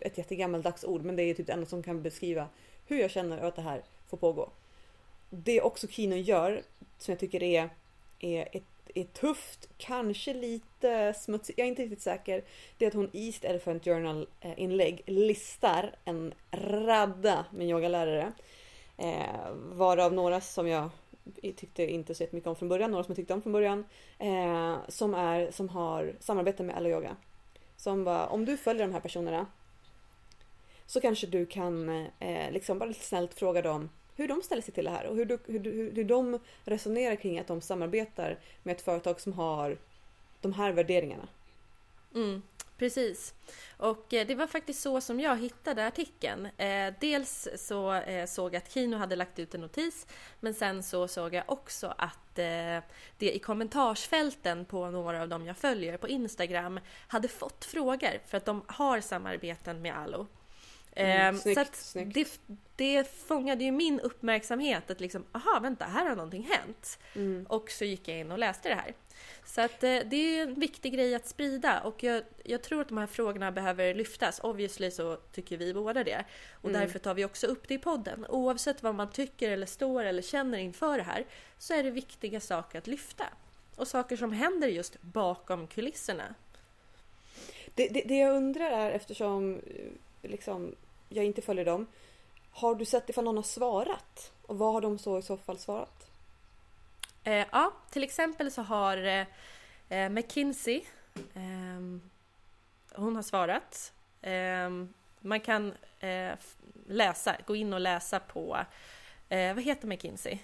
ett 0.00 0.18
jättegammaldags 0.18 0.84
ord 0.84 1.02
men 1.02 1.16
det 1.16 1.22
är 1.22 1.34
typ 1.34 1.46
det 1.46 1.52
enda 1.52 1.66
som 1.66 1.82
kan 1.82 2.02
beskriva 2.02 2.48
hur 2.86 3.00
jag 3.00 3.10
känner 3.10 3.38
att 3.38 3.56
det 3.56 3.62
här 3.62 3.82
får 4.08 4.16
pågå. 4.16 4.50
Det 5.30 5.60
också 5.60 5.88
Kino 5.88 6.16
gör 6.16 6.62
som 6.98 7.12
jag 7.12 7.18
tycker 7.18 7.42
är, 7.42 7.70
är, 8.20 8.48
är, 8.56 8.62
är 8.94 9.04
tufft, 9.04 9.68
kanske 9.78 10.34
lite 10.34 11.14
smutsigt, 11.14 11.58
jag 11.58 11.64
är 11.64 11.68
inte 11.68 11.82
riktigt 11.82 12.02
säker. 12.02 12.44
Det 12.78 12.84
är 12.84 12.88
att 12.88 12.94
hon 12.94 13.10
i 13.12 13.32
sitt 13.32 13.44
Elephant 13.44 13.84
Journal 13.84 14.28
eh, 14.40 14.60
inlägg 14.60 15.02
listar 15.06 15.94
en 16.04 16.34
radda 16.50 17.44
med 17.50 17.68
yogalärare. 17.68 18.32
Eh, 18.96 19.52
varav 19.54 20.12
några 20.12 20.40
som 20.40 20.68
jag 20.68 20.90
tyckte 21.42 21.86
inte 21.86 22.14
så 22.14 22.26
mycket 22.30 22.46
om 22.46 22.56
från 22.56 22.68
början, 22.68 22.90
några 22.90 23.04
som 23.04 23.10
jag 23.10 23.16
tyckte 23.16 23.34
om 23.34 23.42
från 23.42 23.52
början. 23.52 23.84
Eh, 24.18 24.76
som, 24.88 25.14
är, 25.14 25.50
som 25.50 25.68
har 25.68 26.14
samarbete 26.20 26.62
med 26.62 26.76
Alloyoga. 26.76 27.16
Som 27.76 28.04
bara, 28.04 28.26
om 28.26 28.44
du 28.44 28.56
följer 28.56 28.86
de 28.86 28.92
här 28.92 29.00
personerna 29.00 29.46
så 30.86 31.00
kanske 31.00 31.26
du 31.26 31.46
kan 31.46 31.88
eh, 32.18 32.52
liksom 32.52 32.78
bara 32.78 32.88
lite 32.88 33.04
snällt 33.04 33.34
fråga 33.34 33.62
dem 33.62 33.88
hur 34.16 34.28
de 34.28 34.42
ställer 34.42 34.62
sig 34.62 34.74
till 34.74 34.84
det 34.84 34.90
här 34.90 35.06
och 35.06 35.16
hur, 35.16 35.24
du, 35.24 35.38
hur, 35.46 35.60
hur, 35.60 35.92
hur 35.92 36.04
de 36.04 36.38
resonerar 36.64 37.16
kring 37.16 37.38
att 37.38 37.46
de 37.46 37.60
samarbetar 37.60 38.38
med 38.62 38.76
ett 38.76 38.82
företag 38.82 39.20
som 39.20 39.32
har 39.32 39.78
de 40.40 40.52
här 40.52 40.72
värderingarna. 40.72 41.28
Mm, 42.14 42.42
precis. 42.78 43.34
Och 43.76 44.14
eh, 44.14 44.26
det 44.26 44.34
var 44.34 44.46
faktiskt 44.46 44.80
så 44.80 45.00
som 45.00 45.20
jag 45.20 45.36
hittade 45.36 45.86
artikeln. 45.86 46.46
Eh, 46.56 46.94
dels 47.00 47.48
så 47.56 47.92
eh, 47.94 48.26
såg 48.26 48.54
jag 48.54 48.62
att 48.62 48.72
Kino 48.72 48.96
hade 48.96 49.16
lagt 49.16 49.38
ut 49.38 49.54
en 49.54 49.60
notis, 49.60 50.06
men 50.40 50.54
sen 50.54 50.82
så 50.82 51.08
såg 51.08 51.34
jag 51.34 51.44
också 51.46 51.94
att 51.98 52.18
det 52.34 52.82
i 53.18 53.38
kommentarsfälten 53.38 54.64
på 54.64 54.90
några 54.90 55.22
av 55.22 55.28
dem 55.28 55.46
jag 55.46 55.56
följer 55.56 55.96
på 55.96 56.08
Instagram 56.08 56.80
hade 57.08 57.28
fått 57.28 57.64
frågor 57.64 58.20
för 58.26 58.36
att 58.36 58.44
de 58.44 58.64
har 58.66 59.00
samarbeten 59.00 59.82
med 59.82 59.96
Allo. 59.96 60.26
Mm, 60.96 61.34
Eh, 61.36 61.40
snyggt, 61.40 61.54
så 61.56 61.60
att 61.60 61.76
snyggt. 61.76 62.14
det, 62.14 62.40
det 62.76 63.04
fångade 63.08 63.64
ju 63.64 63.70
min 63.72 64.00
uppmärksamhet 64.00 64.90
att 64.90 65.00
liksom, 65.00 65.24
aha 65.32 65.60
vänta, 65.60 65.84
här 65.84 66.08
har 66.08 66.16
någonting 66.16 66.48
hänt. 66.50 66.98
Mm. 67.16 67.46
Och 67.48 67.70
så 67.70 67.84
gick 67.84 68.08
jag 68.08 68.18
in 68.18 68.32
och 68.32 68.38
läste 68.38 68.68
det 68.68 68.74
här. 68.74 68.94
Så 69.44 69.60
att 69.60 69.82
eh, 69.84 69.98
det 70.06 70.16
är 70.16 70.42
en 70.42 70.54
viktig 70.60 70.92
grej 70.94 71.14
att 71.14 71.26
sprida 71.28 71.80
och 71.80 72.02
jag, 72.02 72.22
jag 72.44 72.62
tror 72.62 72.80
att 72.80 72.88
de 72.88 72.98
här 72.98 73.06
frågorna 73.06 73.52
behöver 73.52 73.94
lyftas. 73.94 74.40
Obviously 74.42 74.90
så 74.90 75.16
tycker 75.16 75.56
vi 75.56 75.74
båda 75.74 76.04
det. 76.04 76.24
Och 76.62 76.68
Mm. 76.70 76.80
därför 76.80 76.98
tar 76.98 77.14
vi 77.14 77.24
också 77.24 77.46
upp 77.46 77.68
det 77.68 77.74
i 77.74 77.78
podden. 77.78 78.26
Oavsett 78.28 78.82
vad 78.82 78.94
man 78.94 79.10
tycker 79.10 79.50
eller 79.50 79.66
står 79.66 80.04
eller 80.04 80.22
känner 80.22 80.58
inför 80.58 80.96
det 80.98 81.04
här 81.04 81.24
så 81.58 81.74
är 81.74 81.82
det 81.82 81.90
viktiga 81.90 82.40
saker 82.40 82.78
att 82.78 82.86
lyfta. 82.86 83.24
och 83.76 83.88
saker 83.88 84.16
som 84.16 84.32
händer 84.32 84.68
just 84.68 85.02
bakom 85.02 85.66
kulisserna. 85.66 86.34
Det, 87.74 87.88
det, 87.88 88.02
det 88.06 88.18
jag 88.18 88.36
undrar 88.36 88.70
är 88.70 88.90
eftersom 88.90 89.54
eh, 89.54 90.30
liksom, 90.30 90.74
jag 91.16 91.24
inte 91.24 91.42
följer 91.42 91.64
dem. 91.64 91.86
Har 92.50 92.74
du 92.74 92.84
sett 92.84 93.10
ifall 93.10 93.24
någon 93.24 93.36
har 93.36 93.42
svarat? 93.42 94.32
Och 94.42 94.58
vad 94.58 94.72
har 94.72 94.80
de 94.80 94.98
så 94.98 95.18
i 95.18 95.22
så 95.22 95.36
fall 95.36 95.58
svarat? 95.58 96.10
Eh, 97.24 97.46
ja, 97.52 97.72
till 97.90 98.04
exempel 98.04 98.50
så 98.50 98.62
har 98.62 98.96
eh, 98.96 99.26
eh 99.88 100.08
McKinsey 100.08 100.82
ehm, 101.34 102.00
hon 102.94 103.16
har 103.16 103.22
svarat. 103.22 103.92
Ehm, 104.22 104.94
man 105.20 105.40
kan 105.40 105.74
eh, 106.00 106.32
läsa, 106.86 107.36
gå 107.46 107.56
in 107.56 107.72
och 107.72 107.80
läsa 107.80 108.20
på, 108.20 108.58
eh, 109.28 109.54
vad 109.54 109.64
heter 109.64 109.86
McKinsey? 109.88 110.38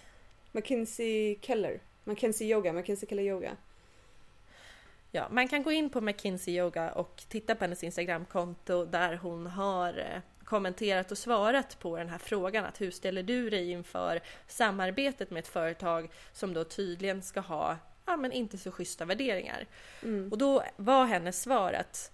McKinsey 0.53 1.39
Keller. 1.43 1.81
McKinsey 2.05 2.51
Yoga, 2.51 2.73
McKinsey 2.73 3.09
Keller 3.09 3.23
Yoga. 3.23 3.57
Ja, 5.13 5.29
man 5.31 5.49
kan 5.49 5.63
gå 5.63 5.73
in 5.73 5.91
på 5.91 6.01
McKinsey 6.01 6.55
Yoga 6.55 6.93
och 6.93 7.23
titta 7.29 7.55
på 7.55 7.65
hennes 7.65 7.85
Instagramkonto 7.85 8.85
där 8.85 9.17
hon 9.17 9.47
har 9.47 9.99
eh, 9.99 10.21
kommenterat 10.49 11.11
och 11.11 11.19
svarat 11.19 11.79
på 11.79 11.97
den 11.97 12.09
här 12.09 12.19
frågan 12.19 12.65
att 12.65 12.81
hur 12.81 12.91
ställer 12.91 13.23
du 13.23 13.51
dig 13.51 13.71
inför 13.71 14.21
samarbetet 14.47 15.31
med 15.31 15.41
ett 15.41 15.49
företag 15.49 16.11
som 16.33 16.55
då 16.55 16.65
tydligen 16.65 17.23
ska 17.23 17.41
ha 17.41 17.77
ja, 18.07 18.17
men 18.17 18.33
inte 18.33 18.59
så 18.59 18.71
schyssta 18.71 19.05
värderingar. 19.05 19.67
Mm. 20.03 20.33
Och 20.33 20.39
då 20.39 20.63
var 20.77 21.07
hennes 21.07 21.43
svar 21.43 21.73
att 21.73 22.13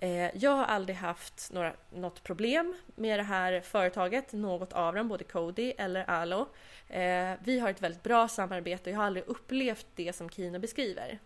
eh, 0.00 0.36
jag 0.36 0.50
har 0.50 0.64
aldrig 0.64 0.96
haft 0.96 1.52
några, 1.52 1.72
något 1.90 2.22
problem 2.22 2.74
med 2.94 3.18
det 3.18 3.22
här 3.22 3.60
företaget, 3.60 4.32
något 4.32 4.72
av 4.72 4.94
dem, 4.94 5.08
både 5.08 5.24
Cody 5.24 5.72
eller 5.78 6.10
Alo. 6.10 6.48
Eh, 6.88 7.32
vi 7.44 7.58
har 7.58 7.70
ett 7.70 7.82
väldigt 7.82 8.02
bra 8.02 8.28
samarbete 8.28 8.90
och 8.90 8.94
jag 8.94 8.98
har 8.98 9.06
aldrig 9.06 9.26
upplevt 9.26 9.86
det 9.94 10.12
som 10.12 10.30
Kina 10.30 10.58
beskriver. 10.58 11.18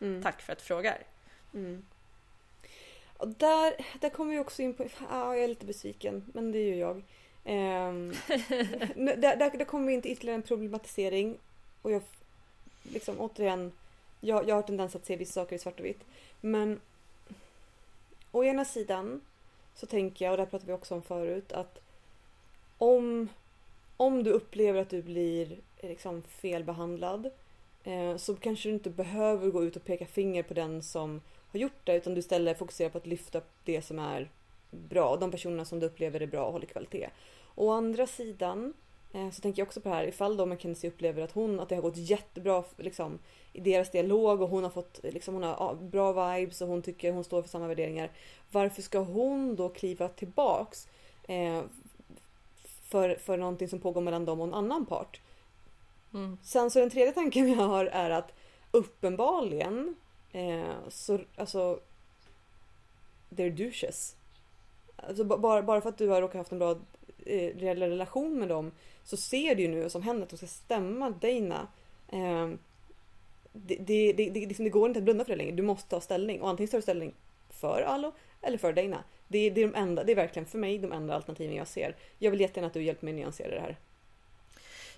Mm. 0.00 0.22
Tack 0.22 0.42
för 0.42 0.52
att 0.52 0.58
du 0.58 0.64
frågar. 0.64 0.98
Mm. 1.54 1.86
Och 3.16 3.28
där, 3.28 3.76
där 4.00 4.08
kommer 4.08 4.32
vi 4.32 4.38
också 4.38 4.62
in 4.62 4.74
på, 4.74 4.84
ja, 5.10 5.34
jag 5.34 5.44
är 5.44 5.48
lite 5.48 5.66
besviken, 5.66 6.24
men 6.34 6.52
det 6.52 6.58
är 6.58 6.66
ju 6.66 6.76
jag. 6.76 7.02
Um, 7.48 8.12
där, 8.96 9.36
där, 9.36 9.58
där 9.58 9.64
kommer 9.64 9.86
vi 9.86 9.94
in 9.94 10.02
till 10.02 10.12
ytterligare 10.12 10.36
en 10.36 10.42
problematisering. 10.42 11.38
Och 11.82 11.90
jag, 11.90 12.02
liksom 12.82 13.20
återigen, 13.20 13.72
jag, 14.20 14.48
jag 14.48 14.54
har 14.54 14.62
tendens 14.62 14.96
att 14.96 15.06
se 15.06 15.16
vissa 15.16 15.32
saker 15.32 15.56
i 15.56 15.58
svart 15.58 15.80
och 15.80 15.86
vitt. 15.86 16.04
Men 16.40 16.80
å 18.32 18.44
ena 18.44 18.64
sidan 18.64 19.20
så 19.74 19.86
tänker 19.86 20.24
jag, 20.24 20.32
och 20.32 20.36
det 20.36 20.42
här 20.42 20.50
pratade 20.50 20.72
vi 20.72 20.78
också 20.78 20.94
om 20.94 21.02
förut, 21.02 21.52
att 21.52 21.80
om, 22.78 23.28
om 23.96 24.22
du 24.22 24.30
upplever 24.30 24.80
att 24.80 24.90
du 24.90 25.02
blir 25.02 25.56
liksom 25.80 26.22
felbehandlad 26.22 27.30
eh, 27.84 28.16
så 28.16 28.36
kanske 28.36 28.68
du 28.68 28.72
inte 28.72 28.90
behöver 28.90 29.50
gå 29.50 29.64
ut 29.64 29.76
och 29.76 29.84
peka 29.84 30.06
finger 30.06 30.42
på 30.42 30.54
den 30.54 30.82
som 30.82 31.20
har 31.52 31.58
gjort 31.58 31.80
det 31.84 31.96
utan 31.96 32.14
du 32.14 32.18
istället 32.18 32.58
fokuserar 32.58 32.90
på 32.90 32.98
att 32.98 33.06
lyfta 33.06 33.40
det 33.64 33.82
som 33.82 33.98
är 33.98 34.30
bra. 34.70 35.16
De 35.16 35.30
personerna 35.30 35.64
som 35.64 35.80
du 35.80 35.86
upplever 35.86 36.22
är 36.22 36.26
bra 36.26 36.46
och 36.46 36.52
håller 36.52 36.66
kvalitet. 36.66 37.08
Å 37.54 37.70
andra 37.70 38.06
sidan 38.06 38.74
eh, 39.12 39.30
så 39.30 39.40
tänker 39.40 39.62
jag 39.62 39.66
också 39.66 39.80
på 39.80 39.88
det 39.88 39.94
här 39.94 40.08
ifall 40.08 40.36
då 40.36 40.46
McKenzie 40.46 40.90
upplever 40.90 41.22
att 41.22 41.32
hon 41.32 41.60
att 41.60 41.68
det 41.68 41.74
har 41.74 41.82
gått 41.82 41.96
jättebra 41.96 42.64
liksom, 42.76 43.18
i 43.52 43.60
deras 43.60 43.90
dialog 43.90 44.42
och 44.42 44.48
hon 44.48 44.62
har 44.62 44.70
fått 44.70 45.00
liksom, 45.02 45.34
hon 45.34 45.42
har 45.42 45.74
bra 45.74 46.34
vibes 46.34 46.60
och 46.60 46.68
hon 46.68 46.82
tycker 46.82 47.12
hon 47.12 47.24
står 47.24 47.42
för 47.42 47.48
samma 47.48 47.68
värderingar. 47.68 48.10
Varför 48.50 48.82
ska 48.82 48.98
hon 48.98 49.56
då 49.56 49.68
kliva 49.68 50.08
tillbaks 50.08 50.88
eh, 51.28 51.62
för, 52.82 53.14
för 53.14 53.36
någonting 53.36 53.68
som 53.68 53.80
pågår 53.80 54.00
mellan 54.00 54.24
dem 54.24 54.40
och 54.40 54.46
en 54.46 54.54
annan 54.54 54.86
part? 54.86 55.20
Mm. 56.14 56.38
Sen 56.42 56.70
så 56.70 56.78
den 56.78 56.90
tredje 56.90 57.12
tanken 57.12 57.52
jag 57.52 57.66
har 57.66 57.86
är 57.86 58.10
att 58.10 58.32
uppenbarligen 58.70 59.96
Eh, 60.32 60.88
så 60.88 61.20
alltså... 61.36 61.80
They're 63.30 63.50
douches. 63.50 64.16
Alltså, 64.96 65.24
bara, 65.24 65.62
bara 65.62 65.80
för 65.80 65.88
att 65.88 65.98
du 65.98 66.08
har 66.08 66.20
råkat 66.20 66.38
haft 66.38 66.52
en 66.52 66.58
bra 66.58 66.76
eh, 67.26 67.56
relation 67.56 68.38
med 68.38 68.48
dem 68.48 68.72
så 69.04 69.16
ser 69.16 69.54
du 69.54 69.62
ju 69.62 69.68
nu 69.68 69.82
vad 69.82 69.92
som 69.92 70.02
händer 70.02 70.22
att 70.22 70.30
de 70.30 70.36
ska 70.36 70.46
stämma 70.46 71.10
Dana. 71.10 71.68
Eh, 72.08 72.50
det, 73.52 73.76
det, 73.76 74.12
det, 74.12 74.30
det, 74.30 74.46
liksom, 74.46 74.64
det 74.64 74.70
går 74.70 74.88
inte 74.88 74.98
att 74.98 75.04
blunda 75.04 75.24
för 75.24 75.32
det 75.32 75.36
längre. 75.36 75.56
Du 75.56 75.62
måste 75.62 75.90
ta 75.90 76.00
ställning 76.00 76.40
och 76.40 76.48
antingen 76.48 76.70
tar 76.70 76.78
du 76.78 76.82
ställning 76.82 77.14
för 77.50 77.82
Alo 77.82 78.12
eller 78.42 78.58
för 78.58 78.72
Dana. 78.72 79.04
Det, 79.28 79.50
det, 79.50 79.62
är 79.62 79.68
de 79.68 79.74
enda, 79.74 80.04
det 80.04 80.12
är 80.12 80.16
verkligen 80.16 80.46
för 80.46 80.58
mig 80.58 80.78
de 80.78 80.92
enda 80.92 81.14
alternativen 81.14 81.56
jag 81.56 81.68
ser. 81.68 81.96
Jag 82.18 82.30
vill 82.30 82.40
jättegärna 82.40 82.66
att 82.66 82.74
du 82.74 82.82
hjälper 82.82 83.04
mig 83.04 83.14
nyansera 83.14 83.54
det 83.54 83.60
här. 83.60 83.76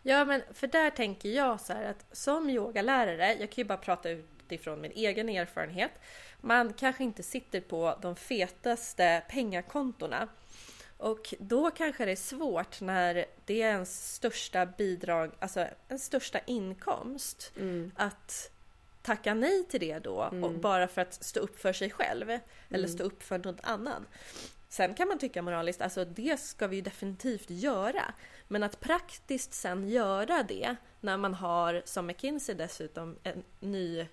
Ja 0.02 0.24
men 0.24 0.42
för 0.52 0.66
där 0.66 0.90
tänker 0.90 1.28
jag 1.28 1.60
så 1.60 1.72
här 1.72 1.90
att 1.90 2.06
som 2.12 2.50
yogalärare, 2.50 3.36
jag 3.40 3.50
kan 3.50 3.62
ju 3.62 3.64
bara 3.64 3.78
prata 3.78 4.10
ut 4.10 4.37
utifrån 4.48 4.80
min 4.80 4.92
egen 4.94 5.28
erfarenhet. 5.28 5.92
Man 6.40 6.72
kanske 6.72 7.04
inte 7.04 7.22
sitter 7.22 7.60
på 7.60 7.98
de 8.02 8.16
fetaste 8.16 9.22
pengakontona. 9.28 10.28
Och 10.96 11.34
då 11.38 11.70
kanske 11.70 12.04
det 12.04 12.12
är 12.12 12.16
svårt 12.16 12.80
när 12.80 13.26
det 13.44 13.62
är 13.62 13.70
ens 13.70 14.14
största 14.14 14.66
bidrag, 14.66 15.32
alltså 15.38 15.66
en 15.88 15.98
största 15.98 16.38
inkomst, 16.46 17.52
mm. 17.56 17.90
att 17.96 18.50
tacka 19.02 19.34
nej 19.34 19.64
till 19.64 19.80
det 19.80 19.98
då 19.98 20.22
mm. 20.22 20.44
och 20.44 20.52
bara 20.52 20.88
för 20.88 21.02
att 21.02 21.24
stå 21.24 21.40
upp 21.40 21.60
för 21.60 21.72
sig 21.72 21.90
själv 21.90 22.30
mm. 22.30 22.40
eller 22.70 22.88
stå 22.88 23.04
upp 23.04 23.22
för 23.22 23.38
något 23.38 23.60
annat. 23.62 24.02
Sen 24.68 24.94
kan 24.94 25.08
man 25.08 25.18
tycka 25.18 25.42
moraliskt, 25.42 25.82
alltså 25.82 26.04
det 26.04 26.40
ska 26.40 26.66
vi 26.66 26.80
definitivt 26.80 27.50
göra. 27.50 28.14
Men 28.48 28.62
att 28.62 28.80
praktiskt 28.80 29.54
sen 29.54 29.88
göra 29.88 30.42
det 30.42 30.76
när 31.00 31.16
man 31.16 31.34
har, 31.34 31.82
som 31.84 32.06
McKinsey 32.06 32.54
dessutom, 32.54 33.16
en 33.22 33.44
ny 33.60 34.06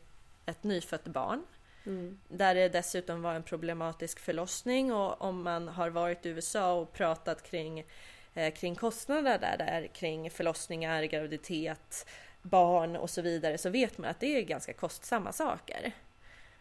ett 0.46 0.64
nyfött 0.64 1.08
barn. 1.08 1.44
Mm. 1.86 2.20
Där 2.28 2.56
det 2.56 2.70
dessutom 2.70 3.22
var 3.22 3.34
en 3.34 3.44
problematisk 3.44 4.20
förlossning 4.20 4.94
och 4.94 5.22
om 5.22 5.44
man 5.44 5.68
har 5.68 5.90
varit 5.90 6.26
i 6.26 6.30
USA 6.30 6.74
och 6.74 6.94
pratat 6.94 7.44
kring, 7.44 7.86
eh, 8.34 8.54
kring 8.54 8.76
kostnader 8.76 9.40
där, 9.40 9.58
där 9.58 9.88
kring 9.88 10.32
förlossningar, 10.32 11.04
graviditet, 11.04 12.08
barn 12.42 12.96
och 12.96 13.10
så 13.10 13.22
vidare 13.22 13.58
så 13.58 13.70
vet 13.70 13.98
man 13.98 14.10
att 14.10 14.20
det 14.20 14.38
är 14.38 14.42
ganska 14.42 14.74
kostsamma 14.74 15.32
saker. 15.32 15.92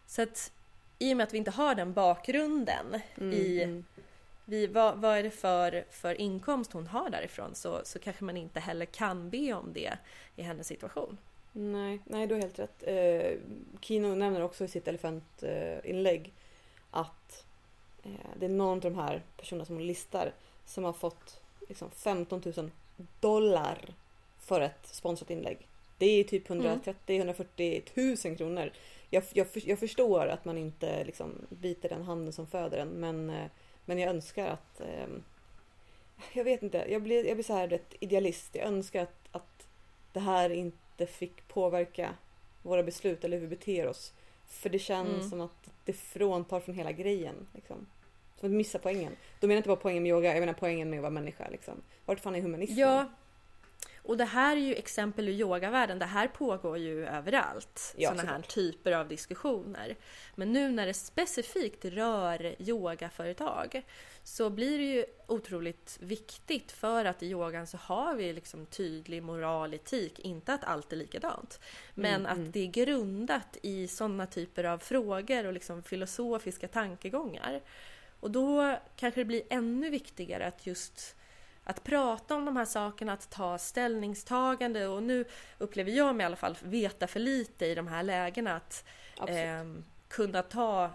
Så 0.07 0.23
att 0.23 0.53
i 0.99 1.13
och 1.13 1.17
med 1.17 1.25
att 1.25 1.35
vi 1.35 1.39
inte 1.39 1.51
har 1.51 1.75
den 1.75 1.93
bakgrunden 1.93 3.01
mm. 3.17 3.33
i 3.33 3.63
mm. 3.63 3.85
vi, 4.45 4.67
vad, 4.67 4.99
vad 4.99 5.19
är 5.19 5.23
det 5.23 5.31
för, 5.31 5.85
för 5.91 6.21
inkomst 6.21 6.73
hon 6.73 6.87
har 6.87 7.11
därifrån 7.11 7.55
så, 7.55 7.81
så 7.85 7.99
kanske 7.99 8.25
man 8.25 8.37
inte 8.37 8.61
heller 8.61 8.87
kan 8.87 9.31
be 9.31 9.53
om 9.53 9.73
det 9.73 9.99
i 10.37 10.43
hennes 10.43 10.67
situation. 10.67 11.19
Nej, 11.57 12.01
nej 12.05 12.27
du 12.27 12.35
har 12.35 12.41
helt 12.41 12.59
rätt. 12.59 12.83
Eh, 12.87 13.39
Kino 13.81 14.15
nämner 14.15 14.43
också 14.43 14.65
i 14.65 14.69
sitt 14.69 14.89
elefantinlägg 14.89 16.33
att 16.91 17.45
eh, 18.03 18.11
det 18.39 18.47
är 18.47 18.51
någon 18.51 18.77
av 18.77 18.81
de 18.81 18.95
här 18.95 19.23
personerna 19.37 19.65
som 19.65 19.77
hon 19.77 19.87
listar 19.87 20.33
som 20.65 20.85
har 20.85 20.93
fått 20.93 21.41
liksom, 21.69 21.91
15 21.91 22.43
000 22.57 22.71
dollar 23.21 23.95
för 24.39 24.61
ett 24.61 24.87
sponsrat 24.87 25.31
inlägg. 25.31 25.59
Det 25.99 26.07
är 26.07 26.25
typ 26.25 26.49
130-140 26.49 28.29
000 28.29 28.37
kronor. 28.37 28.73
Jag, 29.11 29.25
jag, 29.33 29.47
jag, 29.53 29.79
förstår 29.79 30.27
att 30.27 30.45
man 30.45 30.59
inte 30.59 31.05
liksom, 31.05 31.47
biter 31.49 31.89
den 31.89 32.03
handen 32.03 32.33
som 32.33 32.47
föder 32.47 32.79
en 32.79 32.89
men, 32.89 33.31
eh, 33.31 33.47
men 33.85 33.99
jag 33.99 34.11
önskar 34.11 34.47
att 34.47 34.81
eh, 34.81 35.07
jag 36.33 36.45
vet 36.45 36.63
inte, 36.63 36.87
jag 36.89 37.03
blir, 37.03 37.27
jag 37.27 37.37
blir 37.37 37.45
så 37.45 37.55
här 37.55 37.69
rätt 37.69 37.95
idealist. 38.01 38.55
Jag 38.55 38.67
önskar 38.67 39.03
att, 39.03 39.29
att 39.31 39.67
det 40.13 40.21
här 40.21 40.51
inte 40.51 40.84
inte 40.95 41.13
fick 41.13 41.49
påverka 41.49 42.15
våra 42.63 42.83
beslut 42.83 43.25
eller 43.25 43.37
hur 43.37 43.47
vi 43.47 43.57
beter 43.57 43.87
oss. 43.87 44.13
För 44.47 44.71
det 44.71 44.79
känns 44.79 45.09
mm. 45.09 45.31
som 45.31 45.41
att 45.41 45.71
det 45.85 45.93
fråntar 45.93 46.61
från 46.61 46.75
hela 46.75 46.93
grejen. 46.93 47.47
Liksom. 47.55 47.87
Som 48.41 48.49
att 48.49 48.55
missa 48.55 48.79
poängen. 48.79 49.13
Då 49.41 49.47
menar 49.47 49.55
jag 49.55 49.59
inte 49.59 49.69
bara 49.69 49.77
poängen 49.77 50.03
med 50.03 50.11
yoga, 50.11 50.33
jag 50.33 50.41
menar 50.41 50.53
poängen 50.53 50.91
med 50.91 50.99
att 50.99 51.03
vara 51.03 51.11
människa. 51.11 51.49
Liksom. 51.51 51.83
Vart 52.05 52.21
fan 52.21 52.35
är 52.35 52.41
humanismen? 52.41 52.79
Ja, 52.79 53.09
och 54.05 54.17
det 54.17 54.25
här 54.25 54.57
är 54.57 54.61
ju 54.61 54.75
exempel 54.75 55.29
ur 55.29 55.33
yogavärlden. 55.33 55.99
Det 55.99 56.05
här 56.05 56.29
pågår 56.29 56.79
ju 56.79 57.07
överallt. 57.07 57.95
Ja, 57.97 58.11
sådana 58.11 58.33
här 58.33 58.43
typer 58.43 58.93
av 58.93 59.09
diskussioner. 59.09 59.97
Men 60.35 60.53
nu 60.53 60.71
när 60.71 60.87
det 60.87 60.95
specifikt 60.95 61.85
rör 61.85 62.55
yogaföretag 62.59 63.83
så 64.23 64.51
blir 64.51 64.79
det 64.79 64.85
ju 64.85 65.05
otroligt 65.27 65.99
viktigt 66.01 66.73
för 66.73 67.05
att 67.05 67.23
i 67.23 67.27
yogan 67.27 67.67
så 67.67 67.77
har 67.77 68.15
vi 68.15 68.33
liksom 68.33 68.67
tydlig 68.67 69.23
moral, 69.23 69.75
etik, 69.75 70.19
inte 70.19 70.55
att 70.55 70.65
allt 70.65 70.93
är 70.93 70.97
likadant. 70.97 71.61
Men 71.95 72.15
mm, 72.15 72.27
att 72.27 72.39
mm. 72.39 72.51
det 72.51 72.61
är 72.61 72.67
grundat 72.67 73.57
i 73.63 73.89
sådana 73.89 74.27
typer 74.27 74.65
av 74.65 74.79
frågor 74.79 75.47
och 75.47 75.53
liksom 75.53 75.83
filosofiska 75.83 76.69
tankegångar. 76.69 77.61
Och 78.21 78.31
då 78.31 78.79
kanske 78.97 79.21
det 79.21 79.25
blir 79.25 79.43
ännu 79.51 79.91
viktigare 79.91 80.47
att 80.47 80.67
just 80.67 81.17
att 81.65 81.85
prata 81.85 82.35
om 82.35 82.45
de 82.45 82.57
här 82.57 82.65
sakerna, 82.65 83.13
att 83.13 83.31
ta 83.31 83.59
ställningstagande 83.59 84.87
och 84.87 85.03
nu 85.03 85.25
upplever 85.59 85.91
jag 85.91 86.17
mig 86.17 86.25
i 86.25 86.27
alla 86.27 86.37
fall 86.37 86.57
veta 86.63 87.07
för 87.07 87.21
lite 87.21 87.67
i 87.67 87.75
de 87.75 87.87
här 87.87 88.03
lägena 88.03 88.57
att 88.57 88.85
eh, 89.29 89.65
kunna 90.09 90.43
ta, 90.43 90.91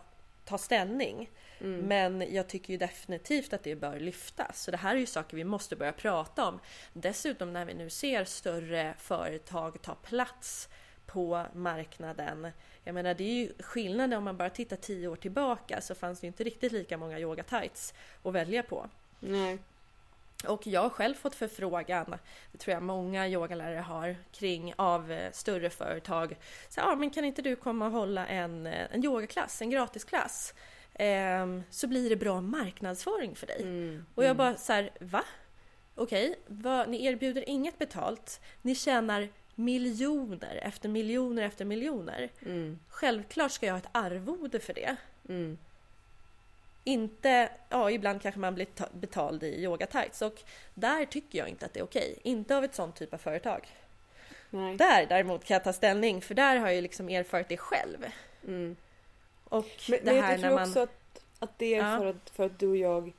ta 0.45 0.57
ställning. 0.57 1.29
Mm. 1.61 1.79
Men 1.79 2.33
jag 2.33 2.47
tycker 2.47 2.73
ju 2.73 2.77
definitivt 2.77 3.53
att 3.53 3.63
det 3.63 3.75
bör 3.75 3.99
lyftas. 3.99 4.63
Så 4.63 4.71
det 4.71 4.77
här 4.77 4.95
är 4.95 4.99
ju 4.99 5.05
saker 5.05 5.37
vi 5.37 5.43
måste 5.43 5.75
börja 5.75 5.91
prata 5.91 6.47
om. 6.47 6.59
Dessutom 6.93 7.53
när 7.53 7.65
vi 7.65 7.73
nu 7.73 7.89
ser 7.89 8.25
större 8.25 8.93
företag 8.97 9.81
ta 9.81 9.95
plats 9.95 10.69
på 11.05 11.45
marknaden. 11.53 12.51
Jag 12.83 12.95
menar 12.95 13.13
det 13.13 13.23
är 13.23 13.33
ju 13.33 13.53
skillnaden 13.59 14.17
om 14.17 14.23
man 14.23 14.37
bara 14.37 14.49
tittar 14.49 14.75
tio 14.75 15.07
år 15.07 15.15
tillbaka 15.15 15.81
så 15.81 15.95
fanns 15.95 16.19
det 16.19 16.25
ju 16.25 16.27
inte 16.27 16.43
riktigt 16.43 16.71
lika 16.71 16.97
många 16.97 17.19
yoga 17.19 17.43
tights 17.43 17.93
att 18.23 18.33
välja 18.33 18.63
på. 18.63 18.89
Nej. 19.19 19.57
Och 20.47 20.67
jag 20.67 20.81
har 20.81 20.89
själv 20.89 21.15
fått 21.15 21.35
förfrågan, 21.35 22.15
det 22.51 22.57
tror 22.57 22.73
jag 22.73 22.83
många 22.83 23.27
yogalärare 23.27 23.79
har, 23.79 24.15
kring 24.31 24.73
av 24.75 25.11
eh, 25.11 25.31
större 25.31 25.69
företag. 25.69 26.37
Så, 26.69 26.79
ja, 26.79 26.95
men 26.95 27.09
kan 27.09 27.25
inte 27.25 27.41
du 27.41 27.55
komma 27.55 27.85
och 27.85 27.91
hålla 27.91 28.27
en, 28.27 28.67
eh, 28.67 28.87
en 28.91 29.05
yogaklass, 29.05 29.61
en 29.61 29.69
gratisklass? 29.69 30.53
Eh, 30.93 31.59
så 31.69 31.87
blir 31.87 32.09
det 32.09 32.15
bra 32.15 32.41
marknadsföring 32.41 33.35
för 33.35 33.47
dig. 33.47 33.61
Mm. 33.61 34.05
Och 34.15 34.23
jag 34.23 34.35
bara 34.35 34.55
så 34.55 34.73
här, 34.73 34.89
va? 34.99 35.23
Okej, 35.95 36.35
okay, 36.47 36.87
ni 36.87 37.05
erbjuder 37.05 37.49
inget 37.49 37.79
betalt. 37.79 38.41
Ni 38.61 38.75
tjänar 38.75 39.29
miljoner 39.55 40.59
efter 40.63 40.89
miljoner 40.89 41.43
efter 41.43 41.65
miljoner. 41.65 42.29
Mm. 42.45 42.79
Självklart 42.87 43.51
ska 43.51 43.65
jag 43.65 43.73
ha 43.73 43.79
ett 43.79 43.89
arvode 43.91 44.59
för 44.59 44.73
det. 44.73 44.95
Inte, 46.89 47.49
ja 47.69 47.91
ibland 47.91 48.21
kanske 48.21 48.39
man 48.39 48.55
blir 48.55 48.67
betald 48.91 49.43
i 49.43 49.63
yoga 49.63 49.85
tights 49.87 50.21
och 50.21 50.41
där 50.73 51.05
tycker 51.05 51.39
jag 51.39 51.49
inte 51.49 51.65
att 51.65 51.73
det 51.73 51.79
är 51.79 51.83
okej. 51.83 52.19
Inte 52.23 52.57
av 52.57 52.63
ett 52.63 52.75
sånt 52.75 52.95
typ 52.95 53.13
av 53.13 53.17
företag. 53.17 53.67
Nej. 54.49 54.77
Där 54.77 55.05
däremot 55.05 55.45
kan 55.45 55.55
jag 55.55 55.63
ta 55.63 55.73
ställning 55.73 56.21
för 56.21 56.35
där 56.35 56.57
har 56.57 56.67
jag 56.67 56.75
ju 56.75 56.81
liksom 56.81 57.09
erfarit 57.09 57.49
det 57.49 57.57
själv. 57.57 58.05
Mm. 58.47 58.75
Och 59.43 59.65
men, 59.89 59.99
det 59.99 60.05
men 60.05 60.23
här 60.23 60.31
jag 60.31 60.39
tror 60.39 60.49
när 60.49 60.55
man... 60.55 60.69
också 60.69 60.79
att, 60.79 61.23
att 61.39 61.59
det 61.59 61.75
är 61.75 61.91
Ja. 61.91 61.97
för, 61.97 62.05
att, 62.05 62.29
för 62.29 62.45
att 62.45 62.59
du 62.59 62.67
och 62.67 62.77
jag 62.77 63.11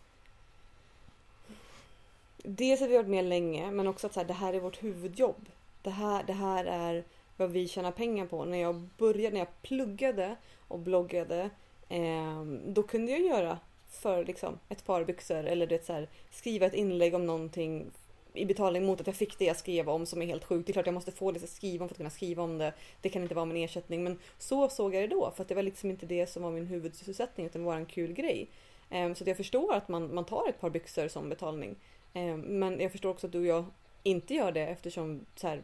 Dels 2.37 2.83
att 2.83 2.89
vi 2.89 2.97
har 2.97 3.03
varit 3.03 3.11
med 3.11 3.25
länge 3.25 3.71
men 3.71 3.87
också 3.87 4.07
att 4.07 4.15
så 4.15 4.21
här, 4.21 4.27
det 4.27 4.35
här 4.35 4.53
är 4.53 4.61
vårt 4.61 4.83
huvudjobb. 4.83 5.47
Det 5.83 5.91
här, 5.91 6.23
det 6.27 6.33
här 6.33 6.65
är 6.65 7.05
vad 7.37 7.51
vi 7.51 7.69
tjänar 7.69 7.91
pengar 7.91 8.27
på. 8.27 8.45
När 8.45 8.59
jag 8.59 8.89
började, 8.99 9.33
när 9.33 9.41
jag 9.41 9.63
pluggade 9.63 10.37
och 10.69 10.79
bloggade 10.79 11.51
eh, 11.91 12.43
då 12.67 12.83
kunde 12.83 13.13
jag 13.13 13.21
göra 13.21 13.59
för 13.91 14.25
liksom, 14.25 14.59
ett 14.69 14.85
par 14.85 15.05
byxor 15.05 15.45
eller 15.45 15.67
det, 15.67 15.87
så 15.87 15.93
här, 15.93 16.09
skriva 16.31 16.67
ett 16.67 16.75
inlägg 16.75 17.15
om 17.15 17.27
någonting 17.27 17.91
i 18.35 18.45
betalning 18.45 18.87
mot 18.87 19.01
att 19.01 19.07
jag 19.07 19.17
fick 19.17 19.39
det 19.39 19.45
jag 19.45 19.57
skrev 19.57 19.89
om 19.89 20.07
som 20.07 20.23
är 20.23 20.27
helt 20.27 20.45
sjukt. 20.45 20.67
Det 20.67 20.71
är 20.71 20.73
klart 20.73 20.87
jag 20.87 20.95
måste 20.95 21.13
få 21.13 21.33
det 21.33 21.41
jag 21.41 21.49
skriva 21.49 21.85
om 21.85 21.89
för 21.89 21.95
att 21.95 21.97
kunna 21.97 22.11
skriva 22.11 22.43
om 22.43 22.59
det. 22.59 22.73
Det 23.01 23.09
kan 23.09 23.23
inte 23.23 23.35
vara 23.35 23.45
min 23.45 23.65
ersättning 23.65 24.05
men 24.05 24.19
så 24.39 24.69
såg 24.69 24.95
jag 24.95 25.03
det 25.03 25.07
då 25.07 25.31
för 25.31 25.43
att 25.43 25.49
det 25.49 25.55
var 25.55 25.63
liksom 25.63 25.91
inte 25.91 26.07
det 26.07 26.27
som 26.27 26.43
var 26.43 26.51
min 26.51 26.67
huvudsysselsättning 26.67 27.47
utan 27.47 27.63
det 27.63 27.67
var 27.67 27.77
en 27.77 27.87
kul 27.87 28.13
grej. 28.13 28.49
Eh, 28.91 29.15
så 29.15 29.25
att 29.25 29.29
jag 29.29 29.37
förstår 29.37 29.75
att 29.75 29.89
man, 29.89 30.15
man 30.15 30.25
tar 30.25 30.49
ett 30.49 30.61
par 30.61 30.71
byxor 30.71 31.09
som 31.09 31.29
betalning. 31.29 31.77
Eh, 32.13 32.37
men 32.37 32.81
jag 32.81 32.93
förstår 32.93 33.11
också 33.11 33.27
att 33.27 33.33
du 33.33 33.39
och 33.39 33.47
jag 33.47 33.65
inte 34.03 34.35
gör 34.35 34.53
det 34.53 34.67
eftersom 34.67 35.27
så 35.37 35.49
här, 35.49 35.63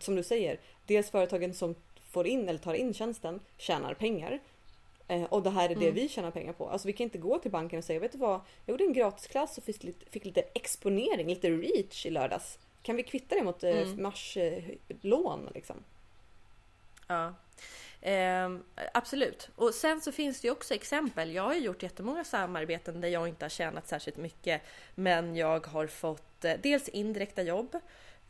som 0.00 0.16
du 0.16 0.22
säger, 0.22 0.60
dels 0.86 1.10
företagen 1.10 1.54
som 1.54 1.74
får 2.10 2.26
in 2.26 2.48
eller 2.48 2.58
tar 2.58 2.74
in 2.74 2.94
tjänsten 2.94 3.40
tjänar 3.56 3.94
pengar. 3.94 4.40
Eh, 5.08 5.22
och 5.24 5.42
det 5.42 5.50
här 5.50 5.64
är 5.64 5.68
det 5.74 5.82
Mm. 5.82 5.94
vi 5.94 6.08
tjänar 6.08 6.30
pengar 6.30 6.52
på. 6.52 6.68
Alltså 6.68 6.86
vi 6.88 6.92
kan 6.92 7.04
inte 7.04 7.18
gå 7.18 7.38
till 7.38 7.50
banken 7.50 7.78
och 7.78 7.84
säga, 7.84 8.00
vet 8.00 8.12
du 8.12 8.18
vad? 8.18 8.40
Jag 8.66 8.72
gjorde 8.72 8.84
en 8.84 8.92
gratisklass 8.92 9.58
och 9.58 9.64
fick 9.64 9.82
lite, 9.82 10.10
fick 10.10 10.24
lite 10.24 10.40
exponering, 10.54 11.28
lite 11.28 11.50
reach 11.50 12.06
i 12.06 12.10
lördags. 12.10 12.58
Kan 12.82 12.96
vi 12.96 13.02
kvitta 13.02 13.34
det 13.34 13.42
mot 13.42 13.64
eh, 13.64 13.70
Mm. 13.78 14.02
mars 14.02 14.36
eh, 14.36 14.62
liksom? 15.54 15.76
Ja. 17.06 17.34
Ehm, 18.02 18.64
absolut. 18.94 19.48
Och 19.56 19.74
sen 19.74 20.00
så 20.00 20.12
finns 20.12 20.40
det 20.40 20.46
ju 20.48 20.52
också 20.52 20.74
exempel. 20.74 21.32
Jag 21.34 21.42
har 21.42 21.54
ju 21.54 21.60
gjort 21.60 21.82
jättemånga 21.82 22.24
samarbeten 22.24 23.00
där 23.00 23.08
jag 23.08 23.28
inte 23.28 23.44
har 23.44 23.50
tjänat 23.50 23.88
särskilt 23.88 24.16
mycket 24.16 24.62
men 24.94 25.36
jag 25.36 25.66
har 25.66 25.86
fått 25.86 26.44
eh, 26.44 26.52
dels 26.62 26.88
indirekta 26.88 27.42
jobb 27.42 27.76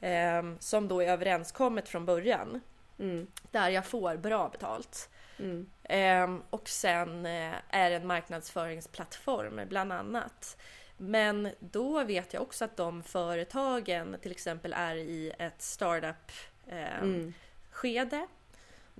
ehm, 0.00 0.56
som 0.60 0.88
då 0.88 1.00
är 1.02 1.08
överenskommet 1.08 1.88
från 1.88 2.06
början 2.06 2.60
Mm, 3.00 3.26
där 3.50 3.70
jag 3.70 3.86
får 3.86 4.16
bra 4.16 4.48
betalt. 4.48 5.08
Mm, 5.38 5.66
Ehm, 5.88 6.42
och 6.50 6.68
sen 6.68 7.26
eh, 7.26 7.54
är 7.68 7.90
det 7.90 7.96
en 7.96 8.06
marknadsföringsplattform 8.06 9.60
bland 9.68 9.92
annat. 9.92 10.56
Men 10.96 11.50
då 11.60 12.04
vet 12.04 12.32
jag 12.32 12.42
också 12.42 12.64
att 12.64 12.76
de 12.76 13.02
företagen 13.02 14.16
till 14.22 14.30
exempel 14.30 14.72
är 14.76 14.96
i 14.96 15.32
ett 15.38 15.62
startup 15.62 16.32
ehm, 16.66 17.02
mm, 17.02 17.34
skede 17.70 18.26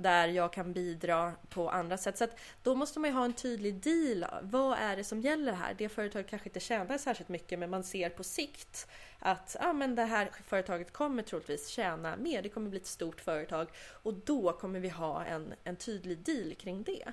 där 0.03 0.28
jag 0.28 0.53
kan 0.53 0.72
bidra 0.72 1.32
på 1.49 1.70
andra 1.70 1.99
sätt. 1.99 2.18
Så 2.18 2.24
att 2.24 2.38
då 2.62 2.74
måste 2.74 3.01
man 3.01 3.11
ju 3.11 3.16
ha 3.16 3.24
en 3.24 3.32
tydlig 3.32 3.74
deal. 3.74 4.26
Vad 4.42 4.78
är 4.78 4.96
det 4.96 5.05
som 5.05 5.20
gäller 5.20 5.53
här? 5.53 5.74
Det 5.78 5.88
företaget 5.88 6.30
kanske 6.30 6.49
inte 6.49 6.61
tjänar 6.61 6.99
särskilt 6.99 7.28
mycket 7.28 7.59
men 7.59 7.70
man 7.70 7.84
ser 7.84 8.11
på 8.11 8.24
sikt 8.24 8.88
att 9.18 9.57
ah, 9.61 9.72
men 9.72 9.94
det 9.94 10.05
här 10.05 10.30
företaget 10.46 10.92
kommer 10.92 11.22
troligtvis 11.22 11.68
tjäna 11.68 12.16
mer. 12.16 12.42
Det 12.42 12.49
kommer 12.49 12.70
bli 12.70 12.78
ett 12.78 12.86
stort 12.86 13.20
företag 13.20 13.68
och 14.03 14.14
då 14.14 14.53
kommer 14.53 14.80
vi 14.80 14.88
ha 14.88 15.24
en, 15.24 15.55
en 15.64 15.76
tydlig 15.76 16.18
deal 16.18 16.55
kring 16.55 16.82
det. 16.82 17.12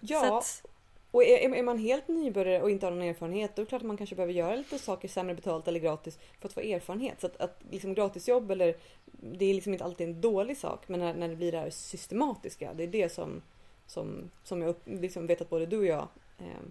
Ja, 0.00 0.38
att, 0.38 0.62
och 1.10 1.24
är, 1.24 1.54
är 1.54 1.62
man 1.62 1.78
helt 1.78 2.08
nybörjare 2.08 2.62
och 2.62 2.70
inte 2.70 2.86
har 2.86 2.90
någon 2.90 3.02
erfarenhet 3.02 3.56
då 3.56 3.62
är 3.62 3.64
det 3.64 3.68
klart 3.68 3.82
att 3.82 3.86
man 3.86 3.96
kanske 3.96 4.16
behöver 4.16 4.32
göra 4.32 4.54
lite 4.54 4.78
saker 4.78 5.08
sämre 5.08 5.34
betalt 5.34 5.68
eller 5.68 5.80
gratis 5.80 6.18
för 6.40 6.48
att 6.48 6.54
få 6.54 6.60
erfarenhet. 6.60 7.20
Så 7.20 7.26
att, 7.26 7.40
att 7.40 7.60
liksom 7.70 7.94
gratisjobb 7.94 8.50
eller 8.50 8.76
det 9.20 9.44
är 9.44 9.54
liksom 9.54 9.72
inte 9.72 9.84
alltid 9.84 10.08
en 10.08 10.20
dålig 10.20 10.56
sak 10.56 10.88
men 10.88 11.00
när, 11.00 11.14
när 11.14 11.28
det 11.28 11.36
blir 11.36 11.52
det 11.52 11.58
här 11.58 11.70
systematiska 11.70 12.74
det 12.74 12.82
är 12.82 12.88
det 12.88 13.08
som, 13.12 13.42
som, 13.86 14.30
som 14.42 14.62
jag 14.62 14.68
upp, 14.68 14.82
liksom 14.84 15.26
vet 15.26 15.40
att 15.40 15.50
både 15.50 15.66
du 15.66 15.78
och 15.78 15.86
jag 15.86 16.08
eh, 16.38 16.62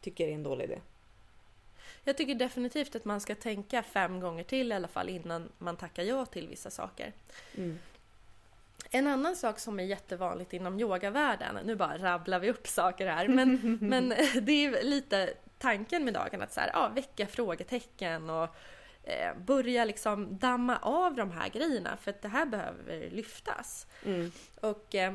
tycker 0.00 0.28
är 0.28 0.32
en 0.32 0.42
dålig 0.42 0.64
idé. 0.64 0.78
jag 2.04 2.16
tycker 2.16 2.34
definitivt 2.34 2.96
att 2.96 3.04
man 3.04 3.20
ska 3.20 3.34
tänka 3.34 3.82
fem 3.82 4.20
gånger 4.20 4.44
till 4.44 4.72
i 4.72 4.74
alla 4.74 4.88
fall 4.88 5.08
innan 5.08 5.48
man 5.58 5.76
tackar 5.76 6.02
ja 6.02 6.26
till 6.26 6.48
vissa 6.48 6.70
saker. 6.70 7.12
Mm. 7.56 7.78
En 8.90 9.06
annan 9.06 9.36
sak 9.36 9.58
som 9.58 9.80
är 9.80 9.84
jättevanligt 9.84 10.52
inom 10.52 10.80
yogavärlden, 10.80 11.58
nu 11.64 11.76
bara 11.76 11.98
rabblar 11.98 12.38
vi 12.38 12.50
upp 12.50 12.66
saker 12.66 13.06
här, 13.06 13.28
men, 13.28 13.78
men 13.80 14.08
det 14.42 14.52
är 14.52 14.82
lite 14.82 15.34
tanken 15.58 16.04
med 16.04 16.14
dagen 16.14 16.42
att 16.42 16.52
så 16.52 16.60
här, 16.60 16.70
ja, 16.74 16.88
väcka 16.94 17.26
frågetecken 17.26 18.30
och 18.30 18.48
eh, 19.08 19.34
börja 19.36 19.84
liksom 19.84 20.38
damma 20.38 20.78
av 20.78 21.14
de 21.14 21.30
här 21.30 21.48
grejerna 21.48 21.96
för 21.96 22.10
att 22.10 22.22
det 22.22 22.28
här 22.28 22.46
behöver 22.46 23.10
lyftas. 23.10 23.86
Mm. 24.04 24.32
Och 24.60 24.94
eh, 24.94 25.14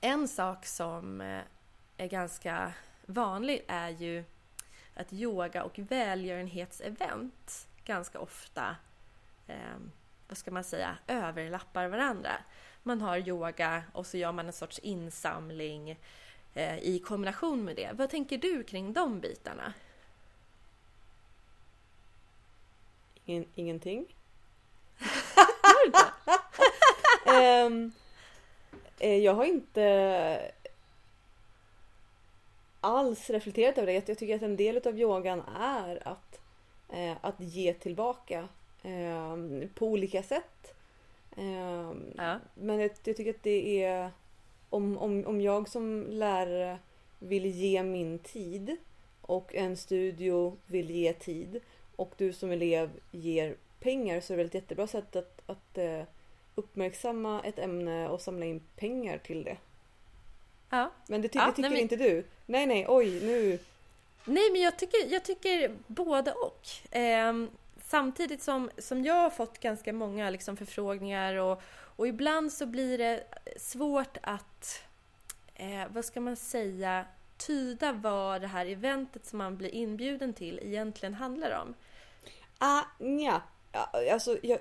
en 0.00 0.28
sak 0.28 0.66
som 0.66 1.20
eh, 1.20 1.40
är 1.96 2.06
ganska 2.06 2.72
vanlig 3.06 3.64
är 3.68 3.88
ju 3.88 4.24
att 4.94 5.12
yoga 5.12 5.64
och 5.64 5.78
välgörenhetsevent 5.78 7.68
ganska 7.84 8.18
ofta, 8.18 8.76
eh, 9.46 9.76
vad 10.28 10.38
ska 10.38 10.50
man 10.50 10.64
säga, 10.64 10.98
överlappar 11.06 11.88
varandra. 11.88 12.32
Man 12.82 13.00
har 13.00 13.28
yoga 13.28 13.82
och 13.92 14.06
så 14.06 14.16
gör 14.16 14.32
man 14.32 14.46
en 14.46 14.52
sorts 14.52 14.78
insamling 14.78 15.98
eh, 16.54 16.78
i 16.78 16.98
kombination 16.98 17.64
med 17.64 17.76
det. 17.76 17.90
Vad 17.92 18.10
tänker 18.10 18.38
du 18.38 18.62
kring 18.62 18.92
de 18.92 19.20
bitarna? 19.20 19.72
Ingen, 23.24 23.44
ingenting. 23.54 24.06
Eh, 28.98 29.16
jag 29.16 29.34
har 29.34 29.44
inte 29.44 30.52
alls 32.80 33.30
reflekterat 33.30 33.78
över 33.78 33.86
det. 33.86 34.08
Jag 34.08 34.18
tycker 34.18 34.36
att 34.36 34.42
en 34.42 34.56
del 34.56 34.80
av 34.86 34.98
yogan 34.98 35.42
är 35.60 36.08
att, 36.08 36.40
eh, 36.92 37.16
att 37.20 37.40
ge 37.40 37.74
tillbaka 37.74 38.48
ehm, 38.82 39.68
på 39.74 39.86
olika 39.86 40.22
sätt. 40.22 40.74
Ehm, 41.36 42.12
Ja. 42.16 42.38
Men 42.54 42.80
jag, 42.80 42.90
jag 43.04 43.16
tycker 43.16 43.30
att 43.30 43.42
det 43.42 43.84
är 43.84 44.10
om, 44.70 44.98
om, 44.98 45.26
om 45.26 45.40
jag 45.40 45.68
som 45.68 46.06
lärare 46.10 46.78
vill 47.18 47.46
ge 47.46 47.82
min 47.82 48.18
tid 48.18 48.76
och 49.20 49.54
en 49.54 49.76
studio 49.76 50.56
vill 50.66 50.90
ge 50.90 51.12
tid 51.12 51.60
och 51.96 52.12
du 52.16 52.32
som 52.32 52.50
elev 52.50 52.90
ger 53.10 53.56
pengar 53.80 54.20
så 54.20 54.32
är 54.32 54.36
det 54.36 54.42
väl 54.42 54.46
ett 54.46 54.54
jättebra 54.54 54.86
sätt 54.86 55.16
att, 55.16 55.40
att 55.46 55.78
eh, 55.78 56.02
uppmärksamma 56.54 57.42
ett 57.44 57.58
ämne 57.58 58.08
och 58.08 58.20
samla 58.20 58.46
in 58.46 58.62
pengar 58.76 59.18
till 59.18 59.44
det. 59.44 59.56
ja. 60.70 60.90
Men 61.06 61.22
det, 61.22 61.28
ty- 61.28 61.38
Ja, 61.38 61.46
det 61.46 61.50
tycker 61.52 61.62
nej, 61.62 61.70
men- 61.70 61.80
inte 61.80 61.96
du? 61.96 62.24
Nej, 62.46 62.66
nej, 62.66 62.86
oj, 62.88 63.20
nu. 63.26 63.58
Nej, 64.24 64.50
men 64.52 64.60
jag 64.60 64.78
tycker, 64.78 65.12
jag 65.12 65.24
tycker 65.24 65.76
både 65.86 66.32
och. 66.32 66.66
Ehm, 66.90 67.50
samtidigt 67.82 68.42
som, 68.42 68.70
som 68.78 69.04
jag 69.04 69.14
har 69.14 69.30
fått 69.30 69.58
ganska 69.60 69.92
många 69.92 70.30
liksom, 70.30 70.56
förfrågningar 70.56 71.34
och, 71.34 71.62
och 71.96 72.08
ibland 72.08 72.52
så 72.52 72.66
blir 72.66 72.98
det 72.98 73.24
svårt 73.56 74.16
att, 74.22 74.82
eh, 75.54 75.82
vad 75.92 76.04
ska 76.04 76.20
man 76.20 76.36
säga, 76.36 77.04
tyda 77.36 77.92
vad 77.92 78.40
det 78.40 78.46
här 78.46 78.66
eventet 78.66 79.26
som 79.26 79.38
man 79.38 79.56
blir 79.56 79.74
inbjuden 79.74 80.32
till 80.34 80.60
egentligen 80.62 81.14
handlar 81.14 81.60
om. 81.62 81.74
Ah, 82.58 82.82
nja. 82.98 83.42
Alltså, 84.12 84.38
jag, 84.42 84.58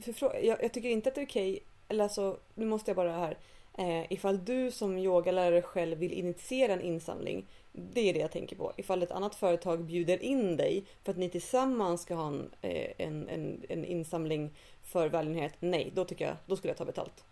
förfrå- 0.00 0.40
jag, 0.44 0.62
jag 0.62 0.72
tycker 0.72 0.88
inte 0.88 1.08
att 1.08 1.14
det 1.14 1.20
är 1.20 1.26
okej, 1.26 1.62
eller 1.88 2.04
alltså, 2.04 2.38
nu 2.54 2.66
måste 2.66 2.90
jag 2.90 2.96
bara 2.96 3.12
här. 3.12 3.38
Eh, 3.78 4.12
ifall 4.12 4.44
du 4.44 4.70
som 4.70 4.98
yogalärare 4.98 5.62
själv 5.62 5.98
vill 5.98 6.12
initiera 6.12 6.72
en 6.72 6.80
insamling, 6.80 7.46
det 7.72 8.00
är 8.08 8.14
det 8.14 8.20
jag 8.20 8.32
tänker 8.32 8.56
på. 8.56 8.72
Ifall 8.76 9.02
ett 9.02 9.10
annat 9.10 9.34
företag 9.34 9.84
bjuder 9.84 10.22
in 10.22 10.56
dig 10.56 10.84
för 11.04 11.12
att 11.12 11.18
ni 11.18 11.28
tillsammans 11.30 12.02
ska 12.02 12.14
ha 12.14 12.26
en, 12.26 12.50
eh, 12.62 12.92
en, 12.98 13.28
en, 13.28 13.64
en 13.68 13.84
insamling 13.84 14.54
för 14.82 15.08
välgörenhet, 15.08 15.54
nej, 15.60 15.92
då 15.94 16.04
tycker 16.04 16.24
jag, 16.26 16.36
då 16.46 16.56
skulle 16.56 16.70
jag 16.70 16.78
ta 16.78 16.84
betalt. 16.84 17.24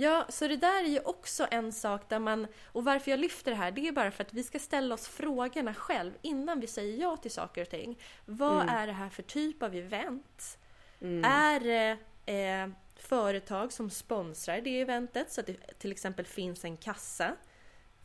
Ja, 0.00 0.26
så 0.28 0.48
det 0.48 0.56
där 0.56 0.84
är 0.84 0.88
ju 0.88 1.00
också 1.00 1.46
en 1.50 1.72
sak 1.72 2.08
där 2.08 2.18
man, 2.18 2.46
och 2.72 2.84
varför 2.84 3.10
jag 3.10 3.20
lyfter 3.20 3.50
det 3.50 3.56
här, 3.56 3.70
det 3.70 3.88
är 3.88 3.92
bara 3.92 4.10
för 4.10 4.24
att 4.24 4.32
vi 4.32 4.42
ska 4.42 4.58
ställa 4.58 4.94
oss 4.94 5.08
frågorna 5.08 5.74
själv 5.74 6.12
innan 6.22 6.60
vi 6.60 6.66
säger 6.66 7.00
ja 7.02 7.16
till 7.16 7.30
saker 7.30 7.62
och 7.62 7.68
ting. 7.70 7.98
Vad 8.24 8.62
Mm. 8.62 8.74
är 8.74 8.86
det 8.86 8.92
här 8.92 9.08
för 9.08 9.22
typ 9.22 9.62
av 9.62 9.74
event? 9.74 10.58
Mm. 11.00 11.24
Är 11.24 11.60
det 11.60 11.96
eh, 12.32 12.68
företag 12.96 13.72
som 13.72 13.90
sponsrar 13.90 14.60
det 14.60 14.80
eventet 14.80 15.32
så 15.32 15.40
att 15.40 15.46
det 15.46 15.78
till 15.78 15.92
exempel 15.92 16.26
finns 16.26 16.64
en 16.64 16.76
kassa 16.76 17.36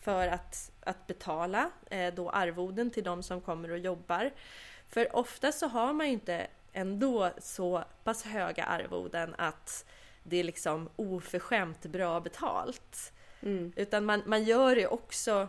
för 0.02 0.28
att, 0.28 0.72
att 0.84 1.08
betala 1.08 1.70
eh, 1.90 2.14
då 2.14 2.30
arvoden 2.30 2.92
till 2.92 3.04
de 3.04 3.24
som 3.24 3.42
kommer 3.42 3.72
och 3.72 3.78
jobbar. 3.78 4.32
För 4.90 5.16
ofta 5.16 5.52
så 5.52 5.68
har 5.68 5.94
man 5.94 6.08
ju 6.08 6.14
inte 6.14 6.48
ändå 6.74 7.32
så 7.38 7.84
pass 8.04 8.24
höga 8.24 8.66
arvoden 8.66 9.36
att 9.38 9.86
det 10.24 10.38
är 10.38 10.44
liksom 10.44 10.90
oförskämt 10.96 11.86
bra 11.86 12.20
betalt. 12.20 13.14
Mm. 13.42 13.74
Utan 13.76 14.06
man, 14.06 14.22
man 14.26 14.44
gör 14.44 14.76
det 14.76 14.88
också 14.88 15.48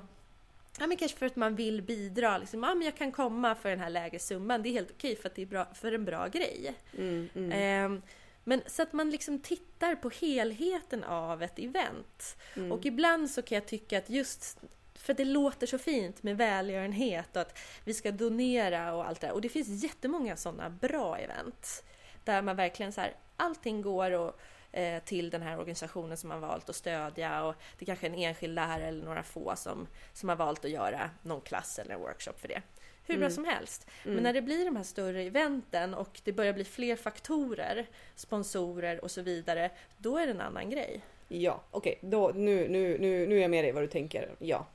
Ja 0.78 0.86
men 0.86 0.96
kanske 0.96 1.18
för 1.18 1.26
att 1.26 1.36
man 1.36 1.54
vill 1.54 1.82
bidra, 1.82 2.38
liksom, 2.38 2.62
ja 2.62 2.74
men 2.74 2.84
jag 2.84 2.96
kan 2.96 3.12
komma 3.12 3.54
för 3.54 3.70
den 3.70 3.80
här 3.80 3.90
lägre 3.90 4.18
summan, 4.18 4.62
det 4.62 4.68
är 4.68 4.72
helt 4.72 4.90
okej 4.90 5.16
för 5.16 5.28
att 5.28 5.34
det 5.34 5.42
är 5.42 5.46
bra, 5.46 5.66
för 5.74 5.92
en 5.92 6.04
bra 6.04 6.28
grej. 6.28 6.74
Mm. 6.98 7.28
Mm. 7.34 7.52
Ehm, 7.52 8.02
men 8.44 8.62
så 8.66 8.82
att 8.82 8.92
man 8.92 9.10
liksom 9.10 9.38
tittar 9.38 9.94
på 9.94 10.10
helheten 10.10 11.04
av 11.04 11.42
ett 11.42 11.58
event. 11.58 12.36
Mm. 12.56 12.72
Och 12.72 12.86
ibland 12.86 13.30
så 13.30 13.42
kan 13.42 13.56
jag 13.56 13.66
tycka 13.66 13.98
att 13.98 14.10
just 14.10 14.58
för 14.94 15.14
det 15.14 15.24
låter 15.24 15.66
så 15.66 15.78
fint 15.78 16.22
med 16.22 16.36
välgörenhet 16.36 17.36
och 17.36 17.42
att 17.42 17.58
vi 17.84 17.94
ska 17.94 18.10
donera 18.10 18.94
och 18.94 19.06
allt 19.08 19.20
det 19.20 19.26
där. 19.26 19.34
Och 19.34 19.40
det 19.40 19.48
finns 19.48 19.84
jättemånga 19.84 20.36
sådana 20.36 20.70
bra 20.70 21.18
event. 21.18 21.84
Där 22.24 22.42
man 22.42 22.56
verkligen 22.56 22.92
så 22.92 23.00
här, 23.00 23.14
allting 23.36 23.82
går 23.82 24.10
och, 24.10 24.40
eh, 24.74 25.02
till 25.02 25.30
den 25.30 25.42
här 25.42 25.58
organisationen 25.58 26.16
som 26.16 26.28
man 26.28 26.40
valt 26.40 26.68
att 26.68 26.76
stödja 26.76 27.44
och 27.44 27.54
det 27.78 27.84
kanske 27.84 28.06
är 28.06 28.10
en 28.10 28.18
enskild 28.18 28.54
lärare 28.54 28.86
eller 28.86 29.04
några 29.04 29.22
få 29.22 29.56
som, 29.56 29.86
som 30.12 30.28
har 30.28 30.36
valt 30.36 30.64
att 30.64 30.70
göra 30.70 31.10
någon 31.22 31.40
klass 31.40 31.78
eller 31.78 31.94
en 31.94 32.00
workshop 32.00 32.32
för 32.38 32.48
det. 32.48 32.62
Hur 33.06 33.14
bra 33.14 33.24
Mm. 33.24 33.34
som 33.34 33.44
helst. 33.44 33.86
Mm. 34.04 34.14
Men 34.14 34.22
när 34.22 34.32
det 34.32 34.42
blir 34.42 34.64
de 34.64 34.76
här 34.76 34.82
större 34.84 35.22
eventen 35.22 35.94
och 35.94 36.20
det 36.24 36.32
börjar 36.32 36.52
bli 36.52 36.64
fler 36.64 36.96
faktorer, 36.96 37.86
sponsorer 38.14 39.04
och 39.04 39.10
så 39.10 39.22
vidare, 39.22 39.70
då 39.98 40.18
är 40.18 40.26
det 40.26 40.32
en 40.32 40.40
annan 40.40 40.70
grej. 40.70 41.00
Ja, 41.28 41.62
okej. 41.70 41.98
Då, 42.00 42.32
nu, 42.34 42.68
nu, 42.68 42.98
nu, 42.98 43.26
nu 43.26 43.36
är 43.38 43.42
jag 43.42 43.50
med 43.50 43.64
dig 43.64 43.72
vad 43.72 43.82
du 43.82 43.86
tänker. 43.86 44.30
Ja, 44.38 44.66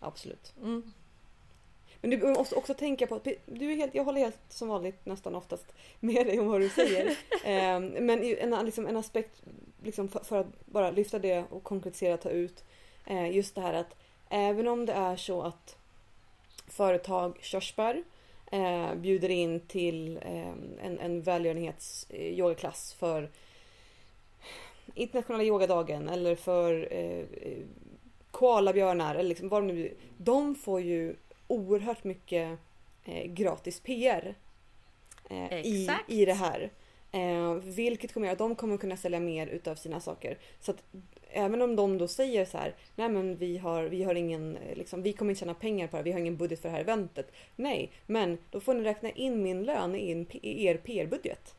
absolut. 0.00 0.52
Mm. 0.62 0.92
Men 2.00 2.10
du 2.10 2.16
måste 2.16 2.54
också 2.54 2.74
tänka 2.74 3.06
på 3.06 3.14
att 3.14 3.28
du 3.46 3.72
är 3.72 3.76
helt, 3.76 3.94
jag 3.94 4.04
håller 4.04 4.20
helt 4.20 4.38
som 4.48 4.68
vanligt 4.68 5.06
nästan 5.06 5.34
oftast 5.34 5.64
med 6.00 6.26
dig 6.26 6.40
om 6.40 6.48
vad 6.48 6.60
du 6.60 6.68
säger. 6.68 7.16
Ehm, 7.44 7.86
men 7.86 8.24
en, 8.24 8.64
liksom, 8.64 8.86
en 8.86 8.96
aspekt 8.96 9.42
liksom 9.82 10.08
för, 10.08 10.24
för 10.24 10.36
att 10.36 10.66
bara 10.66 10.90
lyfta 10.90 11.18
det 11.18 11.44
och 11.50 11.62
konkretisera, 11.62 12.16
ta 12.16 12.30
ut. 12.30 12.64
eh, 13.06 13.30
just 13.36 13.54
det 13.54 13.60
här 13.60 13.74
att 13.74 13.94
även 14.28 14.68
om 14.68 14.86
det 14.86 14.92
är 14.92 15.16
så 15.16 15.42
att 15.42 15.76
företag 16.66 17.38
Körsbär 17.40 18.02
eh, 18.52 18.94
bjuder 18.94 19.28
in 19.28 19.60
till 19.60 20.16
eh, 20.16 20.48
en, 20.82 20.98
en 21.00 21.22
välgörenhets 21.22 22.06
eh, 22.10 22.64
för 22.98 23.30
internationella 24.94 25.44
yogadagen 25.44 26.08
eller 26.08 26.36
för 26.36 26.88
eh, 26.90 27.20
eh, 27.20 27.58
koalabjörnar 28.30 29.14
eller 29.14 29.28
liksom 29.28 29.48
vad 29.48 29.62
de 29.62 29.66
nu 29.66 29.94
De 30.16 30.54
får 30.54 30.80
ju 30.80 31.16
oerhört 31.48 32.04
mycket 32.04 32.58
eh, 33.04 33.24
gratis 33.24 33.80
PR 33.80 34.34
eh, 35.30 35.60
i, 35.60 35.90
i 36.06 36.24
det 36.24 36.34
här. 36.34 36.70
Eh, 37.12 37.54
vilket 37.54 38.12
kommer 38.12 38.26
göra 38.26 38.32
att 38.32 38.38
de 38.38 38.54
kommer 38.54 38.76
kunna 38.76 38.96
sälja 38.96 39.20
mer 39.20 39.46
utav 39.46 39.74
sina 39.74 40.00
saker. 40.00 40.38
Så 40.60 40.70
att 40.70 40.82
även 41.30 41.62
om 41.62 41.76
de 41.76 41.98
då 41.98 42.08
säger 42.08 42.44
så 42.44 42.58
här, 42.58 42.74
nej 42.96 43.08
men 43.08 43.36
vi 43.36 43.58
har, 43.58 43.82
vi 43.82 44.02
har 44.02 44.14
ingen, 44.14 44.56
eh, 44.56 44.76
liksom, 44.76 45.02
vi 45.02 45.12
kommer 45.12 45.30
inte 45.30 45.40
tjäna 45.40 45.54
pengar 45.54 45.86
på 45.86 45.90
det 45.90 45.96
här, 45.96 46.04
vi 46.04 46.12
har 46.12 46.20
ingen 46.20 46.36
budget 46.36 46.60
för 46.60 46.68
det 46.68 46.74
här 46.74 46.80
eventet. 46.80 47.32
Nej, 47.56 47.92
men 48.06 48.38
då 48.50 48.60
får 48.60 48.74
ni 48.74 48.82
räkna 48.82 49.10
in 49.10 49.42
min 49.42 49.62
lön 49.62 49.94
i 49.94 50.26
er 50.42 50.76
PR-budget. 50.76 51.54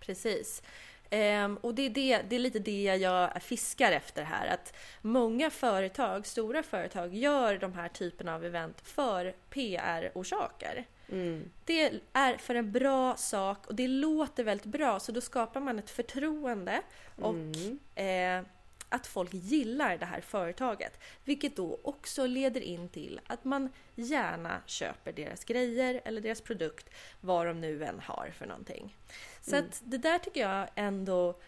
Precis. 0.00 0.62
Ehm, 1.10 1.56
och 1.56 1.74
det 1.74 1.82
är, 1.86 1.90
det, 1.90 2.22
det 2.28 2.36
är 2.36 2.40
lite 2.40 2.58
det 2.58 2.82
jag 2.82 3.42
fiskar 3.42 3.92
efter 3.92 4.22
här. 4.22 4.46
Att 4.46 4.76
många 5.02 5.50
företag, 5.50 6.26
stora 6.26 6.62
företag, 6.62 7.14
gör 7.14 7.58
de 7.58 7.72
här 7.72 7.88
typerna 7.88 8.34
av 8.34 8.44
event 8.44 8.80
för 8.80 9.34
PR-orsaker. 9.50 10.84
Mm. 11.12 11.50
Det 11.64 11.92
är 12.12 12.36
för 12.36 12.54
en 12.54 12.72
bra 12.72 13.16
sak 13.16 13.66
och 13.66 13.74
det 13.74 13.88
låter 13.88 14.44
väldigt 14.44 14.66
bra 14.66 15.00
så 15.00 15.12
då 15.12 15.20
skapar 15.20 15.60
man 15.60 15.78
ett 15.78 15.90
förtroende 15.90 16.82
och 17.16 17.34
Mm. 17.34 17.78
eh, 17.94 18.46
att 18.88 19.06
folk 19.06 19.34
gillar 19.34 19.98
det 19.98 20.06
här 20.06 20.20
företaget. 20.20 21.00
Vilket 21.24 21.56
då 21.56 21.78
också 21.82 22.26
leder 22.26 22.60
in 22.60 22.88
till 22.88 23.20
att 23.26 23.44
man 23.44 23.70
gärna 23.94 24.60
köper 24.66 25.12
deras 25.12 25.44
grejer 25.44 26.00
eller 26.04 26.20
deras 26.20 26.40
produkt, 26.40 26.90
vad 27.20 27.46
de 27.46 27.60
nu 27.60 27.84
än 27.84 28.00
har 28.00 28.30
för 28.38 28.46
någonting. 28.46 28.96
Så 29.40 29.56
Mm. 29.56 29.68
att 29.68 29.82
det 29.84 29.98
där 29.98 30.18
tycker 30.18 30.40
jag 30.40 30.68
ändå, 30.74 31.38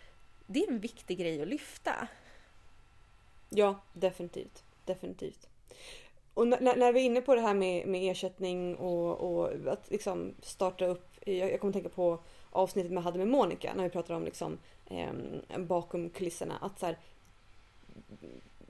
det 0.46 0.64
är 0.64 0.70
en 0.70 0.80
viktig 0.80 1.18
grej 1.18 1.42
att 1.42 1.48
lyfta. 1.48 2.08
Ja, 3.48 3.80
definitivt. 3.92 4.64
Definitivt. 4.84 5.46
Och 6.34 6.48
när, 6.48 6.76
när 6.76 6.92
vi 6.92 7.00
är 7.00 7.04
inne 7.04 7.20
på 7.20 7.34
det 7.34 7.40
här 7.40 7.54
med, 7.54 7.86
med 7.86 8.10
ersättning 8.10 8.76
och, 8.76 9.20
och 9.20 9.72
att 9.72 9.90
liksom 9.90 10.34
starta 10.42 10.86
upp. 10.86 11.06
Jag, 11.26 11.52
jag 11.52 11.60
kommer 11.60 11.72
tänka 11.72 11.88
på 11.88 12.18
avsnittet 12.50 12.92
jag 12.92 13.00
hade 13.00 13.18
med 13.18 13.28
Monica 13.28 13.72
när 13.76 13.84
vi 13.84 13.90
pratade 13.90 14.16
om 14.16 14.24
liksom, 14.24 14.58
eh, 14.86 15.12
bakom 15.58 16.10
kulisserna. 16.10 16.58
Att 16.60 16.78
så 16.78 16.86
här, 16.86 16.98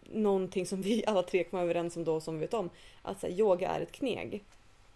någonting 0.02 0.66
som 0.66 0.82
vi 0.82 1.04
alla 1.06 1.22
tre 1.22 1.44
kom 1.44 1.58
överens 1.60 1.96
om 1.96 2.04
då 2.04 2.20
som 2.20 2.34
vi 2.34 2.40
vet 2.40 2.54
om. 2.54 2.70
Att 3.02 3.22
här, 3.22 3.30
yoga 3.30 3.68
är 3.68 3.80
ett 3.80 3.92
kneg. 3.92 4.44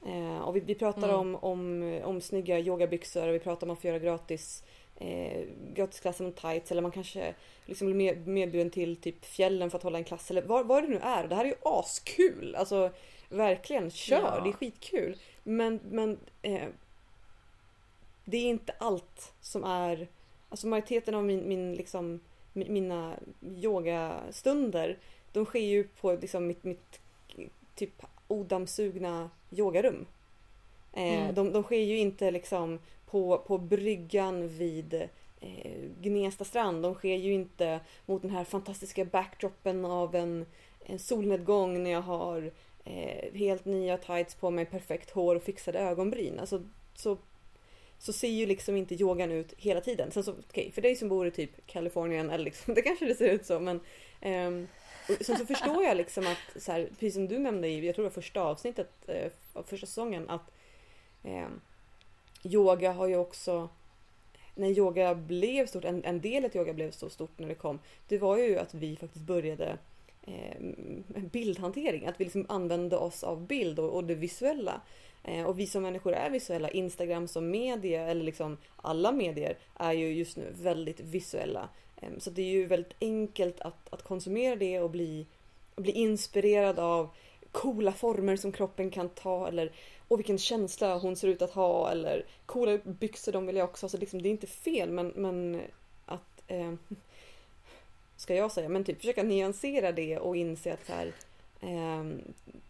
Eh, 0.06 0.38
och 0.38 0.56
vi, 0.56 0.60
vi 0.60 0.74
pratar 0.74 1.08
Mm. 1.08 1.20
om, 1.20 1.36
om, 1.36 2.00
om 2.04 2.20
snygga 2.20 2.58
yogabyxor 2.58 3.28
och 3.28 3.34
vi 3.34 3.38
pratar 3.38 3.66
om 3.66 3.70
att 3.70 3.80
få 3.80 3.86
göra 3.86 3.98
gratis 3.98 4.64
eh, 4.96 5.42
gratisklasser 5.74 6.24
med 6.24 6.36
tights 6.36 6.70
eller 6.70 6.82
man 6.82 6.90
kanske 6.90 7.34
liksom 7.66 7.86
blir 7.86 7.96
med, 7.96 8.26
medbjuden 8.26 8.70
till 8.70 8.96
typ 8.96 9.24
fjällen 9.24 9.70
för 9.70 9.78
att 9.78 9.82
hålla 9.82 9.98
en 9.98 10.04
klass 10.04 10.30
eller 10.30 10.42
vad, 10.42 10.66
vad 10.66 10.82
det 10.82 10.88
nu 10.88 10.98
är. 10.98 11.28
Det 11.28 11.34
här 11.34 11.44
är 11.44 11.48
ju 11.48 11.56
askul! 11.62 12.54
Alltså 12.58 12.90
verkligen, 13.28 13.90
kör! 13.90 14.36
Ja. 14.36 14.40
Det 14.44 14.48
är 14.48 14.52
skitkul. 14.52 15.16
Men, 15.42 15.80
men 15.84 16.18
eh, 16.42 16.68
det 18.24 18.36
är 18.36 18.44
inte 18.46 18.74
allt 18.78 19.32
som 19.40 19.64
är... 19.64 20.08
Alltså 20.48 20.66
majoriteten 20.66 21.14
av 21.14 21.24
min, 21.24 21.48
min 21.48 21.74
liksom, 21.74 22.20
mina 22.54 23.16
yogastunder 23.42 24.98
de 25.32 25.44
sker 25.44 25.60
ju 25.60 25.84
på 26.00 26.12
liksom 26.12 26.46
mitt, 26.46 26.64
mitt 26.64 27.00
typ 27.74 28.02
odammsugna 28.28 29.30
yogarum. 29.50 30.06
Eh, 30.92 31.22
Mm. 31.22 31.34
de, 31.34 31.52
de 31.52 31.62
sker 31.62 31.80
ju 31.80 31.98
inte 31.98 32.30
liksom 32.30 32.78
på, 33.06 33.38
på 33.38 33.58
bryggan 33.58 34.48
vid 34.48 34.94
eh, 35.40 35.80
Gnesta 36.00 36.44
strand. 36.44 36.82
De 36.82 36.94
sker 36.94 37.16
ju 37.16 37.32
inte 37.32 37.80
mot 38.06 38.22
den 38.22 38.30
här 38.30 38.44
fantastiska 38.44 39.04
backdropen 39.04 39.84
av 39.84 40.14
en, 40.14 40.46
en 40.80 40.98
solnedgång 40.98 41.82
när 41.82 41.90
jag 41.90 42.02
har 42.02 42.50
eh, 42.84 43.32
helt 43.34 43.64
nya 43.64 43.96
tights 43.98 44.34
på 44.34 44.50
mig, 44.50 44.64
perfekt 44.66 45.10
hår 45.10 45.36
och 45.36 45.42
fixade 45.42 45.78
ögonbryn. 45.78 46.38
Alltså, 46.40 46.62
så, 46.94 47.18
så 48.04 48.12
ser 48.12 48.28
ju 48.28 48.46
liksom 48.46 48.76
inte 48.76 48.94
yogan 48.94 49.32
ut 49.32 49.54
hela 49.56 49.80
tiden. 49.80 50.10
Sen 50.10 50.24
så, 50.24 50.34
okej, 50.48 50.70
för 50.70 50.82
dig 50.82 50.96
som 50.96 51.08
bor 51.08 51.26
i 51.26 51.30
typ 51.30 51.66
Kalifornien, 51.66 52.30
eller 52.30 52.44
liksom, 52.44 52.74
det 52.74 52.82
kanske 52.82 53.06
det 53.06 53.14
ser 53.14 53.28
ut 53.28 53.46
så, 53.46 53.60
men 53.60 53.80
um, 54.22 54.68
sen 55.20 55.38
så 55.38 55.46
förstår 55.46 55.84
jag 55.84 55.96
liksom 55.96 56.26
att, 56.26 56.62
så 56.62 56.72
här, 56.72 56.88
precis 56.90 57.14
som 57.14 57.28
du 57.28 57.38
nämnde 57.38 57.68
i, 57.68 57.86
jag 57.86 57.94
tror 57.94 58.02
det 58.02 58.08
var 58.08 58.14
första 58.14 58.40
avsnittet 58.40 58.90
eh, 59.06 59.32
av 59.52 59.62
första 59.62 59.86
säsongen, 59.86 60.30
att 60.30 60.50
ehm, 61.22 61.60
yoga 62.44 62.92
har 62.92 63.06
ju 63.06 63.16
också 63.16 63.68
när 64.54 64.68
yoga 64.68 65.14
blev 65.14 65.66
stort, 65.66 65.84
en, 65.84 66.04
en 66.04 66.20
del 66.20 66.44
att 66.44 66.56
yoga 66.56 66.72
blev 66.72 66.90
så 66.90 67.10
stort 67.10 67.38
när 67.38 67.48
det 67.48 67.54
kom, 67.54 67.78
det 68.08 68.18
var 68.18 68.38
ju 68.38 68.58
att 68.58 68.74
vi 68.74 68.96
faktiskt 68.96 69.24
började 69.24 69.78
eh, 70.22 70.60
bildhantering. 71.32 72.06
Att 72.06 72.20
vi 72.20 72.24
liksom 72.24 72.46
använde 72.48 72.96
oss 72.96 73.24
av 73.24 73.46
bild 73.46 73.78
och, 73.78 73.90
och 73.90 74.04
det 74.04 74.14
visuella. 74.14 74.80
Eh, 75.24 75.44
och 75.44 75.58
vi 75.58 75.66
som 75.66 75.82
människor 75.82 76.12
är 76.12 76.30
visuella. 76.30 76.70
Instagram 76.70 77.28
som 77.28 77.50
media, 77.50 78.06
eller 78.06 78.24
liksom 78.24 78.56
alla 78.76 79.12
medier, 79.12 79.58
är 79.74 79.92
ju 79.92 80.12
just 80.12 80.36
nu 80.36 80.52
väldigt 80.62 81.00
visuella. 81.00 81.68
Ehm, 82.00 82.20
så 82.20 82.30
det 82.30 82.42
är 82.42 82.50
ju 82.50 82.66
väldigt 82.66 82.94
enkelt 83.00 83.60
att, 83.60 83.92
att 83.92 84.02
konsumera 84.02 84.56
det 84.56 84.80
och 84.80 84.90
bli, 84.90 85.26
bli 85.76 85.92
inspirerad 85.92 86.78
av 86.78 87.08
coola 87.52 87.92
former 87.92 88.36
som 88.36 88.52
kroppen 88.52 88.90
kan 88.90 89.08
ta 89.08 89.48
eller 89.48 89.72
och 90.08 90.18
vilken 90.18 90.38
känsla 90.38 90.98
hon 90.98 91.16
ser 91.16 91.28
ut 91.28 91.42
att 91.42 91.50
ha 91.50 91.90
eller 91.90 92.26
coola 92.46 92.78
byxor 92.84 93.32
de 93.32 93.46
vill 93.46 93.56
jag 93.56 93.68
också 93.68 93.84
ha. 93.84 93.88
Så 93.88 93.98
liksom, 93.98 94.22
det 94.22 94.28
är 94.28 94.30
inte 94.30 94.46
fel 94.46 94.90
men, 94.90 95.06
men 95.08 95.60
att 96.06 96.42
eh, 96.46 96.74
ska 98.16 98.34
jag 98.34 98.52
säga, 98.52 98.68
men 98.68 98.84
typ 98.84 98.98
försöka 98.98 99.22
nyansera 99.22 99.92
det 99.92 100.18
och 100.18 100.36
inse 100.36 100.72
att 100.72 100.86
så 100.86 100.92
här, 100.92 101.12
eh, 101.60 102.04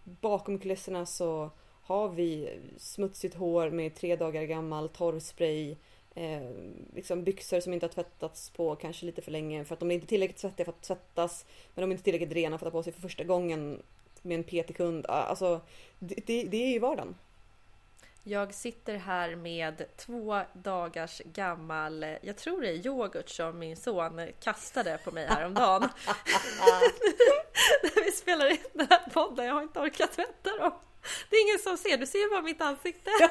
bakom 0.04 0.58
kulisserna 0.58 1.06
så 1.06 1.50
har 1.86 2.08
vi 2.08 2.60
smutsigt 2.78 3.34
hår 3.34 3.70
med 3.70 3.94
tre 3.94 4.16
dagar 4.16 4.44
gammal 4.44 4.88
torrspray 4.88 5.76
eh, 6.14 6.50
liksom 6.94 7.24
byxor 7.24 7.60
som 7.60 7.72
inte 7.72 7.86
har 7.86 7.92
tvättats 7.92 8.50
på 8.50 8.76
kanske 8.76 9.06
lite 9.06 9.22
för 9.22 9.30
länge 9.30 9.64
för 9.64 9.74
att 9.74 9.80
de 9.80 9.90
är 9.90 9.94
inte 9.94 10.06
tillräckligt 10.06 10.38
svettiga 10.38 10.64
för 10.64 10.72
att 10.72 10.82
tvättas. 10.82 11.46
Men 11.74 11.82
de 11.82 11.90
är 11.90 11.92
inte 11.92 12.04
tillräckligt 12.04 12.32
rena 12.32 12.58
för 12.58 12.66
att 12.66 12.72
ta 12.72 12.78
på 12.78 12.82
sig 12.82 12.92
för 12.92 13.00
första 13.00 13.24
gången 13.24 13.82
med 14.22 14.34
en 14.38 14.44
PT-kund. 14.44 15.06
Alltså, 15.06 15.60
det, 15.98 16.14
det, 16.26 16.44
det 16.44 16.56
är 16.64 16.70
ju 16.70 16.78
vardagen. 16.78 17.14
Jag 18.26 18.54
sitter 18.54 18.96
här 18.96 19.36
med 19.36 19.84
två 19.96 20.40
dagars 20.52 21.22
gammal, 21.24 22.06
jag 22.22 22.36
tror 22.36 22.60
det 22.60 22.68
är 22.68 22.86
yoghurt 22.86 23.28
som 23.28 23.58
min 23.58 23.76
son 23.76 24.28
kastade 24.40 24.98
på 25.04 25.10
mig 25.10 25.26
häromdagen. 25.26 25.82
När 27.82 28.04
vi 28.04 28.10
spelar 28.12 28.50
in 28.50 28.58
den 28.72 28.86
här 28.90 29.10
podden, 29.10 29.46
jag 29.46 29.54
har 29.54 29.62
inte 29.62 29.80
orkat 29.80 30.12
tvätta 30.12 30.58
dem. 30.58 30.72
Det 31.30 31.36
är 31.36 31.42
ingen 31.42 31.58
som 31.58 31.76
ser, 31.76 31.96
du 31.96 32.06
ser 32.06 32.18
ju 32.18 32.30
bara 32.30 32.42
mitt 32.42 32.60
ansikte. 32.60 33.10
Ja, 33.20 33.30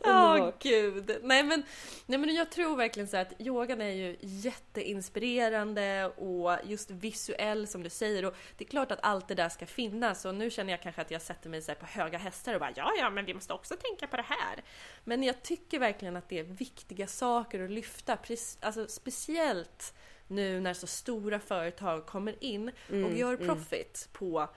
oh, 0.38 0.52
gud. 0.58 1.18
Nej 1.22 1.42
men, 1.42 1.62
nej 2.06 2.18
men 2.18 2.34
jag 2.34 2.50
tror 2.50 2.76
verkligen 2.76 3.08
så 3.08 3.16
att 3.16 3.40
yogan 3.40 3.80
är 3.80 3.90
ju 3.90 4.16
jätteinspirerande 4.20 6.06
och 6.06 6.56
just 6.64 6.90
visuell 6.90 7.66
som 7.66 7.82
du 7.82 7.90
säger 7.90 8.24
och 8.24 8.34
det 8.56 8.64
är 8.64 8.68
klart 8.68 8.92
att 8.92 8.98
allt 9.02 9.28
det 9.28 9.34
där 9.34 9.48
ska 9.48 9.66
finnas 9.66 10.24
och 10.24 10.34
nu 10.34 10.50
känner 10.50 10.72
jag 10.72 10.82
kanske 10.82 11.02
att 11.02 11.10
jag 11.10 11.22
sätter 11.22 11.50
mig 11.50 11.62
så 11.62 11.74
på 11.74 11.86
höga 11.86 12.18
hästar 12.18 12.54
och 12.54 12.60
bara 12.60 12.72
ja, 12.76 12.92
ja, 12.98 13.10
men 13.10 13.24
vi 13.24 13.34
måste 13.34 13.52
också 13.52 13.76
tänka 13.76 14.06
på 14.06 14.16
det 14.16 14.26
här. 14.28 14.64
Men 15.04 15.22
jag 15.22 15.42
tycker 15.42 15.78
verkligen 15.78 16.16
att 16.16 16.28
det 16.28 16.38
är 16.38 16.44
viktiga 16.44 17.06
saker 17.06 17.64
att 17.64 17.70
lyfta, 17.70 18.18
alltså 18.60 18.88
speciellt 18.88 19.94
nu 20.28 20.60
när 20.60 20.74
så 20.74 20.86
stora 20.86 21.40
företag 21.40 22.06
kommer 22.06 22.44
in 22.44 22.68
och 22.68 22.94
mm, 22.94 23.16
gör 23.16 23.34
mm. 23.34 23.46
profit 23.46 24.08
mm. 24.08 24.12
på 24.12 24.48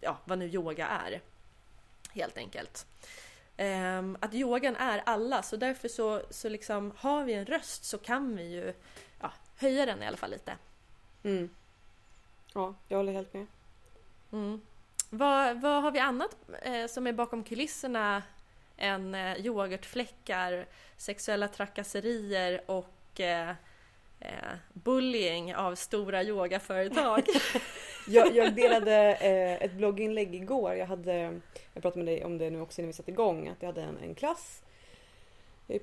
ja, 0.00 0.16
vad 0.24 0.38
nu 0.38 0.46
yoga 0.46 0.86
är. 0.86 1.20
Helt 2.10 2.38
enkelt. 2.38 2.86
Um, 3.58 4.16
att 4.20 4.34
yogan 4.34 4.76
är 4.76 5.02
alla 5.06 5.42
så 5.42 5.56
därför 5.56 5.88
så, 5.88 6.22
så 6.30 6.48
liksom 6.48 6.92
har 6.96 7.24
vi 7.24 7.32
en 7.32 7.46
röst 7.46 7.84
så 7.84 7.98
kan 7.98 8.36
vi 8.36 8.42
ju 8.42 8.74
ja, 9.20 9.32
höja 9.56 9.86
den 9.86 10.02
i 10.02 10.06
alla 10.06 10.16
fall 10.16 10.30
lite. 10.30 10.56
Mm. 11.22 11.50
Ja, 12.54 12.74
jag 12.88 12.96
håller 12.96 13.12
helt 13.12 13.34
med. 13.34 13.46
Mm. 14.32 14.60
Vad, 15.10 15.60
vad 15.60 15.82
har 15.82 15.90
vi 15.90 15.98
annat 15.98 16.36
eh, 16.62 16.86
som 16.86 17.06
är 17.06 17.12
bakom 17.12 17.44
kulisserna 17.44 18.22
än 18.76 19.14
eh, 19.14 19.46
yoghurtfläckar, 19.46 20.66
sexuella 20.96 21.48
trakasserier 21.48 22.70
och 22.70 23.20
eh, 23.20 23.54
eh, 24.20 24.28
bullying 24.72 25.54
av 25.54 25.74
stora 25.74 26.22
yogaföretag. 26.22 27.22
jag, 28.08 28.36
jag 28.36 28.54
delade 28.54 29.14
eh, 29.14 29.62
ett 29.62 29.72
blogginlägg 29.72 30.34
igår. 30.34 30.74
Jag, 30.74 30.86
hade, 30.86 31.40
jag 31.74 31.82
pratade 31.82 32.04
med 32.04 32.14
dig 32.14 32.24
om 32.24 32.38
det 32.38 32.50
nu 32.50 32.60
också 32.60 32.80
innan 32.80 32.86
vi 32.86 32.92
satte 32.92 33.10
igång. 33.10 33.48
Att 33.48 33.62
jag 33.62 33.66
hade 33.66 33.82
en, 33.82 33.98
en 33.98 34.14
klass 34.14 34.62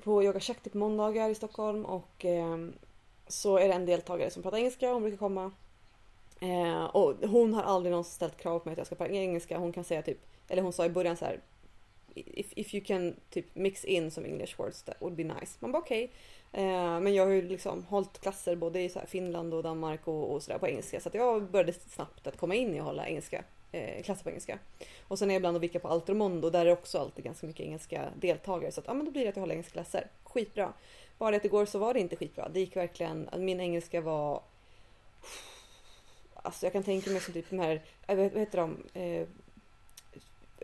på 0.02 0.24
Yoga 0.24 0.40
Shakti 0.40 0.64
typ 0.64 0.72
på 0.72 0.78
måndagar 0.78 1.30
i 1.30 1.34
Stockholm 1.34 1.84
och 1.84 2.24
eh, 2.24 2.56
så 3.28 3.58
är 3.58 3.68
det 3.68 3.74
en 3.74 3.86
deltagare 3.86 4.30
som 4.30 4.42
pratar 4.42 4.58
engelska. 4.58 4.92
Hon 4.92 5.02
brukar 5.02 5.18
komma. 5.18 5.52
Eh, 6.40 6.84
och 6.84 7.14
hon 7.28 7.54
har 7.54 7.62
aldrig 7.62 7.90
någonsin 7.90 8.14
ställt 8.14 8.36
krav 8.36 8.58
på 8.58 8.68
mig 8.68 8.72
att 8.72 8.78
jag 8.78 8.86
ska 8.86 8.96
prata 8.96 9.12
engelska. 9.12 9.58
Hon 9.58 9.72
kan 9.72 9.84
säga 9.84 10.02
typ, 10.02 10.18
eller 10.48 10.62
hon 10.62 10.72
sa 10.72 10.84
i 10.84 10.88
början 10.88 11.16
så 11.16 11.24
här. 11.24 11.40
If, 12.14 12.52
if 12.56 12.74
you 12.74 12.84
can 12.84 13.16
typ 13.30 13.54
mix 13.54 13.84
in 13.84 14.10
some 14.10 14.28
English 14.28 14.58
words 14.58 14.82
that 14.82 14.96
would 15.00 15.16
be 15.16 15.24
nice. 15.24 15.56
Man 15.60 15.72
bara 15.72 15.82
okej. 15.82 16.04
Okay. 16.04 16.16
Eh, 16.56 17.00
men 17.00 17.14
jag 17.14 17.24
har 17.24 17.32
ju 17.32 17.42
liksom 17.42 17.84
hållit 17.84 18.20
klasser 18.20 18.56
både 18.56 18.80
i 18.80 18.90
Finland 19.06 19.54
och 19.54 19.62
Danmark 19.62 20.08
och, 20.08 20.32
och 20.32 20.42
sådär 20.42 20.58
på 20.58 20.68
engelska. 20.68 21.00
Så 21.00 21.10
jag 21.12 21.50
började 21.50 21.72
snabbt 21.72 22.26
att 22.26 22.36
komma 22.36 22.54
in 22.54 22.74
i 22.74 22.78
att 22.78 22.84
hålla 22.84 23.06
engelska, 23.06 23.44
eh, 23.72 24.02
klasser 24.02 24.24
på 24.24 24.30
engelska. 24.30 24.58
Och 25.08 25.18
sen 25.18 25.30
är 25.30 25.34
jag 25.34 25.40
ibland 25.40 25.56
och 25.56 25.62
vickar 25.62 25.80
på 25.80 25.88
Altromondo 25.88 26.50
där 26.50 26.60
är 26.60 26.64
det 26.64 26.72
också 26.72 26.98
alltid 26.98 27.24
ganska 27.24 27.46
mycket 27.46 27.66
engelska 27.66 28.08
deltagare. 28.20 28.72
Så 28.72 28.80
att, 28.80 28.86
ja, 28.86 28.94
men 28.94 29.04
då 29.04 29.12
blir 29.12 29.22
det 29.22 29.28
att 29.28 29.36
jag 29.36 29.40
håller 29.40 29.54
engelska 29.54 29.72
klasser. 29.72 30.06
Skitbra. 30.24 30.72
Bara 31.18 31.30
det 31.30 31.36
att 31.36 31.44
igår 31.44 31.66
så 31.66 31.78
var 31.78 31.94
det 31.94 32.00
inte 32.00 32.16
skitbra. 32.16 32.48
Det 32.48 32.60
gick 32.60 32.76
verkligen, 32.76 33.28
min 33.36 33.60
engelska 33.60 34.00
var 34.00 34.42
Alltså 36.34 36.66
jag 36.66 36.72
kan 36.72 36.82
tänka 36.82 37.10
mig 37.10 37.20
som 37.20 37.34
typ 37.34 37.50
de 37.50 37.58
här, 37.58 37.82
eh, 38.06 38.16
vad 38.16 38.38
heter 38.38 38.58
de? 38.58 38.82
Eh, 39.00 39.26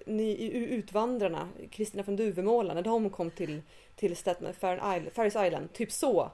ni, 0.07 0.51
utvandrarna, 0.53 1.49
Kristina 1.71 2.05
från 2.05 2.17
Duvemåla, 2.17 2.75
när 2.75 2.83
de 2.83 3.11
kom 3.11 3.31
till, 3.31 3.63
till 4.03 4.17
Staten, 4.17 4.55
Ferris 5.15 5.37
Island, 5.37 5.73
typ 5.73 5.93
så. 5.93 6.31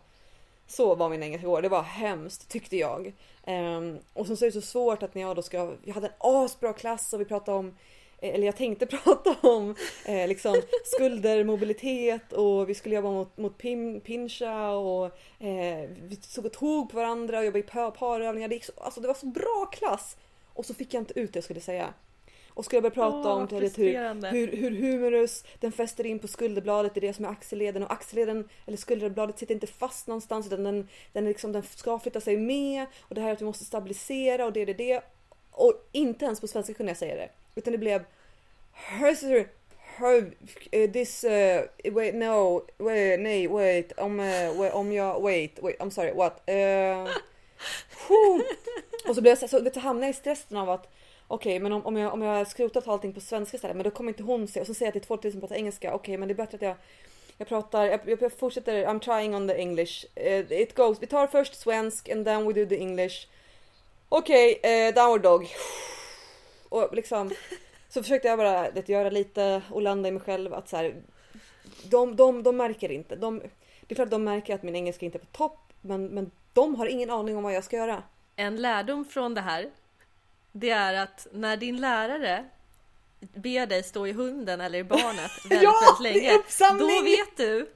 Så 0.66 0.94
var 0.94 1.08
min 1.08 1.22
engelska 1.22 1.46
igår. 1.46 1.62
Det 1.62 1.68
var 1.68 1.82
hemskt 1.82 2.48
tyckte 2.48 2.76
jag. 2.76 3.12
Um, 3.46 3.98
och 4.12 4.26
så 4.26 4.32
är 4.32 4.46
det 4.46 4.52
så 4.52 4.60
svårt 4.60 5.02
att 5.02 5.14
när 5.14 5.22
jag 5.22 5.36
då 5.36 5.42
ska, 5.42 5.74
jag 5.84 5.94
hade 5.94 6.06
en 6.06 6.12
asbra 6.18 6.72
klass 6.72 7.12
och 7.12 7.20
vi 7.20 7.24
pratade 7.24 7.58
om 7.58 7.76
eh, 8.18 8.34
eller 8.34 8.46
jag 8.46 8.56
tänkte 8.56 8.86
prata 9.04 9.48
om 9.48 9.74
eh, 10.04 10.28
liksom 10.28 10.62
skulder, 10.84 11.44
mobilitet 11.44 12.32
och 12.32 12.68
vi 12.68 12.74
skulle 12.74 12.94
jobba 12.94 13.10
mot, 13.10 13.36
mot 13.36 13.58
pin, 13.58 14.00
pincha 14.00 14.70
och 14.70 15.06
eh, 15.38 15.90
vi 16.02 16.18
såg 16.22 16.46
och 16.46 16.52
tog 16.52 16.90
på 16.90 16.96
varandra 16.96 17.38
och 17.38 17.44
jobbade 17.44 17.64
i 17.64 17.92
parövningar. 17.98 18.48
Det, 18.48 18.70
alltså, 18.76 19.00
det 19.00 19.08
var 19.08 19.14
så 19.14 19.26
bra 19.26 19.70
klass! 19.72 20.16
Och 20.54 20.66
så 20.66 20.74
fick 20.74 20.94
jag 20.94 21.00
inte 21.00 21.20
ut 21.20 21.32
det 21.32 21.36
jag 21.36 21.44
skulle 21.44 21.60
säga. 21.60 21.94
Och 22.58 22.64
skulle 22.64 22.82
börja 22.82 22.94
prata 22.94 23.28
oh, 23.28 23.36
om 23.36 23.48
hur, 23.48 24.30
hur, 24.30 24.56
hur 24.56 24.70
humerus 24.70 25.44
den 25.60 25.72
fäster 25.72 26.06
in 26.06 26.18
på 26.18 26.28
skulderbladet, 26.28 26.94
det 26.94 27.00
är 27.00 27.06
det 27.06 27.12
som 27.12 27.24
är 27.24 27.28
axelleden. 27.28 27.82
Och 27.82 27.92
axelleden 27.92 28.48
eller 28.66 28.76
skulderbladet 28.76 29.38
sitter 29.38 29.54
inte 29.54 29.66
fast 29.66 30.06
någonstans 30.06 30.46
utan 30.46 30.64
den, 30.64 30.88
den, 31.12 31.24
liksom, 31.24 31.52
den 31.52 31.62
ska 31.62 31.98
flytta 31.98 32.20
sig 32.20 32.36
med. 32.36 32.86
Och 33.00 33.14
det 33.14 33.20
här 33.20 33.28
är 33.28 33.32
att 33.32 33.40
vi 33.40 33.44
måste 33.44 33.64
stabilisera 33.64 34.46
och 34.46 34.52
det 34.52 34.60
är 34.60 34.66
det, 34.66 34.74
det. 34.74 35.00
Och 35.50 35.88
inte 35.92 36.24
ens 36.24 36.40
på 36.40 36.46
svenska 36.46 36.74
kunde 36.74 36.90
jag 36.90 36.96
säga 36.96 37.16
det. 37.16 37.28
Utan 37.54 37.72
det 37.72 37.78
blev 37.78 38.04
this 40.92 41.24
uh, 41.24 41.92
wait 41.92 42.14
no 42.14 42.62
wait 42.78 43.20
nej 43.20 43.46
wait 43.46 43.92
om 43.98 44.20
uh, 44.20 44.76
om 44.76 44.92
jag 44.92 45.22
wait 45.22 45.58
wait 45.62 45.78
I'm 45.80 45.90
sorry 45.90 46.12
what? 46.12 46.42
Uh, 48.08 48.40
och 49.08 49.14
så 49.14 49.20
blev 49.20 49.30
jag 49.30 49.38
så, 49.38 49.48
så, 49.48 49.70
så 49.74 49.80
hamnade 49.80 50.06
jag 50.06 50.14
i 50.14 50.16
stressen 50.16 50.56
av 50.56 50.70
att 50.70 50.94
okej 51.28 51.50
okay, 51.50 51.60
men 51.62 51.72
om, 51.72 51.86
om, 51.86 51.96
jag, 51.96 52.12
om 52.12 52.22
jag 52.22 52.48
skrotat 52.48 52.88
allting 52.88 53.12
på 53.12 53.20
svenska 53.20 53.56
istället 53.56 53.76
men 53.76 53.84
då 53.84 53.90
kommer 53.90 54.10
inte 54.10 54.22
hon 54.22 54.48
se 54.48 54.60
och 54.60 54.66
så 54.66 54.74
säger 54.74 54.86
jag 54.86 54.92
till 54.92 55.02
två 55.02 55.16
till 55.16 55.32
som 55.32 55.40
pratar 55.40 55.56
engelska 55.56 55.88
okej 55.88 55.98
okay, 55.98 56.18
men 56.18 56.28
det 56.28 56.34
är 56.34 56.36
bättre 56.36 56.56
att 56.56 56.62
jag 56.62 56.76
jag 57.38 57.48
pratar, 57.48 57.84
jag, 57.84 58.00
jag 58.20 58.32
fortsätter, 58.32 58.86
I'm 58.86 59.00
trying 59.00 59.34
on 59.34 59.48
the 59.48 59.54
English. 59.54 60.06
Uh, 60.16 60.52
it 60.52 60.74
goes, 60.74 61.02
vi 61.02 61.06
tar 61.06 61.26
först 61.26 61.60
svensk 61.60 62.08
and 62.08 62.24
then 62.24 62.46
we 62.46 62.52
do 62.52 62.66
the 62.66 62.80
English. 62.80 63.26
Okej, 64.08 64.56
okay, 64.58 64.88
uh, 64.88 64.94
downward 64.94 65.22
dog. 65.22 65.48
Och 66.68 66.88
liksom 66.92 67.30
så 67.88 68.02
försökte 68.02 68.28
jag 68.28 68.38
bara 68.38 68.70
vet, 68.70 68.88
göra 68.88 69.10
lite 69.10 69.62
och 69.70 69.82
landa 69.82 70.08
i 70.08 70.12
mig 70.12 70.20
själv 70.22 70.54
att 70.54 70.68
så 70.68 70.76
här, 70.76 70.94
de, 71.84 72.16
de, 72.16 72.42
de 72.42 72.56
märker 72.56 72.90
inte. 72.90 73.16
De, 73.16 73.38
det 73.38 73.92
är 73.92 73.94
klart 73.94 74.06
att 74.06 74.10
de 74.10 74.24
märker 74.24 74.54
att 74.54 74.62
min 74.62 74.76
engelska 74.76 75.06
inte 75.06 75.18
är 75.18 75.20
på 75.20 75.26
topp 75.32 75.72
men, 75.80 76.06
men 76.06 76.30
de 76.52 76.74
har 76.74 76.86
ingen 76.86 77.10
aning 77.10 77.36
om 77.36 77.42
vad 77.42 77.54
jag 77.54 77.64
ska 77.64 77.76
göra. 77.76 78.02
En 78.36 78.56
lärdom 78.56 79.04
från 79.04 79.34
det 79.34 79.40
här 79.40 79.70
det 80.58 80.70
är 80.70 80.94
att 80.94 81.26
när 81.32 81.56
din 81.56 81.80
lärare 81.80 82.44
ber 83.20 83.66
dig 83.66 83.82
stå 83.82 84.06
i 84.06 84.12
hunden 84.12 84.60
eller 84.60 84.78
i 84.78 84.84
barnet 84.84 85.30
väldigt, 85.44 85.62
ja, 85.62 85.96
väldigt 86.00 86.22
länge, 86.24 86.42
då 86.78 87.02
vet 87.02 87.36
du 87.36 87.70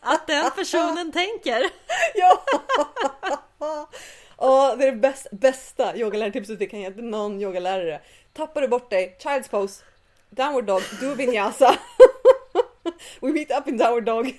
att 0.00 0.26
den 0.26 0.50
personen 0.56 1.12
tänker. 1.12 1.70
Ja! 2.14 2.44
Oh, 4.36 4.78
det 4.78 4.86
är 4.86 4.92
det 4.92 4.98
bästa, 4.98 5.28
bästa 5.32 5.96
yogalärartipset 5.96 6.60
vi 6.60 6.66
kan 6.66 6.80
ge 6.80 6.90
till 6.90 7.04
någon 7.04 7.40
yogalärare. 7.42 8.00
Tappar 8.32 8.60
du 8.60 8.68
bort 8.68 8.90
dig, 8.90 9.16
child's 9.20 9.50
pose, 9.50 9.84
downward 10.30 10.64
dog, 10.64 10.82
do 11.00 11.14
vinyasa. 11.14 11.78
We 13.20 13.32
meet 13.32 13.50
up 13.50 13.68
in 13.68 13.76
downward 13.76 14.04
dog. 14.04 14.36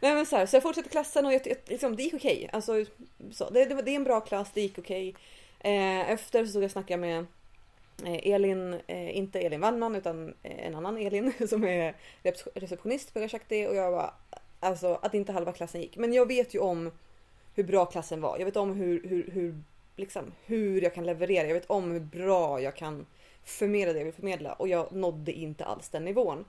Nej 0.00 0.14
men 0.14 0.26
så, 0.26 0.36
här, 0.36 0.46
så 0.46 0.56
jag 0.56 0.62
fortsatte 0.62 0.88
klassen 0.88 1.26
och 1.26 1.32
jag, 1.32 1.42
liksom, 1.66 1.96
det 1.96 2.02
gick 2.02 2.14
okej. 2.14 2.36
Okay. 2.36 2.48
Alltså, 2.52 2.72
det, 3.50 3.64
det, 3.64 3.82
det, 3.82 3.90
är 3.90 3.96
en 3.96 4.04
bra 4.04 4.20
klass, 4.20 4.48
det 4.54 4.60
gick 4.60 4.78
okej. 4.78 5.08
Okay. 5.08 5.22
Eh, 5.64 6.10
efter 6.10 6.44
så 6.44 6.50
stod 6.50 6.62
jag 6.62 6.66
och 6.66 6.72
snackade 6.72 7.00
med 7.00 7.26
eh, 8.04 8.32
Elin, 8.32 8.80
eh, 8.86 9.16
inte 9.16 9.40
Elin 9.40 9.60
Wallman 9.60 9.94
utan 9.94 10.34
eh, 10.42 10.66
en 10.66 10.74
annan 10.74 10.96
Elin 10.96 11.32
som 11.48 11.64
är 11.64 11.94
receptionist 12.54 13.14
på 13.14 13.20
Gashakti 13.20 13.66
och 13.66 13.74
jag 13.74 13.90
var 13.90 14.14
alltså 14.60 14.98
att 15.02 15.14
inte 15.14 15.32
halva 15.32 15.52
klassen 15.52 15.80
gick. 15.80 15.96
Men 15.96 16.12
jag 16.12 16.28
vet 16.28 16.54
ju 16.54 16.58
om 16.58 16.90
hur 17.54 17.64
bra 17.64 17.86
klassen 17.86 18.20
var. 18.20 18.38
Jag 18.38 18.44
vet 18.44 18.56
om 18.56 18.74
hur, 18.74 19.08
hur, 19.08 19.30
hur, 19.32 19.62
liksom, 19.96 20.32
hur 20.44 20.82
jag 20.82 20.94
kan 20.94 21.06
leverera. 21.06 21.46
Jag 21.46 21.54
vet 21.54 21.70
om 21.70 21.90
hur 21.90 22.00
bra 22.00 22.60
jag 22.60 22.76
kan 22.76 23.06
förmedla 23.44 23.92
det 23.92 23.98
jag 23.98 24.04
vill 24.04 24.14
förmedla 24.14 24.52
och 24.52 24.68
jag 24.68 24.92
nådde 24.92 25.32
inte 25.32 25.64
alls 25.64 25.88
den 25.88 26.04
nivån 26.04 26.44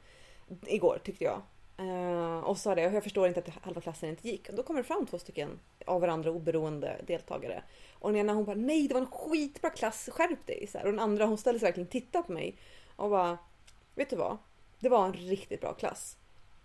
igår 0.66 1.00
tyckte 1.04 1.24
jag. 1.24 1.42
Uh, 1.80 2.38
och 2.38 2.58
sa 2.58 2.76
det, 2.76 2.82
jag 2.82 3.04
förstår 3.04 3.28
inte 3.28 3.40
att 3.40 3.64
halva 3.64 3.82
klassen 3.82 4.10
inte 4.10 4.28
gick. 4.28 4.50
Och 4.50 4.56
då 4.56 4.64
kommer 4.64 4.80
det 4.80 4.88
fram 4.88 5.06
två 5.06 5.20
stycken 5.20 5.60
av 5.86 6.02
varandra 6.02 6.32
oberoende 6.32 7.02
deltagare. 7.08 7.64
Och 7.94 8.12
den 8.12 8.20
ena 8.20 8.34
hon 8.34 8.46
bara 8.46 8.56
nej 8.56 8.88
det 8.88 8.94
var 8.94 9.02
en 9.02 9.08
skitbra 9.08 9.70
klass, 9.70 10.10
skärp 10.12 10.48
dig! 10.48 10.68
Så 10.68 10.78
här. 10.78 10.86
Och 10.86 10.92
den 10.92 11.00
andra 11.00 11.26
hon 11.26 11.38
ställde 11.38 11.60
sig 11.60 11.68
verkligen 11.68 11.88
och 11.88 11.92
tittar 11.92 12.22
på 12.22 12.32
mig 12.32 12.58
och 12.96 13.10
bara 13.10 13.38
vet 13.96 14.10
du 14.10 14.16
vad? 14.16 14.38
Det 14.80 14.90
var 14.90 15.06
en 15.06 15.14
riktigt 15.14 15.62
bra 15.62 15.74
klass. 15.74 16.18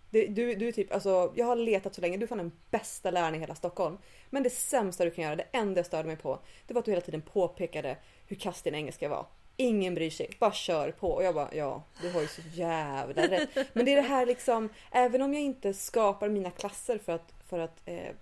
Du, 0.09 0.27
du, 0.27 0.55
du 0.55 0.71
typ, 0.71 0.93
alltså, 0.93 1.33
jag 1.35 1.45
har 1.45 1.55
letat 1.55 1.95
så 1.95 2.01
länge, 2.01 2.17
du 2.17 2.23
är 2.23 2.27
fan 2.27 2.37
den 2.37 2.51
bästa 2.71 3.11
läraren 3.11 3.35
i 3.35 3.39
hela 3.39 3.55
Stockholm. 3.55 3.97
Men 4.29 4.43
det 4.43 4.49
sämsta 4.49 5.05
du 5.05 5.11
kan 5.11 5.23
göra, 5.23 5.35
det 5.35 5.47
enda 5.51 5.79
jag 5.79 5.85
störde 5.85 6.07
mig 6.07 6.17
på, 6.17 6.39
det 6.67 6.73
var 6.73 6.79
att 6.79 6.85
du 6.85 6.91
hela 6.91 7.01
tiden 7.01 7.21
påpekade 7.21 7.97
hur 8.27 8.35
kass 8.35 8.61
din 8.61 8.75
engelska 8.75 9.09
var. 9.09 9.25
Ingen 9.61 9.95
bryr 9.95 10.09
sig, 10.09 10.29
bara 10.39 10.51
kör 10.51 10.91
på. 10.91 11.11
Och 11.11 11.23
jag 11.23 11.35
bara 11.35 11.55
ja, 11.55 11.83
du 12.01 12.11
har 12.11 12.21
ju 12.21 12.27
så 12.27 12.41
jävla 12.53 13.27
rätt. 13.27 13.49
Men 13.73 13.85
det 13.85 13.91
är 13.91 13.95
det 13.95 14.01
här 14.01 14.25
liksom, 14.25 14.69
även 14.91 15.21
om 15.21 15.33
jag 15.33 15.43
inte 15.43 15.73
skapar 15.73 16.29
mina 16.29 16.51
klasser 16.51 16.97
för 16.97 17.13
att, 17.13 17.33
för 17.49 17.59
att 17.59 17.81
eh, 17.85 18.15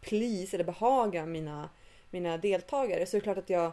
please 0.00 0.56
eller 0.56 0.64
behaga 0.64 1.26
mina, 1.26 1.68
mina 2.10 2.36
deltagare 2.36 3.06
så 3.06 3.16
är 3.16 3.20
det 3.20 3.24
klart 3.24 3.38
att 3.38 3.50
jag 3.50 3.72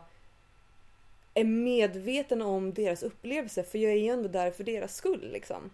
är 1.33 1.43
medveten 1.43 2.41
om 2.41 2.73
deras 2.73 3.03
upplevelse 3.03 3.63
för 3.63 3.77
jag 3.77 3.91
är 3.91 3.97
ju 3.97 4.07
ändå 4.07 4.29
där 4.29 4.51
för 4.51 4.63
deras 4.63 4.95
skull 4.95 5.29
liksom. 5.31 5.69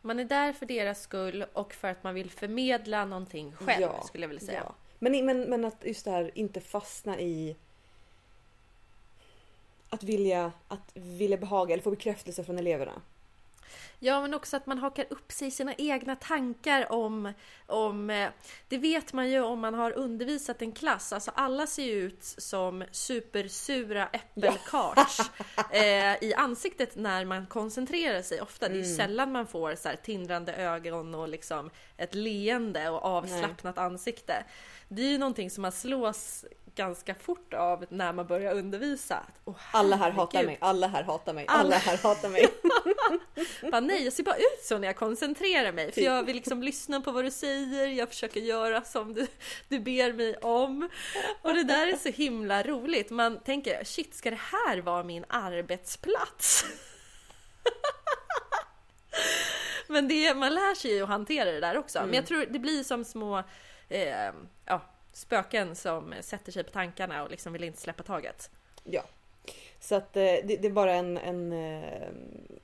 Man 0.00 0.18
är 0.18 0.24
där 0.24 0.52
för 0.52 0.66
deras 0.66 1.02
skull 1.02 1.46
och 1.52 1.74
för 1.74 1.88
att 1.88 2.04
man 2.04 2.14
vill 2.14 2.30
förmedla 2.30 3.04
någonting 3.04 3.52
själv 3.52 3.82
Ja, 3.82 4.02
skulle 4.02 4.24
jag 4.24 4.28
vilja 4.28 4.46
säga. 4.46 4.62
Ja. 4.64 4.74
Men, 4.98 5.26
men, 5.26 5.40
men 5.40 5.64
att 5.64 5.84
just 5.84 6.04
det 6.04 6.10
här 6.10 6.30
inte 6.34 6.60
fastna 6.60 7.20
i 7.20 7.56
att 9.96 10.04
vilja, 10.04 10.52
att 10.68 10.90
vilja 10.94 11.36
behaga 11.36 11.72
eller 11.74 11.82
få 11.82 11.90
bekräftelse 11.90 12.44
från 12.44 12.58
eleverna. 12.58 12.92
Ja, 13.98 14.20
men 14.20 14.34
också 14.34 14.56
att 14.56 14.66
man 14.66 14.78
hakar 14.78 15.06
upp 15.10 15.32
sig 15.32 15.48
i 15.48 15.50
sina 15.50 15.74
egna 15.74 16.16
tankar 16.16 16.92
om, 16.92 17.32
om... 17.66 18.10
eh, 18.10 18.28
Det 18.68 18.78
vet 18.78 19.12
man 19.12 19.30
ju 19.30 19.40
om 19.40 19.60
man 19.60 19.74
har 19.74 19.90
undervisat 19.92 20.62
en 20.62 20.72
klass. 20.72 21.12
Alltså 21.12 21.30
alla 21.34 21.66
ser 21.66 21.82
ju 21.84 21.92
ut 22.02 22.24
som 22.24 22.84
supersura 22.92 24.06
äppelkarts 24.12 25.20
eh, 25.72 26.24
i 26.24 26.34
ansiktet 26.36 26.96
när 26.96 27.24
man 27.24 27.46
koncentrerar 27.46 28.22
sig. 28.22 28.40
Ofta, 28.40 28.68
det 28.68 28.74
är 28.74 28.76
ju 28.78 28.84
Mm. 28.84 28.96
sällan 28.96 29.32
man 29.32 29.46
får 29.46 29.74
så 29.74 29.88
här 29.88 29.96
tindrande 29.96 30.54
ögon 30.54 31.14
och 31.14 31.28
liksom 31.28 31.70
ett 31.96 32.14
leende 32.14 32.88
och 32.90 33.04
avslappnat 33.04 33.78
ansikte. 33.78 34.44
Det 34.88 35.02
är 35.02 35.08
ju 35.10 35.18
någonting 35.18 35.50
som 35.50 35.62
man 35.62 35.72
slås 35.72 36.44
ganska 36.76 37.14
fort 37.14 37.54
av 37.54 37.84
när 37.88 38.12
man 38.12 38.26
börjar 38.26 38.54
undervisa. 38.54 39.26
Åh, 39.44 39.54
Alla 39.70 39.96
här 39.96 40.10
hatar 40.10 40.42
mig, 40.44 40.58
alla 40.60 40.86
här 40.86 41.02
hatar 41.02 41.32
mig, 41.34 41.44
Alla- 41.48 41.60
alla 41.60 41.76
här 41.76 41.96
hatar 41.96 42.28
mig. 42.28 42.48
Bara, 43.70 43.80
nej, 43.80 44.04
jag 44.04 44.12
ser 44.12 44.22
bara 44.22 44.36
ut 44.36 44.60
så 44.62 44.78
när 44.78 44.86
jag 44.88 44.96
koncentrerar 44.96 45.72
mig. 45.72 45.86
För 45.86 45.92
Typ. 45.92 46.04
jag 46.04 46.22
vill 46.22 46.36
liksom 46.36 46.62
lyssna 46.62 47.00
på 47.00 47.12
vad 47.12 47.24
du 47.24 47.30
säger, 47.30 47.86
jag 47.86 48.08
försöker 48.08 48.40
göra 48.40 48.82
som 48.82 49.14
du, 49.14 49.26
du 49.68 49.78
ber 49.80 50.12
mig 50.12 50.36
om. 50.36 50.88
Och 51.42 51.54
det 51.54 51.64
där 51.64 51.86
är 51.86 51.96
så 51.96 52.08
himla 52.08 52.62
roligt. 52.62 53.10
Man 53.10 53.38
tänker, 53.40 53.84
shit, 53.84 54.14
ska 54.14 54.30
det 54.30 54.40
här 54.52 54.78
vara 54.78 55.02
min 55.02 55.24
arbetsplats? 55.28 56.64
Men 59.88 60.08
det, 60.08 60.34
man 60.34 60.54
lär 60.54 60.74
sig 60.74 60.90
ju 60.94 61.02
att 61.02 61.08
hantera 61.08 61.52
det 61.52 61.60
där 61.60 61.76
också. 61.78 62.00
Men 62.00 62.14
jag 62.14 62.26
tror 62.26 62.46
det 62.50 62.58
blir 62.58 62.82
som 62.84 63.04
små 63.04 63.38
eh, 63.88 64.32
spöken 65.16 65.76
som 65.76 66.14
sätter 66.20 66.52
sig 66.52 66.64
på 66.64 66.70
tankarna 66.70 67.22
och 67.22 67.30
liksom 67.30 67.52
vill 67.52 67.64
inte 67.64 67.80
släppa 67.80 68.02
taget. 68.02 68.50
Ja. 68.84 69.02
Så 69.80 69.94
att 69.94 70.16
eh, 70.16 70.22
det, 70.22 70.56
det 70.56 70.66
är 70.66 70.70
bara 70.70 70.94
en, 70.94 71.16
en 71.16 71.52
eh, 71.52 72.08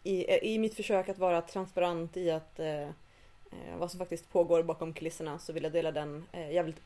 i, 0.02 0.38
i 0.42 0.58
mitt 0.58 0.74
försök 0.74 1.08
att 1.08 1.18
vara 1.18 1.42
transparent 1.42 2.16
i 2.16 2.30
att 2.30 2.58
eh, 2.58 2.82
eh, 2.82 3.76
vad 3.76 3.90
som 3.90 3.98
faktiskt 3.98 4.32
pågår 4.32 4.62
bakom 4.62 4.92
kulisserna 4.92 5.38
så 5.38 5.52
vill 5.52 5.62
jag 5.62 5.72
dela 5.72 5.92
den 5.92 6.24
eh, 6.32 6.52
jävligt 6.52 6.80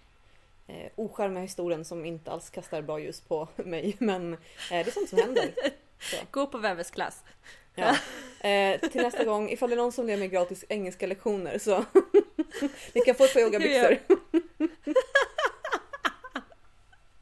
eh, 0.66 0.90
ocharmiga 0.96 1.42
historien 1.42 1.84
som 1.84 2.04
inte 2.04 2.30
alls 2.30 2.50
kastar 2.50 2.82
bra 2.82 3.00
ljus 3.00 3.20
på 3.20 3.48
mig. 3.56 3.96
Men 3.98 4.32
eh, 4.32 4.38
det 4.70 4.86
är 4.86 4.90
sånt 4.90 5.08
som 5.08 5.18
händer. 5.18 5.54
Så, 5.98 6.16
Gå 6.30 6.46
på 6.46 6.58
vävesklass. 6.58 7.24
ja. 7.74 7.96
eh, 8.48 8.80
till 8.80 9.02
nästa 9.02 9.24
gång, 9.24 9.50
ifall 9.50 9.70
det 9.70 9.74
är 9.74 9.82
någon 9.82 9.92
som 9.92 10.08
ger 10.08 10.16
mig 10.16 10.28
gratis 10.28 10.64
engelska 10.68 11.06
lektioner 11.06 11.58
så 11.58 11.84
ni 12.92 13.00
kan 13.00 13.14
få 13.14 13.24
ett 13.24 13.32
par 13.32 13.40
yogabyxor. 13.40 13.98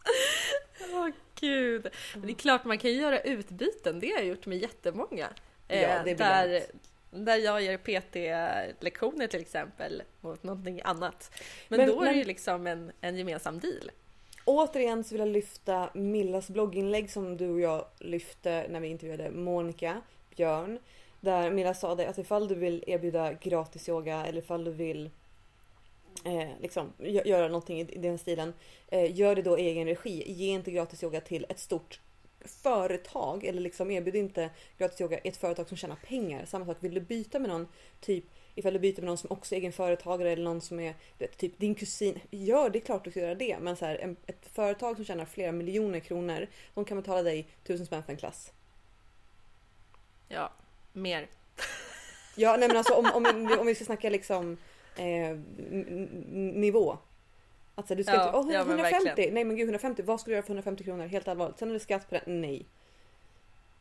Åh 0.92 1.08
gud. 1.40 1.88
Men 2.14 2.26
det 2.26 2.32
är 2.32 2.34
klart 2.34 2.64
man 2.64 2.78
kan 2.78 2.90
ju 2.90 2.96
göra 2.96 3.20
utbyten, 3.20 4.00
det 4.00 4.10
har 4.10 4.18
jag 4.18 4.26
gjort 4.26 4.46
med 4.46 4.58
jättemånga. 4.58 5.28
Eh, 5.68 5.82
Ja, 5.82 6.02
det 6.04 6.10
är 6.10 6.14
där, 6.14 6.62
där 7.10 7.36
jag 7.36 7.62
ger 7.62 7.76
PT-lektioner 7.78 9.26
till 9.26 9.40
exempel 9.40 10.02
mot 10.20 10.42
någonting 10.42 10.80
annat. 10.84 11.30
Men, 11.68 11.78
Men- 11.80 11.88
då 11.88 11.94
är 11.94 12.04
det 12.04 12.10
men- 12.10 12.18
ju 12.18 12.24
liksom 12.24 12.66
en, 12.66 12.92
en 13.00 13.16
gemensam 13.16 13.58
deal. 13.58 13.90
Återigen 14.44 15.04
så 15.04 15.14
vill 15.14 15.20
jag 15.20 15.28
lyfta 15.28 15.90
Millas 15.94 16.48
blogginlägg 16.50 17.10
som 17.10 17.36
du 17.36 17.48
och 17.50 17.60
jag 17.60 17.84
lyfte 17.98 18.66
när 18.70 18.80
vi 18.80 18.88
intervjuade 18.88 19.30
Monica 19.30 20.00
Björn. 20.36 20.78
Där 21.20 21.50
Milla 21.50 21.74
sa 21.74 21.94
det 21.94 22.06
att 22.08 22.18
ifall 22.18 22.48
du 22.48 22.54
vill 22.54 22.84
erbjuda 22.86 23.32
gratis 23.32 23.88
yoga 23.88 24.26
eller 24.26 24.38
ifall 24.38 24.64
du 24.64 24.70
vill 24.72 25.10
eh, 26.24 26.48
liksom, 26.60 26.92
gö- 26.98 27.26
göra 27.26 27.48
någonting 27.48 27.80
i, 27.80 27.84
den 27.84 28.18
stilen. 28.18 28.54
Eh, 28.88 29.16
gör 29.16 29.36
det 29.36 29.42
då 29.42 29.58
i 29.58 29.62
egen 29.62 29.86
regi. 29.86 30.32
Ge 30.32 30.48
inte 30.48 30.70
gratis 30.70 31.02
yoga 31.02 31.20
till 31.20 31.46
ett 31.48 31.58
stort 31.58 32.00
företag 32.44 33.44
eller 33.44 33.60
liksom 33.60 33.90
erbjud 33.90 34.16
inte 34.16 34.50
gratis 34.78 35.00
yoga 35.00 35.18
i 35.18 35.28
ett 35.28 35.36
företag 35.36 35.68
som 35.68 35.76
tjänar 35.76 35.96
pengar. 35.96 36.44
Samma 36.44 36.66
sak, 36.66 36.76
vill 36.80 36.94
du 36.94 37.00
byta 37.00 37.38
med 37.38 37.50
någon 37.50 37.68
typ 38.00 38.24
ifall 38.54 38.72
du 38.72 38.78
byter 38.78 38.96
med 38.96 39.04
någon 39.04 39.18
som 39.18 39.30
också 39.30 39.54
är 39.54 39.58
egen 39.58 39.72
företagare 39.72 40.30
eller 40.30 40.44
någon 40.44 40.60
som 40.60 40.80
är 40.80 40.94
vet, 41.18 41.38
typ 41.38 41.58
din 41.58 41.74
kusin. 41.74 42.20
Gör 42.30 42.70
det, 42.70 42.78
är 42.78 42.80
klart 42.80 43.04
du 43.04 43.10
ska 43.10 43.20
göra 43.20 43.34
det. 43.34 43.58
Men 43.60 43.76
så 43.76 43.84
här, 43.84 43.96
en, 43.96 44.16
ett 44.26 44.46
företag 44.52 44.96
som 44.96 45.04
tjänar 45.04 45.24
flera 45.24 45.52
miljoner 45.52 46.00
kronor, 46.00 46.46
de 46.74 46.84
kan 46.84 46.96
betala 46.96 47.22
dig 47.22 47.48
tusen 47.64 47.86
spänn 47.86 48.02
för 48.02 48.12
en 48.12 48.18
klass. 48.18 48.52
Ja, 50.28 50.52
mer. 50.92 51.26
Ja, 52.36 52.56
nej 52.56 52.68
men 52.68 52.76
alltså 52.76 52.94
om, 52.94 53.10
om, 53.14 53.56
om 53.60 53.66
vi 53.66 53.74
ska 53.74 53.84
snacka 53.84 54.10
liksom 54.10 54.56
eh, 54.96 55.36
nivå. 56.54 56.98
Att 57.74 57.86
så 57.88 57.94
här, 57.94 57.96
du 57.96 58.04
ska 58.04 58.14
Ja, 58.14 58.26
inte, 58.26 58.38
oh, 58.38 58.52
ja, 58.54 58.64
men 58.64 58.70
150, 58.78 59.04
verkligen. 59.08 59.34
nej 59.34 59.44
men 59.44 59.56
gud 59.56 59.64
150, 59.64 60.02
vad 60.02 60.20
ska 60.20 60.28
du 60.30 60.32
göra 60.34 60.42
för 60.42 60.50
150 60.50 60.84
kronor? 60.84 61.06
Helt 61.06 61.28
allvarligt. 61.28 61.58
Sen 61.58 61.68
är 61.68 61.72
det 61.72 61.80
skatt 61.80 62.08
på 62.08 62.14
det, 62.14 62.22
nej. 62.26 62.66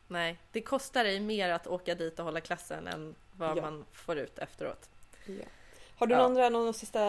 Nej, 0.08 0.38
det 0.52 0.60
kostar 0.60 1.04
dig 1.04 1.20
mer 1.20 1.48
att 1.48 1.66
åka 1.66 1.94
dit 1.94 2.18
och 2.18 2.24
hålla 2.24 2.40
klassen 2.40 2.86
än 2.86 3.14
vad 3.32 3.58
Ja. 3.58 3.62
man 3.62 3.84
får 3.92 4.18
ut 4.18 4.38
efteråt. 4.38 4.88
Har 5.96 6.06
du 6.06 6.14
Ja. 6.14 6.28
några 6.28 6.48
någon 6.48 6.74
sista, 6.74 7.00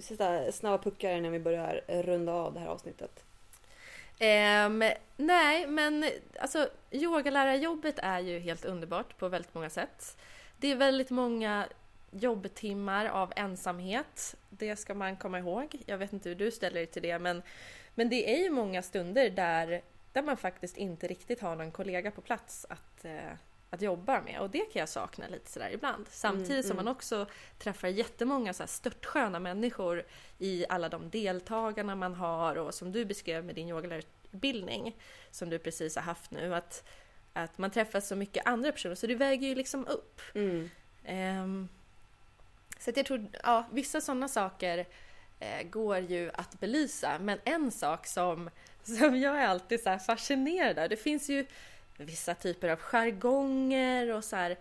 sista 0.00 0.52
snabba 0.52 0.82
puckar 0.82 1.10
innan 1.16 1.32
vi 1.32 1.38
börjar 1.38 1.80
runda 1.88 2.32
av 2.32 2.54
det 2.54 2.60
här 2.60 2.66
avsnittet? 2.68 3.24
Ehm, 4.18 4.84
nej, 5.16 5.66
men 5.66 6.10
alltså 6.40 6.68
yogalärarjobbet 6.90 7.98
är 7.98 8.20
ju 8.20 8.38
helt 8.38 8.64
underbart 8.64 9.18
på 9.18 9.28
väldigt 9.28 9.54
många 9.54 9.70
sätt. 9.70 10.16
Det 10.58 10.72
är 10.72 10.76
väldigt 10.76 11.10
många 11.10 11.66
jobbtimmar 12.10 13.06
av 13.06 13.32
ensamhet. 13.36 14.36
Det 14.50 14.76
ska 14.76 14.94
man 14.94 15.16
komma 15.16 15.38
ihåg. 15.38 15.82
Jag 15.86 15.98
vet 15.98 16.12
inte 16.12 16.28
hur 16.28 16.36
du 16.36 16.50
ställer 16.50 16.74
dig 16.74 16.86
till 16.86 17.02
det, 17.02 17.18
men, 17.18 17.42
men 17.94 18.08
det 18.08 18.34
är 18.34 18.38
ju 18.44 18.50
många 18.50 18.82
stunder 18.82 19.30
där, 19.30 19.82
där 20.12 20.22
man 20.22 20.36
faktiskt 20.36 20.76
inte 20.76 21.06
riktigt 21.06 21.40
har 21.40 21.56
någon 21.56 21.72
kollega 21.72 22.10
på 22.10 22.20
plats 22.20 22.66
att, 22.68 23.04
eh, 23.04 23.32
att 23.70 23.82
jobba 23.82 24.20
med. 24.20 24.40
Och 24.40 24.50
det 24.50 24.72
kan 24.72 24.80
jag 24.80 24.88
sakna 24.88 25.28
lite 25.28 25.50
sådär 25.50 25.70
ibland. 25.72 26.06
Samtidigt 26.10 26.66
som 26.66 26.72
mm. 26.72 26.84
man 26.84 26.94
också 26.94 27.26
träffar 27.58 27.88
jättemånga 27.88 28.52
så 28.52 28.62
här 28.62 28.68
störtsköna 28.68 29.38
människor 29.38 30.04
i 30.38 30.66
alla 30.68 30.88
de 30.88 31.10
deltagarna 31.10 31.94
man 31.94 32.14
har 32.14 32.56
och 32.56 32.74
som 32.74 32.92
du 32.92 33.04
beskrev 33.04 33.44
med 33.44 33.54
din 33.54 33.68
yogalärarutbildning 33.68 34.96
som 35.30 35.50
du 35.50 35.58
precis 35.58 35.96
har 35.96 36.02
haft 36.02 36.30
nu. 36.30 36.54
Att, 36.54 36.88
att 37.32 37.58
man 37.58 37.70
träffar 37.70 38.00
så 38.00 38.16
mycket 38.16 38.46
andra 38.46 38.72
personer 38.72 38.94
så 38.94 39.06
det 39.06 39.14
väger 39.14 39.48
ju 39.48 39.54
liksom 39.54 39.86
upp. 39.86 40.20
Mm. 40.34 40.70
Ehm, 41.04 41.68
så 42.80 42.90
att 42.90 42.96
jag 42.96 43.06
tror, 43.06 43.26
ja, 43.42 43.66
vissa 43.72 44.00
sådana 44.00 44.28
saker 44.28 44.86
eh, 45.40 45.62
går 45.70 45.98
ju 45.98 46.30
att 46.34 46.60
belysa. 46.60 47.18
Men 47.20 47.38
en 47.44 47.70
sak 47.70 48.06
som, 48.06 48.50
som 48.82 49.16
jag 49.16 49.40
är 49.40 49.46
alltid 49.46 49.82
så 49.82 49.90
här 49.90 49.98
fascinerad 49.98 50.78
av, 50.78 50.88
det 50.88 50.96
finns 50.96 51.28
ju 51.28 51.46
vissa 51.96 52.34
typer 52.34 52.68
av 52.68 52.78
jargonger 52.78 54.14
och 54.14 54.24
så 54.24 54.36
här, 54.36 54.58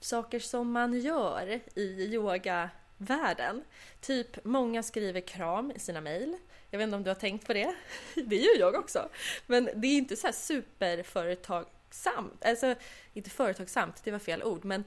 saker 0.00 0.40
som 0.40 0.72
man 0.72 1.00
gör 1.00 1.60
i 1.74 2.14
yogavärlden. 2.14 3.64
Typ, 4.00 4.44
många 4.44 4.82
skriver 4.82 5.20
kram 5.20 5.72
i 5.76 5.78
sina 5.78 6.00
mejl. 6.00 6.36
Jag 6.70 6.78
vet 6.78 6.84
inte 6.84 6.96
om 6.96 7.02
du 7.02 7.10
har 7.10 7.14
tänkt 7.14 7.46
på 7.46 7.52
det? 7.52 7.74
Det 8.14 8.36
gör 8.36 8.58
jag 8.58 8.74
också. 8.74 9.08
Men 9.46 9.68
det 9.74 9.88
är 9.88 9.98
inte 9.98 10.16
så 10.16 10.26
här 10.26 10.34
superföretagsamt. 10.34 12.44
Alltså, 12.44 12.74
inte 13.12 13.30
företagsamt, 13.30 14.04
det 14.04 14.10
var 14.10 14.18
fel 14.18 14.42
ord, 14.42 14.64
men 14.64 14.84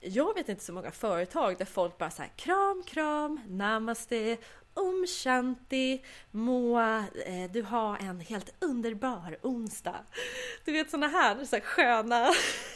jag 0.00 0.34
vet 0.34 0.48
inte 0.48 0.64
så 0.64 0.72
många 0.72 0.90
företag 0.90 1.58
där 1.58 1.64
folk 1.64 1.98
bara 1.98 2.10
säger 2.10 2.30
kram, 2.36 2.82
kram, 2.86 3.40
namaste, 3.48 4.36
om 4.74 5.06
shanti, 5.06 6.02
må 6.30 6.80
eh, 6.80 7.50
du 7.52 7.62
har 7.62 7.96
en 7.96 8.20
helt 8.20 8.54
underbar 8.58 9.38
onsdag. 9.42 10.04
Du 10.64 10.72
vet 10.72 10.90
såna 10.90 11.08
här, 11.08 11.44
så 11.44 11.56
här 11.56 11.62
sköna, 11.62 12.30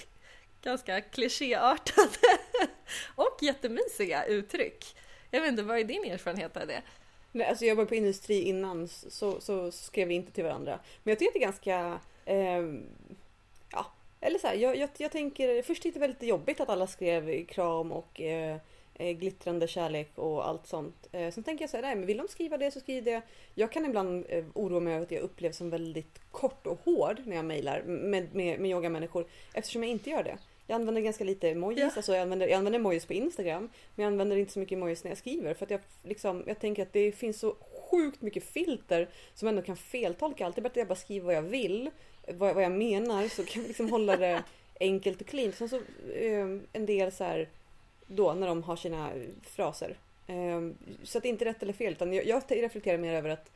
ganska 0.63 1.01
klichéartade 1.01 2.39
och 3.15 3.39
jättemysiga 3.41 4.25
uttryck. 4.25 4.97
Jag 5.31 5.41
vet 5.41 5.51
inte, 5.51 5.63
vad 5.63 5.79
är 5.79 5.85
din 5.85 6.05
erfarenhet 6.05 6.57
av 6.57 6.67
det? 6.67 6.83
Nej, 7.33 7.47
alltså 7.47 7.65
jag 7.65 7.77
var 7.77 7.85
på 7.85 7.95
industri 7.95 8.43
innan 8.43 8.89
så, 8.89 9.41
så 9.41 9.73
skrev 9.73 10.09
vi 10.09 10.15
inte 10.15 10.33
till 10.33 10.45
varandra. 10.45 10.81
Men 11.03 11.13
jag 11.13 11.19
tycker 11.19 11.49
att 11.49 11.63
det 11.63 11.71
är 11.71 11.81
ganska... 11.81 12.01
eh, 12.25 12.63
eller 14.27 14.39
så 14.39 14.47
här, 14.47 14.55
jag, 14.55 14.77
jag, 14.77 14.89
jag 14.97 15.11
tänker... 15.13 15.63
Först 15.63 15.83
tyckte 15.83 15.99
det 15.99 16.07
var 16.07 16.09
lite 16.09 16.27
jobbigt 16.27 16.61
att 16.61 16.69
alla 16.69 16.87
skrev 16.87 17.45
kram 17.45 17.93
och 17.93 18.21
eh, 18.21 18.57
eh, 18.95 19.11
glittrande 19.13 19.69
kärlek 19.69 20.19
och 20.19 20.49
allt 20.49 20.67
sånt. 20.67 21.09
Eh, 21.13 21.31
sen 21.31 21.45
tänker 21.45 21.63
jag 21.63 21.71
så 21.71 21.77
här, 21.77 21.83
nej 21.83 21.97
men 21.97 22.07
vill 22.07 22.17
de 22.17 22.29
skriva 22.29 22.59
det 22.59 22.71
så 22.71 22.81
skriv 22.81 23.05
det. 23.05 23.23
Jag 23.55 23.73
kan 23.73 23.85
ibland 23.85 24.25
eh, 24.29 24.45
oroa 24.55 24.81
mig 24.81 24.95
över 24.95 25.05
att 25.05 25.11
jag 25.11 25.23
upplevs 25.23 25.57
som 25.57 25.71
väldigt 25.71 26.21
kort 26.31 26.67
och 26.67 26.81
hård 26.85 27.21
när 27.25 27.37
jag 27.37 27.45
mejlar 27.45 27.83
med, 27.83 28.35
med, 28.35 28.61
med 28.61 28.71
yogamänniskor 28.71 29.27
eftersom 29.55 29.83
jag 29.83 29.91
inte 29.91 30.11
gör 30.11 30.23
det. 30.23 30.39
Jag 30.67 30.75
använder 30.75 31.03
ganska 31.03 31.25
lite 31.25 31.51
emojis, 31.51 31.81
Ja. 31.81 31.91
alltså 31.97 32.13
jag 32.13 32.23
använder, 32.23 32.49
jag 32.49 32.57
använder 32.59 32.79
emojis 32.81 33.07
på 33.07 33.13
Instagram. 33.13 33.71
Men 33.95 34.03
jag 34.05 34.13
använder 34.13 34.37
inte 34.37 34.53
så 34.53 34.59
mycket 34.59 34.77
emojis 34.77 35.05
när 35.05 35.11
jag 35.11 35.19
skriver 35.19 35.55
för 35.55 35.65
att 35.67 35.71
jag, 35.71 35.81
liksom, 36.03 36.45
jag 36.47 36.59
tänker 36.59 36.83
att 36.83 36.93
det 36.93 37.13
finns 37.13 37.41
så 37.41 37.57
sjukt 37.91 38.23
mycket 38.23 38.45
filter 38.45 39.09
som 39.35 39.49
ändå 39.49 39.63
kan 39.63 39.77
feltolka 39.77 40.47
allt. 40.47 40.57
Det 40.57 40.61
är 40.61 40.63
bättre 40.63 40.73
att 40.73 40.77
jag 40.77 40.89
bara 40.89 40.95
skriver 40.95 41.27
vad 41.27 41.35
jag 41.35 41.43
vill, 41.43 41.91
vad, 42.29 42.55
vad 42.55 42.65
jag 42.65 42.73
menar 42.73 43.29
så 43.29 43.45
kan 43.45 43.63
vi 43.63 43.69
liksom 43.69 43.91
hålla 43.91 44.17
det 44.17 44.43
enkelt 44.81 45.21
och 45.21 45.27
clean. 45.27 45.53
Sen 45.53 45.69
så 45.69 45.77
eh, 46.15 46.47
en 46.73 46.87
del 46.87 47.13
så 47.13 47.25
här 47.25 47.49
då 48.07 48.33
när 48.33 48.47
de 48.47 48.63
har 48.63 48.77
sina 48.77 49.11
fraser. 49.43 49.97
Eh, 50.27 50.61
så 51.03 51.19
att 51.19 51.23
det 51.23 51.29
är 51.29 51.31
inte 51.31 51.45
rätt 51.45 51.63
eller 51.63 51.73
fel 51.73 51.93
utan 51.93 52.13
jag, 52.13 52.27
jag 52.27 52.43
reflekterar 52.49 52.99
mer 52.99 53.15
över 53.15 53.31
att 53.31 53.51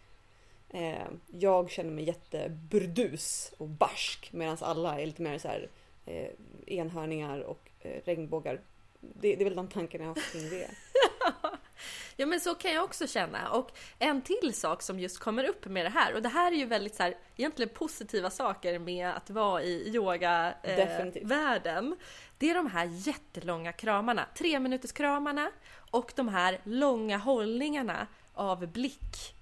eh, 0.71 1.07
jag 1.39 1.71
känner 1.71 1.91
mig 1.91 2.05
jätteburdus 2.05 3.53
och 3.59 3.69
barsk 3.69 4.33
medan 4.33 4.57
alla 4.61 5.01
är 5.01 5.07
lite 5.07 5.23
mer 5.23 5.39
så 5.39 5.49
här 5.49 5.69
eh, 6.07 6.29
enhörningar 6.67 7.41
och 7.41 7.71
eh, 7.81 8.01
regnbågar. 8.05 8.61
Det, 9.01 9.37
det 9.37 9.43
är 9.43 9.45
väl 9.45 9.57
de 9.57 9.69
tankarna 9.69 10.05
jag 10.05 10.11
har 10.11 10.33
kring 10.33 10.51
det. 10.51 10.71
Ja 12.17 12.27
men 12.27 12.41
så 12.41 12.55
kan 12.55 12.73
jag 12.73 12.85
också 12.85 13.07
känna. 13.07 13.51
Och 13.51 13.73
en 13.99 14.23
till 14.23 14.55
sak 14.55 14.83
som 14.83 15.01
just 15.01 15.19
kommer 15.19 15.45
upp 15.45 15.67
med 15.67 15.87
det 15.87 15.91
här, 15.91 16.15
och 16.15 16.23
det 16.23 16.29
här 16.29 16.53
är 16.53 16.57
ju 16.57 16.65
väldigt 16.65 16.95
så 16.95 17.03
här, 17.03 17.15
egentligen 17.37 17.75
positiva 17.75 18.31
saker 18.31 18.79
med 18.79 19.09
att 19.09 19.31
vara 19.31 19.63
i 19.63 19.95
yoga-världen. 19.95 21.97
det 22.39 22.51
är 22.51 22.55
de 22.55 22.67
här 22.67 22.85
jättelånga 22.85 23.73
kramarna, 23.73 24.27
tre 24.35 24.61
minuters 24.61 24.93
kramarna 24.93 25.51
och 25.91 26.13
de 26.17 26.29
här 26.29 26.61
långa 26.65 27.19
hållningarna 27.19 28.07
av 28.35 28.67
blick. 28.67 29.38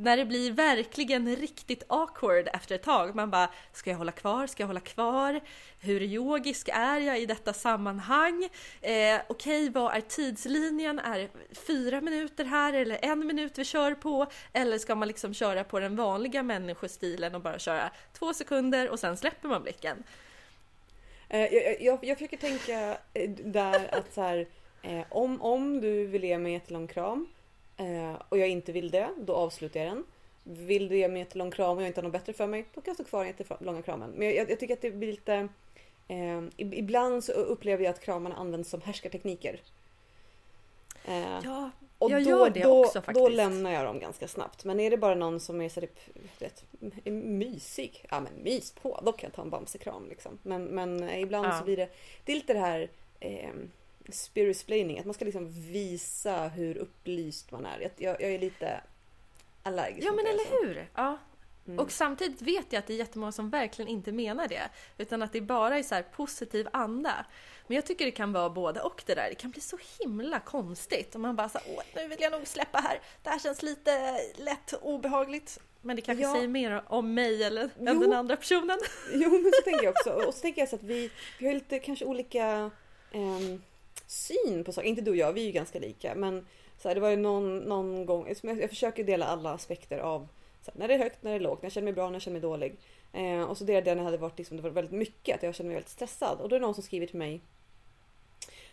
När 0.00 0.16
det 0.16 0.24
blir 0.24 0.52
verkligen 0.52 1.36
riktigt 1.36 1.82
awkward 1.88 2.48
efter 2.52 2.74
ett 2.74 2.82
tag. 2.82 3.14
Man 3.14 3.30
bara, 3.30 3.50
ska 3.72 3.90
jag 3.90 3.98
hålla 3.98 4.12
kvar? 4.12 4.46
Ska 4.46 4.62
jag 4.62 4.66
hålla 4.66 4.80
kvar? 4.80 5.40
Hur 5.80 6.02
yogisk 6.02 6.68
är 6.72 7.00
jag 7.00 7.20
i 7.20 7.26
detta 7.26 7.52
sammanhang? 7.52 8.48
Eh, 8.80 9.20
Okej, 9.28 9.70
vad 9.70 9.96
är 9.96 10.00
tidslinjen? 10.00 10.98
Är 10.98 11.18
det 11.18 11.28
fyra 11.56 12.00
minuter 12.00 12.44
här 12.44 12.72
eller 12.72 12.98
en 13.02 13.26
minut 13.26 13.58
vi 13.58 13.64
kör 13.64 13.94
på? 13.94 14.26
Eller 14.52 14.78
ska 14.78 14.94
man 14.94 15.08
liksom 15.08 15.34
köra 15.34 15.64
på 15.64 15.80
den 15.80 15.96
vanliga 15.96 16.42
människostilen 16.42 17.34
och 17.34 17.40
bara 17.40 17.58
köra 17.58 17.90
två 18.12 18.34
sekunder 18.34 18.90
och 18.90 18.98
sen 18.98 19.16
släpper 19.16 19.48
man 19.48 19.62
blicken? 19.62 20.04
Eh, 21.28 21.54
jag, 21.54 21.82
jag, 21.82 21.98
jag 22.02 22.18
försöker 22.18 22.36
tänka 22.36 22.98
eh, 23.14 23.30
där 23.30 23.94
att 23.94 24.14
så 24.14 24.22
här, 24.22 24.46
eh, 24.82 25.02
om, 25.08 25.42
om 25.42 25.80
du 25.80 26.06
vill 26.06 26.24
ge 26.24 26.38
mig 26.38 26.52
en 26.52 26.60
jättelång 26.60 26.86
kram 26.86 27.28
eh, 27.78 28.14
och 28.28 28.38
jag 28.38 28.48
inte 28.48 28.72
vill 28.72 28.90
det, 28.90 29.08
då 29.18 29.34
avslutar 29.34 29.80
jag 29.80 29.88
den. 29.88 30.04
Vill 30.44 30.88
du 30.88 30.96
ge 30.98 31.08
mig 31.08 31.20
en 31.20 31.26
jättelång 31.26 31.50
kram 31.50 31.76
och 31.76 31.82
jag 31.82 31.86
inte 31.88 32.00
har 32.00 32.02
något 32.02 32.12
bättre 32.12 32.32
för 32.32 32.46
mig, 32.46 32.64
då 32.74 32.80
kan 32.80 32.90
jag 32.90 32.96
stå 32.96 33.04
kvar 33.04 33.24
i 33.24 33.26
den 33.36 33.46
jättelånga 33.50 33.82
kramen. 33.82 34.10
Men 34.10 34.34
jag, 34.34 34.50
jag 34.50 34.60
tycker 34.60 34.74
att 34.74 34.82
det 34.82 34.90
blir 34.90 35.10
lite... 35.12 35.34
Eh, 36.10 36.16
ib- 36.16 36.74
ibland 36.74 37.24
så 37.24 37.32
upplever 37.32 37.84
jag 37.84 37.90
att 37.90 38.00
kramarna 38.00 38.34
används 38.36 38.70
som 38.70 38.80
härskartekniker. 38.80 39.60
Eh, 41.04 41.38
Ja, 41.44 41.70
och 41.98 42.10
jag 42.10 42.24
då, 42.24 42.30
gör 42.30 42.50
det 42.50 42.60
då, 42.62 42.84
också 42.84 42.98
Då 42.98 43.02
faktiskt. 43.02 43.30
lämnar 43.30 43.70
jag 43.72 43.84
dem 43.84 43.98
ganska 43.98 44.28
snabbt. 44.28 44.64
Men 44.64 44.80
är 44.80 44.90
det 44.90 44.96
bara 44.96 45.14
någon 45.14 45.40
som 45.40 45.60
är 45.60 45.68
så 45.68 45.80
typ, 45.80 45.98
vet, 46.38 46.64
mysig, 47.04 48.04
ja 48.10 48.20
men 48.20 48.32
mys 48.42 48.72
på, 48.72 49.00
då 49.04 49.12
kan 49.12 49.26
jag 49.26 49.34
ta 49.34 49.42
en 49.42 49.50
bamsekram 49.50 50.08
liksom. 50.08 50.38
Men, 50.42 50.64
men 50.64 51.02
eh, 51.02 51.20
ibland 51.20 51.46
Ja. 51.46 51.58
så 51.58 51.64
blir 51.64 51.76
det, 51.76 51.88
det 52.24 52.32
är 52.32 52.36
lite 52.36 52.52
det 52.52 52.58
här 52.60 52.88
eh, 53.20 53.50
spirit-splaining, 54.08 54.98
att 54.98 55.04
man 55.04 55.14
ska 55.14 55.24
liksom 55.24 55.48
visa 55.72 56.48
hur 56.48 56.76
upplyst 56.76 57.50
man 57.50 57.66
är. 57.66 57.80
Jag, 57.80 57.90
jag, 57.96 58.20
jag 58.22 58.30
är 58.30 58.38
lite 58.38 58.80
allergisk 59.62 60.06
ja 60.06 60.12
men 60.12 60.24
det, 60.24 60.30
eller 60.30 60.40
alltså. 60.40 60.64
hur? 60.64 60.88
Ja. 60.94 61.18
Mm. 61.66 61.78
Och 61.78 61.92
samtidigt 61.92 62.42
vet 62.42 62.72
jag 62.72 62.78
att 62.80 62.86
det 62.86 62.92
är 62.92 62.96
jättemånga 62.98 63.32
som 63.32 63.50
verkligen 63.50 63.88
inte 63.88 64.12
menar 64.12 64.48
det. 64.48 64.68
Utan 64.98 65.22
att 65.22 65.32
det 65.32 65.40
bara 65.40 65.78
är 65.78 65.82
så 65.82 65.94
här 65.94 66.02
positiv 66.02 66.68
anda. 66.72 67.26
Men 67.66 67.74
jag 67.74 67.86
tycker 67.86 68.04
det 68.04 68.10
kan 68.10 68.32
vara 68.32 68.50
både 68.50 68.80
och 68.80 69.02
det 69.06 69.14
där. 69.14 69.28
Det 69.28 69.34
kan 69.34 69.50
bli 69.50 69.60
så 69.60 69.78
himla 70.00 70.40
konstigt. 70.40 71.14
Och 71.14 71.20
man 71.20 71.36
bara 71.36 71.48
så 71.48 71.58
åh 71.66 71.82
nu 71.94 72.08
vill 72.08 72.18
jag 72.20 72.32
nog 72.32 72.46
släppa 72.46 72.78
här. 72.78 73.00
Det 73.22 73.30
här 73.30 73.38
känns 73.38 73.62
lite 73.62 74.20
lätt 74.36 74.74
obehagligt. 74.82 75.60
Men 75.82 75.96
det 75.96 76.02
kanske 76.02 76.22
Ja. 76.22 76.34
säger 76.34 76.48
mer 76.48 76.82
om 76.86 77.14
mig 77.14 77.42
eller 77.42 77.70
än 77.78 78.00
den 78.00 78.12
andra 78.12 78.36
personen. 78.36 78.78
Jo 79.12 79.30
men 79.30 79.52
så 79.54 79.62
tänker 79.64 79.84
jag 79.84 79.90
också. 79.92 80.10
Och 80.10 80.34
så 80.34 80.40
tänker 80.40 80.62
jag 80.62 80.68
så 80.68 80.76
att 80.76 80.82
vi, 80.82 81.10
vi 81.38 81.46
har 81.46 81.54
lite 81.54 81.78
kanske 81.78 82.04
olika 82.04 82.70
ehm, 83.12 83.62
syn 84.08 84.64
på 84.64 84.72
saker. 84.72 84.88
Inte 84.88 85.02
du 85.02 85.10
och 85.10 85.16
jag, 85.16 85.32
vi 85.32 85.40
är 85.40 85.46
ju 85.46 85.52
ganska 85.52 85.78
lika. 85.78 86.14
Men 86.14 86.46
så 86.78 86.88
här, 86.88 86.94
det 86.94 87.00
var 87.00 87.10
ju 87.10 87.16
någon, 87.16 87.58
någon 87.58 88.06
gång, 88.06 88.34
jag, 88.42 88.70
försöker 88.70 89.04
dela 89.04 89.26
alla 89.26 89.52
aspekter 89.52 89.98
av 89.98 90.28
här, 90.72 90.80
när 90.80 90.88
det 90.88 90.94
är 90.94 90.98
högt, 90.98 91.22
när 91.22 91.30
det 91.30 91.36
är 91.36 91.40
lågt, 91.40 91.62
när 91.62 91.66
jag 91.66 91.72
känner 91.72 91.84
mig 91.84 91.92
bra, 91.92 92.06
när 92.06 92.14
jag 92.14 92.22
känner 92.22 92.40
mig 92.40 92.42
dålig. 92.42 92.76
Eh, 93.12 93.42
och 93.42 93.58
så 93.58 93.64
delade 93.64 93.90
jag 93.90 93.96
när 93.96 94.02
det 94.02 94.06
hade 94.06 94.16
varit, 94.16 94.38
liksom, 94.38 94.56
det 94.56 94.62
var 94.62 94.70
väldigt 94.70 94.98
mycket, 94.98 95.36
att 95.36 95.42
jag 95.42 95.54
kände 95.54 95.68
mig 95.68 95.74
väldigt 95.74 95.92
stressad. 95.92 96.40
Och 96.40 96.48
då 96.48 96.56
är 96.56 96.60
det 96.60 96.66
någon 96.66 96.74
som 96.74 96.82
skriver 96.82 97.06
till 97.06 97.18
mig 97.18 97.40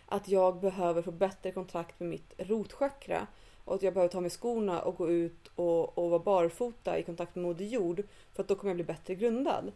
att 0.06 0.28
jag 0.28 0.60
behöver 0.60 1.02
få 1.02 1.10
bättre 1.10 1.52
kontakt 1.52 2.00
med 2.00 2.08
mitt 2.08 2.34
rotchakra. 2.38 3.26
Och 3.64 3.74
att 3.74 3.82
jag 3.82 3.94
behöver 3.94 4.12
ta 4.12 4.20
med 4.20 4.32
skorna 4.32 4.82
och 4.82 4.96
gå 4.96 5.10
ut 5.10 5.50
och, 5.54 5.98
och 5.98 6.10
vara 6.10 6.22
barfota 6.22 6.98
i 6.98 7.02
kontakt 7.02 7.34
med 7.34 7.44
Moder 7.44 7.64
Jord. 7.64 8.02
För 8.34 8.42
att 8.42 8.48
då 8.48 8.54
kommer 8.54 8.70
jag 8.70 8.76
bli 8.76 8.84
bättre 8.84 9.14
grundad. 9.14 9.72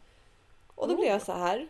Och 0.74 0.88
då 0.88 0.96
blir 0.96 1.08
jag 1.08 1.22
så 1.22 1.32
här. 1.32 1.68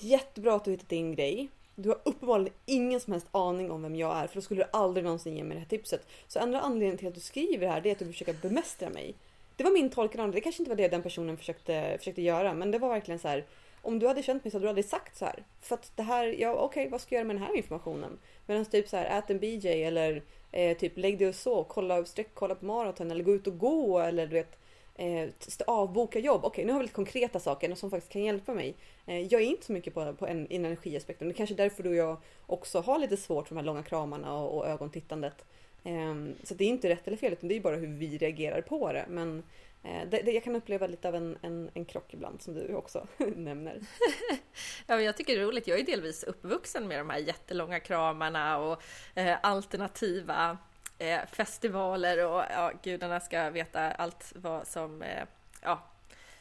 Jättebra 0.00 0.54
att 0.54 0.64
du 0.64 0.70
hittat 0.70 0.88
din 0.88 1.14
grej. 1.14 1.48
Du 1.80 1.88
har 1.88 1.98
uppenbarligen 2.04 2.54
ingen 2.66 3.00
som 3.00 3.12
helst 3.12 3.26
aning 3.30 3.70
om 3.70 3.82
vem 3.82 3.96
jag 3.96 4.16
är 4.16 4.26
för 4.26 4.34
då 4.34 4.40
skulle 4.40 4.62
du 4.62 4.68
aldrig 4.72 5.04
någonsin 5.04 5.36
ge 5.36 5.44
mig 5.44 5.54
det 5.54 5.60
här 5.60 5.68
tipset. 5.68 6.06
Så 6.28 6.38
enda 6.38 6.60
anledningen 6.60 6.98
till 6.98 7.08
att 7.08 7.14
du 7.14 7.20
skriver 7.20 7.66
det 7.66 7.72
här 7.72 7.80
det 7.80 7.88
är 7.88 7.92
att 7.92 7.98
du 7.98 8.06
försöker 8.06 8.32
bemästra 8.32 8.90
mig. 8.90 9.14
Det 9.56 9.64
var 9.64 9.70
min 9.70 9.90
tolkning 9.90 10.22
av 10.22 10.28
det. 10.28 10.36
Det 10.36 10.40
kanske 10.40 10.62
inte 10.62 10.70
var 10.70 10.76
det 10.76 10.88
den 10.88 11.02
personen 11.02 11.36
försökte, 11.36 11.94
försökte 11.98 12.22
göra 12.22 12.54
men 12.54 12.70
det 12.70 12.78
var 12.78 12.88
verkligen 12.88 13.18
så 13.18 13.28
här. 13.28 13.44
Om 13.82 13.98
du 13.98 14.06
hade 14.06 14.22
känt 14.22 14.44
mig 14.44 14.50
så 14.50 14.56
hade 14.56 14.64
du 14.64 14.68
aldrig 14.68 14.84
sagt 14.84 15.16
så 15.16 15.24
här. 15.24 15.42
För 15.60 15.74
att 15.74 15.92
det 15.96 16.02
här, 16.02 16.24
ja 16.38 16.52
okej 16.52 16.88
vad 16.88 17.00
ska 17.00 17.14
jag 17.14 17.20
göra 17.20 17.26
med 17.26 17.36
den 17.36 17.42
här 17.42 17.56
informationen? 17.56 18.18
Medan 18.46 18.64
typ 18.64 18.88
så 18.88 18.96
här 18.96 19.18
ät 19.18 19.30
en 19.30 19.38
BJ 19.38 19.84
eller 19.84 20.22
eh, 20.52 20.76
typ 20.76 20.98
lägg 20.98 21.18
dig 21.18 21.28
och 21.28 21.34
så, 21.34 21.64
kolla 21.64 22.04
sträck, 22.04 22.30
kolla 22.34 22.54
på 22.54 22.64
maraton 22.64 23.10
eller 23.10 23.24
gå 23.24 23.34
ut 23.34 23.46
och 23.46 23.58
gå 23.58 23.98
eller 23.98 24.26
du 24.26 24.32
vet 24.32 24.58
eh, 24.98 25.28
avboka 25.66 26.18
jobb. 26.18 26.44
Okej, 26.44 26.64
nu 26.64 26.72
har 26.72 26.78
vi 26.78 26.84
lite 26.84 26.94
konkreta 26.94 27.40
saker 27.40 27.74
som 27.74 27.90
faktiskt 27.90 28.12
kan 28.12 28.22
hjälpa 28.22 28.54
mig. 28.54 28.74
Eh, 29.06 29.20
jag 29.20 29.42
är 29.42 29.46
inte 29.46 29.66
så 29.66 29.72
mycket 29.72 29.94
på, 29.94 30.12
på 30.14 30.26
en, 30.26 30.46
en 30.50 30.64
energiaspekten. 30.64 31.28
Det 31.28 31.34
är 31.34 31.36
kanske 31.36 31.54
är 31.54 31.56
därför 31.56 31.82
du 31.82 31.88
och 31.88 31.94
jag 31.94 32.16
också 32.46 32.80
har 32.80 32.98
lite 32.98 33.16
svårt 33.16 33.48
för 33.48 33.54
de 33.54 33.60
här 33.60 33.66
långa 33.66 33.82
kramarna 33.82 34.34
och, 34.34 34.58
och 34.58 34.66
ögontittandet. 34.66 35.44
Eh, 35.84 36.14
så 36.42 36.54
det 36.54 36.64
är 36.64 36.68
inte 36.68 36.88
rätt 36.88 37.06
eller 37.06 37.16
fel 37.16 37.32
utan 37.32 37.48
det 37.48 37.56
är 37.56 37.60
bara 37.60 37.76
hur 37.76 37.86
vi 37.86 38.18
reagerar 38.18 38.60
på 38.60 38.92
det. 38.92 39.06
Men 39.08 39.42
eh, 39.82 40.08
det, 40.10 40.22
det, 40.22 40.32
jag 40.32 40.44
kan 40.44 40.56
uppleva 40.56 40.86
lite 40.86 41.08
av 41.08 41.14
en, 41.14 41.38
en, 41.42 41.70
en 41.74 41.84
krock 41.84 42.14
ibland 42.14 42.42
som 42.42 42.54
du 42.54 42.74
också 42.74 43.06
nämner. 43.36 43.80
Ja, 44.86 44.96
men 44.96 45.04
jag 45.04 45.16
tycker 45.16 45.36
det 45.36 45.42
är 45.42 45.46
roligt. 45.46 45.66
Jag 45.66 45.80
är 45.80 45.84
delvis 45.84 46.22
uppvuxen 46.24 46.88
med 46.88 46.98
de 46.98 47.10
här 47.10 47.18
jättelånga 47.18 47.80
kramarna 47.80 48.58
och 48.58 48.82
eh, 49.14 49.36
alternativa 49.42 50.58
eh, 50.98 51.20
festivaler 51.32 52.26
och 52.26 52.44
ja, 52.50 52.72
gudarna 52.82 53.20
ska 53.20 53.50
veta 53.50 53.90
allt 53.90 54.32
vad 54.34 54.66
som, 54.66 55.02
eh, 55.02 55.24
ja, 55.62 55.82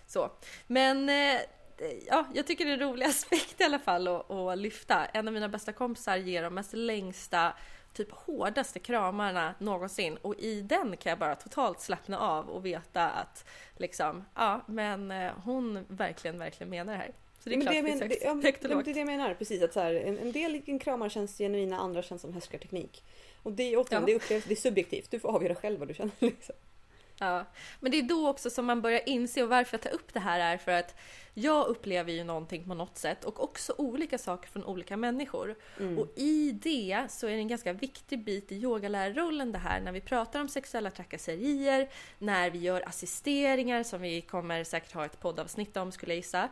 så. 0.07 0.31
Men 0.67 1.09
eh, 1.09 1.39
ja, 2.07 2.25
jag 2.33 2.47
tycker 2.47 2.65
det 2.65 2.71
är 2.71 2.73
en 2.73 2.89
rolig 2.89 3.05
aspekt 3.09 3.61
i 3.61 3.63
alla 3.63 3.79
fall 3.79 4.07
att, 4.07 4.31
att 4.31 4.57
lyfta. 4.57 5.05
En 5.05 5.27
av 5.27 5.33
mina 5.33 5.49
bästa 5.49 5.73
kompisar 5.73 6.17
ger 6.17 6.43
de 6.43 6.53
mest 6.53 6.73
längsta, 6.73 7.53
typ 7.93 8.11
hårdaste 8.11 8.79
kramarna 8.79 9.55
någonsin 9.59 10.17
och 10.17 10.35
i 10.39 10.61
den 10.61 10.97
kan 10.97 11.09
jag 11.09 11.19
bara 11.19 11.35
totalt 11.35 11.81
slappna 11.81 12.19
av 12.19 12.49
och 12.49 12.65
veta 12.65 13.09
att 13.09 13.45
liksom, 13.77 14.25
ja, 14.35 14.61
men 14.67 15.11
hon 15.43 15.85
verkligen, 15.87 16.39
verkligen 16.39 16.69
menar 16.69 16.93
det 16.93 16.99
här. 16.99 17.11
Så 17.39 17.49
det 17.49 17.55
är 17.55 17.57
Men 17.57 17.67
klart 17.67 17.75
det, 17.75 17.81
men, 17.81 18.09
det, 18.09 18.17
ja, 18.23 18.33
men 18.33 18.43
det 18.43 18.91
är 18.91 18.93
det 18.93 18.99
jag 18.99 19.05
menar. 19.05 19.33
Precis, 19.33 19.63
att 19.63 19.73
så 19.73 19.79
här, 19.79 19.93
en, 19.93 20.17
en 20.17 20.31
del 20.31 20.79
kramar 20.79 21.09
känns 21.09 21.37
genuina, 21.37 21.79
andra 21.79 22.01
känns 22.01 22.21
som 22.21 22.33
härskarteknik. 22.33 23.03
Och 23.43 23.51
det 23.51 23.73
är 23.73 23.77
återigen, 23.77 24.01
Ja. 24.01 24.05
det, 24.05 24.15
upplevs, 24.15 24.43
det 24.45 24.53
är 24.53 24.55
subjektivt. 24.55 25.11
Du 25.11 25.19
får 25.19 25.29
avgöra 25.29 25.55
själv 25.55 25.79
vad 25.79 25.87
du 25.87 25.93
känner. 25.93 26.11
Liksom. 26.19 26.55
Ja, 27.19 27.45
men 27.79 27.91
det 27.91 27.97
är 27.97 28.03
då 28.03 28.29
också 28.29 28.49
som 28.49 28.65
man 28.65 28.81
börjar 28.81 29.01
inse 29.05 29.43
och 29.43 29.49
varför 29.49 29.73
jag 29.77 29.81
tar 29.81 29.89
upp 29.93 30.13
det 30.13 30.19
här 30.19 30.39
är 30.39 30.57
för 30.57 30.71
att 30.71 30.95
jag 31.33 31.67
upplever 31.67 32.11
ju 32.13 32.23
någonting 32.23 32.63
på 32.63 32.73
något 32.73 32.97
sätt 32.97 33.23
och 33.25 33.43
också 33.43 33.73
olika 33.77 34.17
saker 34.17 34.49
från 34.49 34.63
olika 34.63 34.97
människor. 34.97 35.55
Mm. 35.79 35.99
Och 35.99 36.07
i 36.15 36.51
det 36.51 37.07
så 37.09 37.27
är 37.27 37.31
det 37.31 37.37
en 37.37 37.47
ganska 37.47 37.73
viktig 37.73 38.23
bit 38.23 38.51
i 38.51 38.55
yogalärarrollen 38.55 39.51
det 39.51 39.57
här 39.57 39.79
när 39.79 39.91
vi 39.91 40.01
pratar 40.01 40.41
om 40.41 40.49
sexuella 40.49 40.91
trakasserier, 40.91 41.89
när 42.17 42.49
vi 42.49 42.59
gör 42.59 42.87
assisteringar 42.87 43.83
som 43.83 44.01
vi 44.01 44.21
kommer 44.21 44.63
säkert 44.63 44.93
ha 44.93 45.05
ett 45.05 45.19
poddavsnitt 45.19 45.77
om 45.77 45.91
skulle 45.91 46.11
jag 46.11 46.17
gissa. 46.17 46.49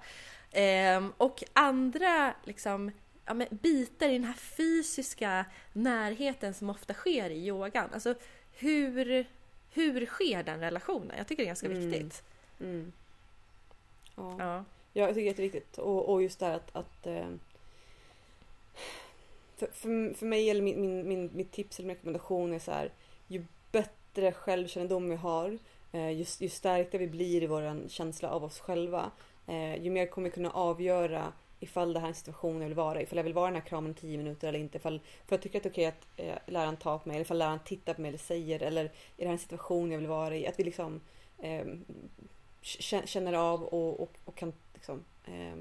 Ehm, 0.51 1.13
och 1.17 1.43
andra 1.53 2.33
liksom 2.43 2.91
ja, 3.25 3.33
men 3.33 3.47
bitar 3.51 4.09
i 4.09 4.13
den 4.13 4.23
här 4.23 4.33
fysiska 4.33 5.45
närheten 5.73 6.53
som 6.53 6.69
ofta 6.69 6.93
sker 6.93 7.29
i 7.29 7.47
yogan. 7.47 7.89
Alltså 7.93 8.15
hur, 8.53 9.25
hur 9.73 10.05
sker 10.05 10.43
den 10.43 10.59
relationen? 10.59 11.17
Jag 11.17 11.27
tycker 11.27 11.43
det 11.43 11.45
är 11.47 11.49
ganska 11.49 11.67
Mm. 11.67 11.89
viktigt. 11.89 12.23
Mm. 12.59 12.91
Ja. 14.15 14.35
Ja. 14.39 14.63
Ja, 14.93 15.01
jag 15.01 15.09
tycker 15.09 15.15
det 15.15 15.21
är 15.21 15.25
jätteviktigt. 15.25 15.77
Och, 15.77 16.09
och 16.09 16.23
just 16.23 16.39
det 16.39 16.45
här 16.45 16.53
att, 16.55 16.75
att 16.75 17.07
eh, 17.07 17.27
för, 19.57 19.67
för, 19.67 20.13
för 20.13 20.25
mig 20.25 20.49
eller 20.49 20.61
min, 20.61 20.81
min, 20.81 21.07
min, 21.07 21.29
mitt 21.33 21.51
tips 21.51 21.79
eller 21.79 21.87
min 21.87 21.95
rekommendation 21.95 22.53
är 22.53 22.59
så 22.59 22.71
här. 22.71 22.91
Ju 23.27 23.45
bättre 23.71 24.31
självkännedom 24.31 25.09
vi 25.09 25.15
har, 25.15 25.57
eh, 25.91 26.09
ju, 26.09 26.25
ju 26.39 26.49
starkare 26.49 26.97
vi 26.99 27.07
blir 27.07 27.43
i 27.43 27.47
vår 27.47 27.89
känsla 27.89 28.29
av 28.29 28.43
oss 28.43 28.59
själva, 28.59 29.11
eh, 29.47 29.83
ju 29.83 29.89
mer 29.89 30.05
kommer 30.05 30.29
vi 30.29 30.33
kunna 30.33 30.51
avgöra 30.51 31.33
ifall 31.65 31.93
det 31.93 31.99
här 31.99 32.07
är 32.07 32.09
en 32.09 32.15
situation 32.15 32.61
jag 32.61 32.67
vill 32.67 32.77
vara 32.77 32.99
i. 32.99 33.03
Ifall 33.03 33.17
jag 33.17 33.23
vill 33.23 33.33
vara 33.33 33.47
i 33.47 33.51
den 33.51 33.61
här 33.61 33.67
kramen 33.67 33.91
i 33.91 33.93
10 33.93 34.17
minuter 34.17 34.47
eller 34.47 34.59
inte. 34.59 34.77
Ifall, 34.77 34.99
för 35.27 35.35
jag 35.35 35.41
tycker 35.41 35.59
att 35.59 35.63
det 35.63 35.69
är 35.69 35.71
okej 35.71 35.85
att 35.85 36.07
eh, 36.17 36.35
läraren 36.53 36.77
tar 36.77 36.97
på 36.97 37.09
mig 37.09 37.15
eller 37.15 37.25
ifall 37.25 37.37
läraren 37.37 37.59
tittar 37.65 37.93
på 37.93 38.01
mig 38.01 38.09
eller 38.09 38.17
säger 38.17 38.63
eller 38.63 38.85
är 38.85 38.91
det 39.17 39.25
här 39.25 39.31
en 39.31 39.39
situation 39.39 39.91
jag 39.91 39.99
vill 39.99 40.07
vara 40.07 40.35
i. 40.35 40.47
Att 40.47 40.59
vi 40.59 40.63
liksom 40.63 41.01
eh, 41.37 41.65
känner 43.05 43.33
av 43.33 43.63
och, 43.63 43.99
och, 43.99 44.11
och 44.25 44.35
kan 44.35 44.53
liksom, 44.73 45.03
eh, 45.25 45.55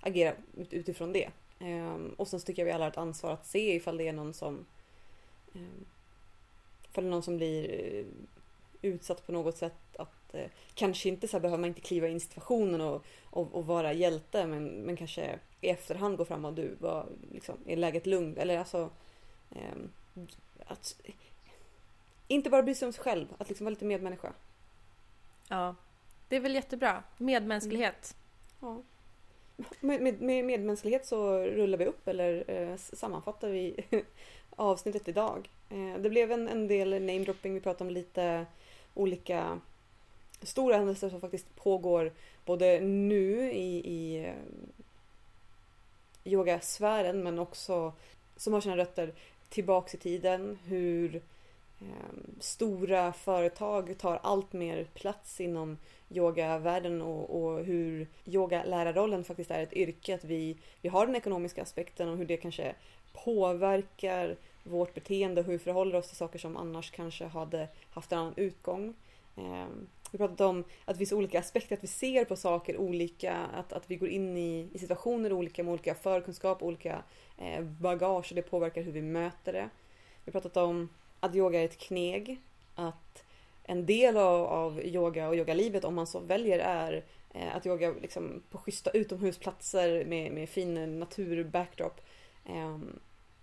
agera 0.00 0.34
utifrån 0.70 1.12
det. 1.12 1.30
Eh, 1.58 1.96
och 2.16 2.28
sen 2.28 2.40
så 2.40 2.46
tycker 2.46 2.62
jag 2.62 2.66
vi 2.66 2.72
alla 2.72 2.84
har 2.84 2.90
ett 2.90 2.98
ansvar 2.98 3.32
att 3.32 3.46
se 3.46 3.74
ifall 3.74 3.96
det 3.96 4.08
är 4.08 4.12
någon 4.12 4.34
som 4.34 4.66
eh, 5.54 5.60
ifall 6.90 7.04
det 7.04 7.08
är 7.08 7.10
någon 7.10 7.22
som 7.22 7.36
blir 7.36 7.80
eh, 7.80 8.04
utsatt 8.82 9.26
på 9.26 9.32
något 9.32 9.56
sätt 9.56 9.87
att 10.28 10.34
eh, 10.34 10.50
kanske 10.74 11.08
inte 11.08 11.28
så 11.28 11.36
här, 11.36 11.42
behöver 11.42 11.60
man 11.60 11.68
inte 11.68 11.80
kliva 11.80 12.08
in 12.08 12.16
i 12.16 12.20
situationen 12.20 12.80
och, 12.80 13.04
och, 13.30 13.54
och, 13.54 13.66
vara 13.66 13.92
hjälte 13.92 14.46
men, 14.46 14.68
men 14.68 14.96
kanske 14.96 15.38
i 15.60 15.68
efterhand 15.68 16.16
gå 16.16 16.24
fram 16.24 16.44
och 16.44 16.52
du 16.52 16.76
var 16.80 17.06
liksom, 17.32 17.54
är 17.66 17.76
läget 17.76 18.06
lugnt 18.06 18.38
eller 18.38 18.58
alltså 18.58 18.90
eh, 19.50 19.76
att 20.66 21.00
inte 22.28 22.50
bara 22.50 22.62
bry 22.62 22.74
sig 22.74 22.86
om 22.86 22.92
sig 22.92 23.04
själv, 23.04 23.26
att 23.38 23.48
liksom 23.48 23.64
vara 23.64 23.70
lite 23.70 23.84
medmänniska. 23.84 24.32
Ja, 25.48 25.74
det 26.28 26.36
är 26.36 26.40
väl 26.40 26.54
jättebra. 26.54 27.02
Medmänsklighet. 27.18 28.16
Mm. 28.62 28.74
Ja. 28.74 28.82
Med, 29.80 30.02
med, 30.02 30.20
med, 30.20 30.44
medmänsklighet 30.44 31.06
så 31.06 31.38
rullar 31.38 31.78
vi 31.78 31.86
upp 31.86 32.08
eller 32.08 32.44
eh, 32.50 32.76
sammanfattar 32.76 33.48
vi 33.48 33.84
avsnittet 34.50 35.08
idag. 35.08 35.50
Eh, 35.70 36.00
det 36.00 36.10
blev 36.10 36.32
en, 36.32 36.48
en 36.48 36.68
del 36.68 36.90
namedropping, 36.90 37.54
vi 37.54 37.60
pratade 37.60 37.88
om 37.88 37.94
lite 37.94 38.46
olika 38.94 39.60
stora 40.42 40.76
händelser 40.76 41.10
som 41.10 41.20
faktiskt 41.20 41.56
pågår 41.56 42.12
både 42.44 42.80
nu 42.80 43.52
i, 43.52 43.76
i 43.84 44.24
eh, 44.24 44.34
yogasfären 46.24 47.22
men 47.22 47.38
också 47.38 47.92
som 48.36 48.52
har 48.52 48.60
sina 48.60 48.76
rötter 48.76 49.12
tillbaks 49.48 49.94
i 49.94 49.98
tiden. 49.98 50.58
Hur 50.64 51.16
eh, 51.80 52.14
stora 52.40 53.12
företag 53.12 53.98
tar 53.98 54.20
allt 54.22 54.52
mer 54.52 54.84
plats 54.94 55.40
inom 55.40 55.78
yogavärlden 56.10 57.02
och, 57.02 57.42
och 57.42 57.64
hur 57.64 58.08
yogalärarrollen 58.24 59.24
faktiskt 59.24 59.50
är 59.50 59.62
ett 59.62 59.72
yrke. 59.72 60.14
Att 60.14 60.24
vi, 60.24 60.56
vi 60.82 60.88
har 60.88 61.06
den 61.06 61.16
ekonomiska 61.16 61.62
aspekten 61.62 62.08
och 62.08 62.16
hur 62.16 62.26
det 62.26 62.36
kanske 62.36 62.74
påverkar 63.12 64.36
vårt 64.64 64.94
beteende 64.94 65.40
och 65.40 65.46
hur 65.46 65.52
vi 65.52 65.58
förhåller 65.58 65.98
oss 65.98 66.08
till 66.08 66.16
saker 66.16 66.38
som 66.38 66.56
annars 66.56 66.90
kanske 66.90 67.26
hade 67.26 67.68
haft 67.90 68.12
en 68.12 68.18
annan 68.18 68.34
utgång. 68.36 68.94
Eh, 69.36 69.66
vi 70.10 70.18
pratat 70.18 70.40
om 70.40 70.60
att 70.60 70.94
det 70.94 70.98
finns 70.98 71.12
olika 71.12 71.38
aspekter, 71.38 71.76
att 71.76 71.82
vi 71.82 71.88
ser 71.88 72.24
på 72.24 72.36
saker 72.36 72.76
olika, 72.76 73.36
att, 73.36 73.72
att 73.72 73.90
vi 73.90 73.96
går 73.96 74.08
in 74.08 74.36
i, 74.36 74.68
i 74.72 74.78
situationer 74.78 75.32
olika 75.32 75.62
med 75.62 75.72
olika 75.72 75.94
förkunskap, 75.94 76.62
olika 76.62 77.02
eh, 77.38 77.64
bagage 77.64 78.26
och 78.30 78.34
det 78.34 78.42
påverkar 78.42 78.82
hur 78.82 78.92
vi 78.92 79.02
möter 79.02 79.52
det. 79.52 79.68
Vi 80.24 80.32
har 80.32 80.40
pratat 80.40 80.56
om 80.56 80.88
att 81.20 81.34
yoga 81.34 81.60
är 81.60 81.64
ett 81.64 81.78
kneg, 81.78 82.40
att 82.74 83.24
en 83.64 83.86
del 83.86 84.16
av, 84.16 84.44
av 84.46 84.80
yoga 84.84 85.28
och 85.28 85.36
yogalivet 85.36 85.84
om 85.84 85.94
man 85.94 86.06
så 86.06 86.20
väljer 86.20 86.58
är 86.58 87.04
eh, 87.34 87.56
att 87.56 87.66
yoga 87.66 87.94
liksom 88.02 88.42
på 88.50 88.58
schyssta 88.58 88.90
utomhusplatser 88.90 90.04
med, 90.04 90.32
med 90.32 90.48
fin 90.48 90.98
natur-backdrop. 90.98 92.00
Eh, 92.44 92.78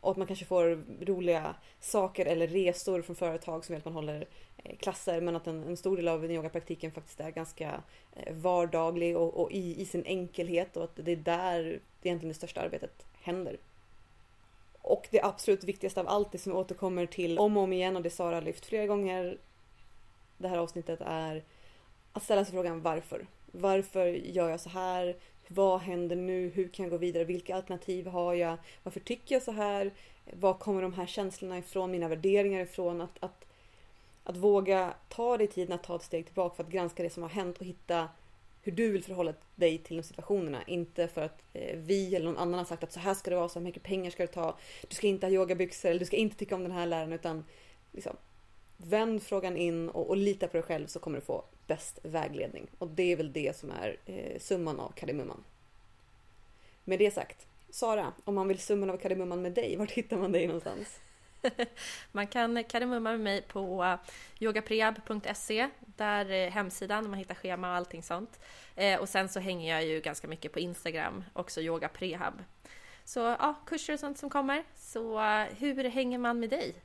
och 0.05 0.11
att 0.11 0.17
man 0.17 0.27
kanske 0.27 0.45
får 0.45 0.83
roliga 1.05 1.55
saker 1.79 2.25
eller 2.25 2.47
resor 2.47 3.01
från 3.01 3.15
företag 3.15 3.65
som 3.65 3.73
gör 3.73 3.79
att 3.79 3.85
man 3.85 3.93
håller 3.93 4.27
eh, 4.57 4.77
klasser 4.77 5.21
men 5.21 5.35
att 5.35 5.47
en, 5.47 5.63
en 5.63 5.77
stor 5.77 5.97
del 5.97 6.07
av 6.07 6.31
yogapraktiken 6.31 6.91
faktiskt 6.91 7.19
är 7.19 7.31
ganska 7.31 7.83
eh, 8.15 8.33
vardaglig 8.33 9.17
och, 9.17 9.41
och 9.41 9.51
i, 9.51 9.81
i, 9.81 9.85
sin 9.85 10.05
enkelhet 10.05 10.77
och 10.77 10.83
att 10.83 10.95
det 10.95 11.11
är 11.11 11.15
där 11.15 11.79
egentligen 12.01 12.29
det 12.29 12.33
största 12.33 12.61
arbetet 12.61 13.05
händer. 13.21 13.57
Och 14.81 15.07
det 15.11 15.21
absolut 15.21 15.63
viktigaste 15.63 15.99
av 15.99 16.07
allt, 16.07 16.31
det 16.31 16.37
som 16.37 16.51
vi 16.51 16.57
återkommer 16.57 17.05
till 17.05 17.39
om 17.39 17.57
och 17.57 17.63
om 17.63 17.73
igen 17.73 17.95
och 17.95 18.03
det 18.03 18.09
Sara 18.09 18.35
har 18.35 18.41
lyft 18.41 18.65
flera 18.65 18.87
gånger 18.87 19.37
det 20.37 20.47
här 20.47 20.57
avsnittet 20.57 21.01
är 21.01 21.43
att 22.13 22.23
ställa 22.23 22.45
sig 22.45 22.53
frågan 22.53 22.81
varför. 22.81 23.27
Varför 23.51 24.07
gör 24.07 24.49
jag 24.49 24.59
så 24.59 24.69
här? 24.69 25.15
Vad 25.47 25.79
händer 25.79 26.15
nu? 26.15 26.49
Hur 26.49 26.67
kan 26.67 26.83
jag 26.83 26.91
gå 26.91 26.97
vidare? 26.97 27.23
Vilka 27.23 27.55
alternativ 27.55 28.07
har 28.07 28.33
jag? 28.33 28.57
Varför 28.83 28.99
tycker 28.99 29.35
jag 29.35 29.41
så 29.41 29.51
här? 29.51 29.93
Var 30.33 30.53
kommer 30.53 30.81
de 30.81 30.93
här 30.93 31.05
känslorna 31.05 31.57
ifrån? 31.57 31.91
Mina 31.91 32.07
värderingar 32.07 32.61
ifrån? 32.61 33.01
Att, 33.01 33.17
att, 33.19 33.45
att 34.23 34.37
våga 34.37 34.93
ta 35.09 35.37
dig 35.37 35.47
tiden 35.47 35.73
att 35.73 35.83
ta 35.83 35.95
ett 35.95 36.03
steg 36.03 36.25
tillbaka 36.25 36.55
för 36.55 36.63
att 36.63 36.69
granska 36.69 37.03
det 37.03 37.09
som 37.09 37.23
har 37.23 37.29
hänt 37.29 37.57
och 37.57 37.65
hitta 37.65 38.09
hur 38.61 38.71
du 38.71 38.91
vill 38.91 39.03
förhålla 39.03 39.33
dig 39.55 39.77
till 39.77 39.97
de 39.97 40.03
situationerna. 40.03 40.63
Inte 40.67 41.07
för 41.07 41.21
att 41.21 41.43
eh, 41.53 41.77
vi 41.77 42.15
eller 42.15 42.25
någon 42.25 42.37
annan 42.37 42.57
har 42.57 42.65
sagt 42.65 42.83
att 42.83 42.93
så 42.93 42.99
här 42.99 43.13
ska 43.13 43.29
det 43.29 43.35
vara, 43.35 43.49
så 43.49 43.59
här 43.59 43.63
mycket 43.63 43.83
pengar 43.83 44.11
ska 44.11 44.23
du 44.23 44.33
ta. 44.33 44.57
Du 44.87 44.95
ska 44.95 45.07
inte 45.07 45.25
ha 45.25 45.31
yogabyxor 45.31 45.89
eller 45.89 45.99
du 45.99 46.05
ska 46.05 46.17
inte 46.17 46.37
tycka 46.37 46.55
om 46.55 46.63
den 46.63 46.71
här 46.71 46.85
läraren 46.85 47.13
utan 47.13 47.45
liksom, 47.91 48.15
vänd 48.77 49.23
frågan 49.23 49.57
in 49.57 49.89
och, 49.89 50.09
och 50.09 50.17
lita 50.17 50.47
på 50.47 50.57
dig 50.57 50.63
själv 50.63 50.87
så 50.87 50.99
kommer 50.99 51.17
du 51.17 51.25
få 51.25 51.43
bäst 51.67 51.99
vägledning. 52.03 52.67
Och 52.77 52.87
det 52.87 53.11
är 53.11 53.15
väl 53.15 53.33
det 53.33 53.57
som 53.57 53.71
är 53.71 53.97
eh, 54.05 54.39
summan 54.39 54.79
av 54.79 54.91
kardemumman. 54.91 55.43
Med 56.83 56.99
det 56.99 57.11
sagt, 57.11 57.47
Sara, 57.69 58.13
om 58.23 58.35
man 58.35 58.47
vill 58.47 58.59
summan 58.59 58.89
av 58.89 58.97
kardemumman 58.97 59.41
med 59.41 59.51
dig, 59.51 59.75
vart 59.75 59.91
hittar 59.91 60.17
man 60.17 60.31
dig 60.31 60.47
någonstans? 60.47 60.99
man 62.11 62.27
kan 62.27 62.63
kardemumma 62.63 63.11
med 63.11 63.19
mig 63.19 63.41
på 63.41 63.83
eh, 63.83 63.95
yogapreab.se, 64.39 65.69
där 65.79 66.31
är 66.31 66.49
hemsidan, 66.49 67.09
man 67.09 67.19
hittar 67.19 67.35
schema 67.35 67.69
och 67.69 67.75
allting 67.75 68.03
sånt. 68.03 68.39
Eh, 68.75 68.99
och 68.99 69.09
sen 69.09 69.29
så 69.29 69.39
hänger 69.39 69.73
jag 69.73 69.85
ju 69.85 70.01
ganska 70.01 70.27
mycket 70.27 70.53
på 70.53 70.59
Instagram, 70.59 71.23
också 71.33 71.61
yogaprehab. 71.61 72.43
Så 73.05 73.19
ja, 73.19 73.55
kurser 73.65 73.93
och 73.93 73.99
sånt 73.99 74.17
som 74.17 74.29
kommer. 74.29 74.63
Så 74.75 75.19
hur 75.57 75.83
hänger 75.83 76.17
man 76.17 76.39
med 76.39 76.49
dig? 76.49 76.75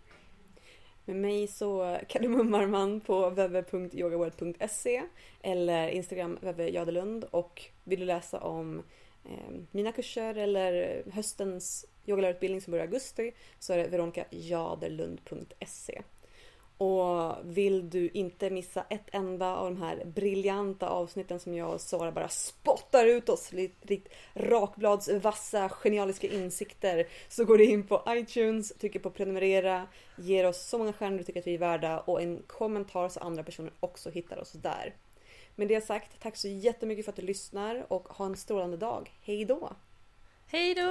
Med 1.11 1.21
mig 1.21 1.47
så 1.47 1.99
kardemummar 2.09 2.67
man 2.67 3.01
på 3.01 3.31
www.yogaworld.se 3.31 5.03
eller 5.43 5.89
Instagram 5.89 6.39
www.jadelund 6.41 7.25
och 7.25 7.63
vill 7.85 8.01
du 8.01 8.07
läsa 8.07 8.41
om 8.41 8.83
eh, 9.25 9.55
mina 9.71 9.93
kurser 9.93 10.35
eller 10.35 11.03
höstens 11.11 11.87
yogalärarutbildning 12.07 12.61
som 12.61 12.71
börjar 12.71 12.85
i 12.85 12.89
augusti 12.89 13.33
så 13.59 13.73
är 13.73 13.79
det 13.79 13.89
veronikajaderlund.se. 13.89 16.03
Och 16.81 17.37
vill 17.43 17.91
du 17.91 18.09
inte 18.09 18.51
missa 18.51 18.85
ett 18.91 19.09
enda 19.13 19.57
av 19.57 19.65
de 19.65 19.83
här 19.83 20.05
briljanta 20.05 20.89
avsnitten 20.89 21.41
som 21.41 21.55
jag 21.55 21.75
och 21.75 21.81
Sara 21.81 22.13
bara 22.13 22.29
spottar 22.29 23.07
ut 23.07 23.29
oss 23.29 23.53
likt 23.83 24.09
rakbladsvassa 24.35 25.69
genialiska 25.69 26.27
insikter 26.27 27.07
så 27.29 27.45
går 27.45 27.59
du 27.59 27.65
in 27.65 27.87
på 27.87 28.03
iTunes, 28.09 28.73
trycker 28.79 28.99
på 28.99 29.11
prenumerera, 29.11 29.87
ger 30.17 30.47
oss 30.47 30.69
så 30.69 30.79
många 30.79 30.93
stjärnor 30.93 31.19
du 31.19 31.25
tycker 31.25 31.41
att 31.41 31.47
vi 31.47 31.55
är 31.55 31.59
värda 31.59 32.01
och 32.01 32.23
en 32.23 32.43
kommentar 32.47 33.09
så 33.09 33.21
andra 33.21 33.43
personer 33.43 33.73
också 33.81 34.11
hittar 34.11 34.39
oss 34.41 34.53
där. 34.53 34.95
Med 35.55 35.69
det 35.69 35.81
sagt, 35.81 36.21
tack 36.23 36.37
så 36.37 36.49
jättemycket 36.49 37.05
för 37.05 37.13
att 37.13 37.17
du 37.17 37.23
lyssnar 37.23 37.87
och 37.89 38.09
ha 38.09 38.27
en 38.27 38.37
strålande 38.37 38.77
dag. 38.77 39.11
Hej 39.23 39.45
då! 39.45 39.73
Hej 40.47 40.75
då! 40.75 40.91